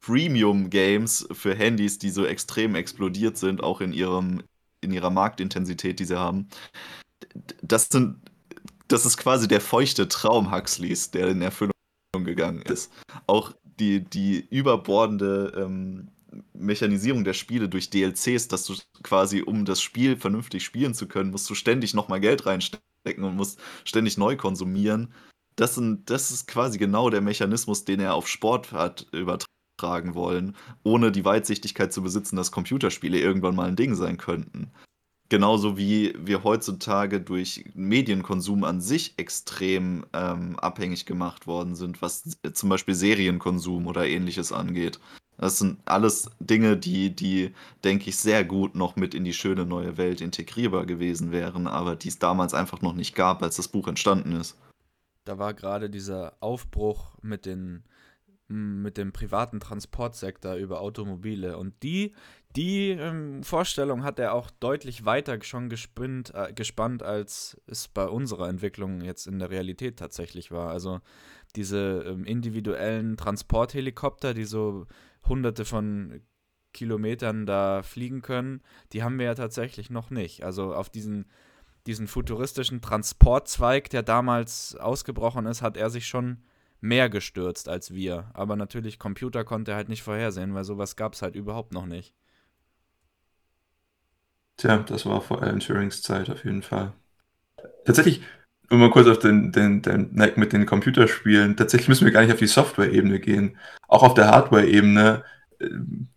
[0.00, 4.42] Premium-Games für Handys, die so extrem explodiert sind, auch in, ihrem,
[4.80, 6.48] in ihrer Marktintensität, die sie haben,
[7.62, 8.16] das sind
[8.92, 11.72] das ist quasi der feuchte Traum Huxleys, der in Erfüllung
[12.12, 12.92] gegangen ist.
[13.26, 16.08] Auch die, die überbordende ähm,
[16.52, 21.30] Mechanisierung der Spiele durch DLCs, dass du quasi, um das Spiel vernünftig spielen zu können,
[21.30, 25.12] musst du ständig nochmal Geld reinstecken und musst ständig neu konsumieren.
[25.56, 30.56] Das, sind, das ist quasi genau der Mechanismus, den er auf Sport hat übertragen wollen,
[30.82, 34.70] ohne die Weitsichtigkeit zu besitzen, dass Computerspiele irgendwann mal ein Ding sein könnten.
[35.32, 42.36] Genauso wie wir heutzutage durch Medienkonsum an sich extrem ähm, abhängig gemacht worden sind, was
[42.52, 45.00] zum Beispiel Serienkonsum oder ähnliches angeht.
[45.38, 49.64] Das sind alles Dinge, die, die, denke ich, sehr gut noch mit in die schöne
[49.64, 53.68] neue Welt integrierbar gewesen wären, aber die es damals einfach noch nicht gab, als das
[53.68, 54.58] Buch entstanden ist.
[55.24, 57.84] Da war gerade dieser Aufbruch mit den
[58.52, 61.56] mit dem privaten Transportsektor über Automobile.
[61.56, 62.12] Und die,
[62.56, 68.06] die ähm, Vorstellung hat er auch deutlich weiter schon gespinnt, äh, gespannt, als es bei
[68.06, 70.70] unserer Entwicklung jetzt in der Realität tatsächlich war.
[70.70, 71.00] Also
[71.56, 74.86] diese ähm, individuellen Transporthelikopter, die so
[75.26, 76.20] hunderte von
[76.74, 78.62] Kilometern da fliegen können,
[78.92, 80.44] die haben wir ja tatsächlich noch nicht.
[80.44, 81.26] Also auf diesen,
[81.86, 86.42] diesen futuristischen Transportzweig, der damals ausgebrochen ist, hat er sich schon
[86.80, 88.30] mehr gestürzt als wir.
[88.34, 91.86] Aber natürlich, Computer konnte er halt nicht vorhersehen, weil sowas gab es halt überhaupt noch
[91.86, 92.14] nicht.
[94.56, 96.92] Tja, das war vor Alan Turings Zeit auf jeden Fall.
[97.84, 98.22] Tatsächlich,
[98.70, 102.22] um mal kurz auf den, den, den Neck mit den Computerspielen, tatsächlich müssen wir gar
[102.22, 103.58] nicht auf die Software-Ebene gehen.
[103.88, 105.24] Auch auf der Hardware-Ebene,
[105.58, 105.68] äh,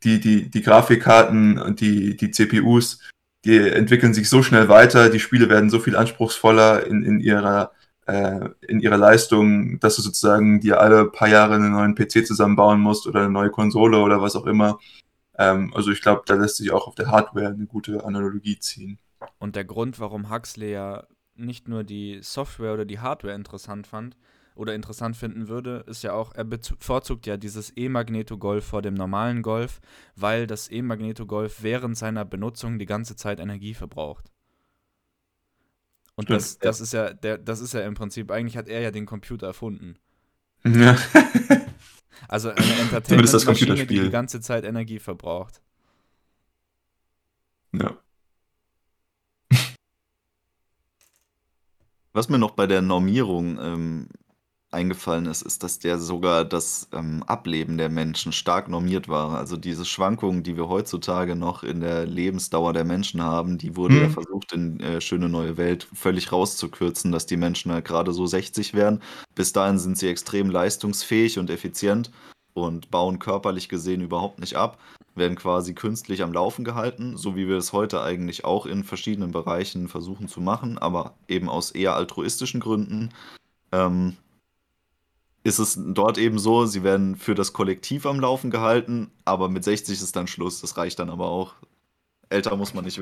[0.03, 2.99] die, die, die Grafikkarten und die, die CPUs,
[3.45, 7.71] die entwickeln sich so schnell weiter, die Spiele werden so viel anspruchsvoller in, in ihrer
[8.07, 12.79] äh, in ihrer Leistung, dass du sozusagen dir alle paar Jahre einen neuen PC zusammenbauen
[12.79, 14.79] musst oder eine neue Konsole oder was auch immer.
[15.37, 18.99] Ähm, also ich glaube, da lässt sich auch auf der Hardware eine gute Analogie ziehen.
[19.37, 24.15] Und der Grund, warum Huxley ja nicht nur die Software oder die Hardware interessant fand
[24.55, 29.41] oder interessant finden würde, ist ja auch, er bevorzugt ja dieses E-Magneto-Golf vor dem normalen
[29.41, 29.81] Golf,
[30.15, 34.31] weil das E-Magneto-Golf während seiner Benutzung die ganze Zeit Energie verbraucht.
[36.15, 36.83] Und Stimmt, das, das ja.
[36.83, 39.97] ist ja, der, das ist ja im Prinzip, eigentlich hat er ja den Computer erfunden.
[40.63, 40.97] Ja.
[42.27, 45.61] also eine Entertainment-Maschine, die die ganze Zeit Energie verbraucht.
[47.73, 47.97] Ja.
[52.13, 54.07] Was mir noch bei der Normierung ähm,
[54.75, 59.37] eingefallen ist, ist, dass der sogar das ähm, Ableben der Menschen stark normiert war.
[59.37, 63.99] Also diese Schwankungen, die wir heutzutage noch in der Lebensdauer der Menschen haben, die wurde
[63.99, 64.13] ja mhm.
[64.13, 68.73] versucht in äh, Schöne neue Welt völlig rauszukürzen, dass die Menschen halt gerade so 60
[68.73, 69.01] werden.
[69.33, 72.11] Bis dahin sind sie extrem leistungsfähig und effizient
[72.53, 74.77] und bauen körperlich gesehen überhaupt nicht ab,
[75.15, 79.31] werden quasi künstlich am Laufen gehalten, so wie wir es heute eigentlich auch in verschiedenen
[79.31, 83.09] Bereichen versuchen zu machen, aber eben aus eher altruistischen Gründen.
[83.71, 84.17] Ähm,
[85.45, 89.63] ist es dort eben so, sie werden für das Kollektiv am Laufen gehalten, aber mit
[89.63, 90.59] 60 ist dann Schluss.
[90.59, 91.53] Das reicht dann aber auch.
[92.29, 92.99] Älter muss man nicht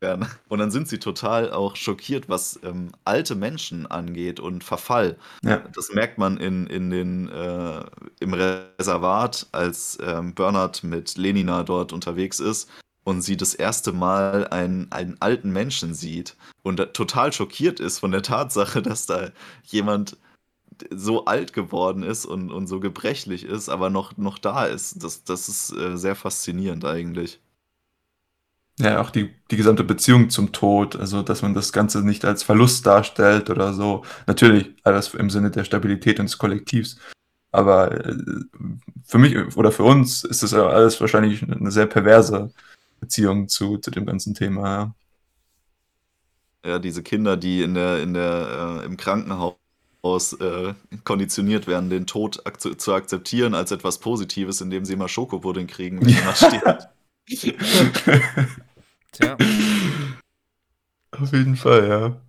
[0.00, 0.28] werden.
[0.48, 5.18] Und dann sind sie total auch schockiert, was ähm, alte Menschen angeht und Verfall.
[5.42, 5.64] Ja.
[5.74, 7.84] Das merkt man in, in den, äh,
[8.20, 12.70] im Reservat, als ähm, Bernhard mit Lenina dort unterwegs ist
[13.02, 18.12] und sie das erste Mal einen, einen alten Menschen sieht und total schockiert ist von
[18.12, 19.30] der Tatsache, dass da
[19.64, 20.16] jemand
[20.90, 25.02] so alt geworden ist und, und so gebrechlich ist, aber noch, noch da ist.
[25.02, 27.40] Das, das ist äh, sehr faszinierend eigentlich.
[28.78, 32.42] Ja, auch die, die gesamte Beziehung zum Tod, also dass man das Ganze nicht als
[32.42, 34.04] Verlust darstellt oder so.
[34.26, 36.98] Natürlich alles im Sinne der Stabilität und des Kollektivs.
[37.52, 38.14] Aber äh,
[39.04, 42.52] für mich oder für uns ist das alles wahrscheinlich eine sehr perverse
[43.00, 44.94] Beziehung zu, zu dem ganzen Thema.
[46.64, 49.54] Ja, diese Kinder, die in der, in der, äh, im Krankenhaus
[50.14, 50.74] äh,
[51.04, 56.00] konditioniert werden, den Tod ak zu akzeptieren als etwas Positives, indem sie immer Schokopudding kriegen,
[56.00, 56.88] wenn jemand stirbt.
[59.12, 59.36] Tja.
[61.10, 62.20] Auf jeden Fall, ja.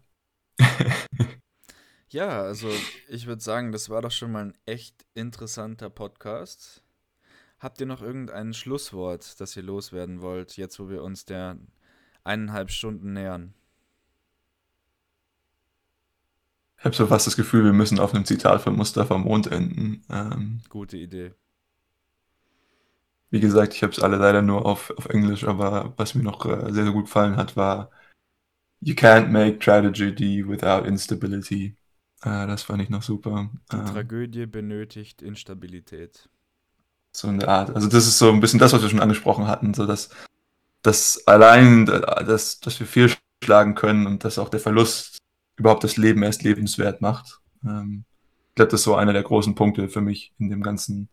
[2.10, 2.70] ja, also
[3.10, 6.84] ich würde sagen, das war doch schon mal ein echt interessanter Podcast.
[7.60, 11.58] Habt ihr noch irgendein Schlusswort, das ihr loswerden wollt, jetzt wo wir uns der
[12.24, 13.54] eineinhalb Stunden nähern?
[16.78, 20.04] Ich habe so fast das Gefühl, wir müssen auf einem Zitat von Mustafa Mond enden.
[20.10, 21.34] Ähm, Gute Idee.
[23.30, 26.46] Wie gesagt, ich habe es alle leider nur auf, auf Englisch, aber was mir noch
[26.46, 27.90] äh, sehr, sehr gut gefallen hat, war
[28.80, 31.76] You can't make tragedy without instability.
[32.22, 33.50] Äh, das fand ich noch super.
[33.72, 36.30] Die ähm, Tragödie benötigt Instabilität.
[37.12, 37.76] So in der Art.
[37.76, 40.10] Also das ist so ein bisschen das, was wir schon angesprochen hatten, so dass,
[40.84, 45.18] dass allein, dass, dass wir fehlschlagen können und dass auch der Verlust
[45.58, 47.40] überhaupt das Leben erst lebenswert macht.
[47.66, 48.06] Ähm,
[48.50, 51.10] ich glaube, das ist so einer der großen Punkte für mich in dem ganzen,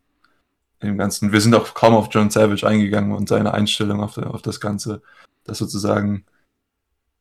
[0.80, 1.32] in dem ganzen.
[1.32, 5.02] Wir sind auch kaum auf John Savage eingegangen und seine Einstellung auf, auf das Ganze,
[5.44, 6.24] dass sozusagen,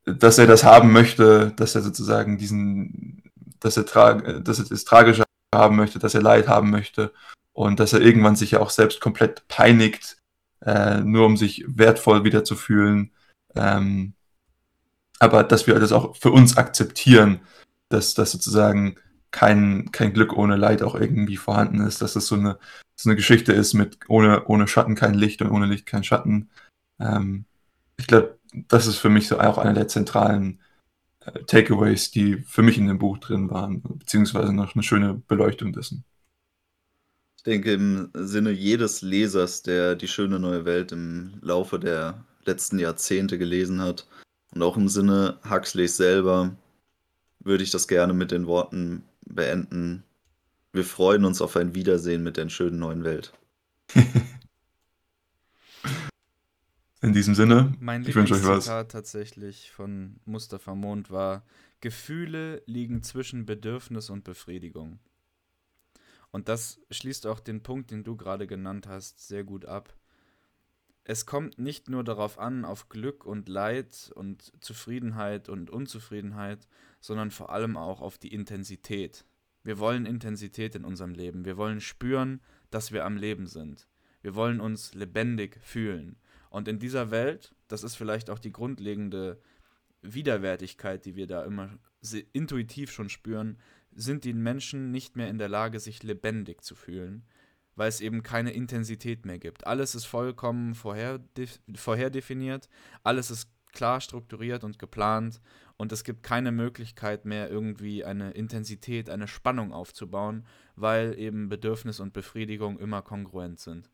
[0.05, 3.23] dass er das haben möchte, dass er sozusagen diesen,
[3.59, 5.23] dass er, tra dass er das Tragische
[5.53, 7.11] haben möchte, dass er Leid haben möchte
[7.53, 10.17] und dass er irgendwann sich ja auch selbst komplett peinigt,
[10.61, 13.11] äh, nur um sich wertvoll wieder zu fühlen.
[13.55, 14.13] Ähm,
[15.23, 17.39] aber dass wir das auch für uns akzeptieren,
[17.87, 18.97] dass das sozusagen
[19.31, 22.59] kein, kein Glück ohne Leid auch irgendwie vorhanden ist, dass das so eine,
[22.95, 26.49] so eine Geschichte ist mit ohne, ohne Schatten kein Licht und ohne Licht kein Schatten.
[26.99, 27.45] Ähm,
[27.95, 28.37] ich glaube,
[28.67, 30.59] das ist für mich so auch einer der zentralen
[31.21, 35.71] äh, Takeaways, die für mich in dem Buch drin waren, beziehungsweise noch eine schöne Beleuchtung
[35.71, 36.03] dessen.
[37.37, 42.77] Ich denke, im Sinne jedes Lesers, der die schöne neue Welt im Laufe der letzten
[42.77, 44.05] Jahrzehnte gelesen hat,
[44.53, 46.55] und auch im Sinne Huxleys selber
[47.39, 50.03] würde ich das gerne mit den Worten beenden.
[50.71, 53.34] Wir freuen uns auf ein Wiedersehen mit der schönen neuen Welt.
[57.01, 58.63] In diesem Sinne, mein ich wünsche euch was.
[58.63, 61.43] Zitat tatsächlich von Mustafa Mond war:
[61.81, 64.99] Gefühle liegen zwischen Bedürfnis und Befriedigung.
[66.31, 69.93] Und das schließt auch den Punkt, den du gerade genannt hast, sehr gut ab
[71.05, 76.67] es kommt nicht nur darauf an, auf Glück und Leid und Zufriedenheit und Unzufriedenheit,
[77.01, 79.25] sondern vor allem auch auf die Intensität.
[79.63, 81.45] Wir wollen Intensität in unserem Leben.
[81.45, 83.88] Wir wollen spüren, dass wir am Leben sind.
[84.21, 86.17] Wir wollen uns lebendig fühlen.
[86.49, 89.41] Und in dieser Welt, das ist vielleicht auch die grundlegende
[90.01, 91.69] Widerwärtigkeit, die wir da immer
[92.31, 93.57] intuitiv schon spüren,
[93.91, 97.25] sind die Menschen nicht mehr in der Lage, sich lebendig zu fühlen
[97.75, 99.65] weil es eben keine Intensität mehr gibt.
[99.67, 102.69] Alles ist vollkommen vorherdefiniert,
[103.03, 105.41] alles ist klar strukturiert und geplant
[105.77, 110.45] und es gibt keine Möglichkeit mehr irgendwie eine Intensität, eine Spannung aufzubauen,
[110.75, 113.89] weil eben Bedürfnis und Befriedigung immer kongruent sind.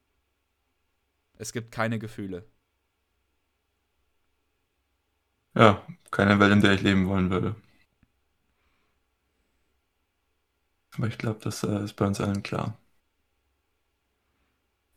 [1.38, 2.46] Es gibt keine Gefühle.
[5.56, 7.56] Ja, keine Welt, in der ich leben wollen würde.
[10.98, 12.78] Aber ich glaube, das äh, ist bei uns allen klar.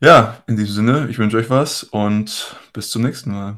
[0.03, 3.57] Ja, in diesem Sinne, ich wünsche euch was und bis zum nächsten Mal.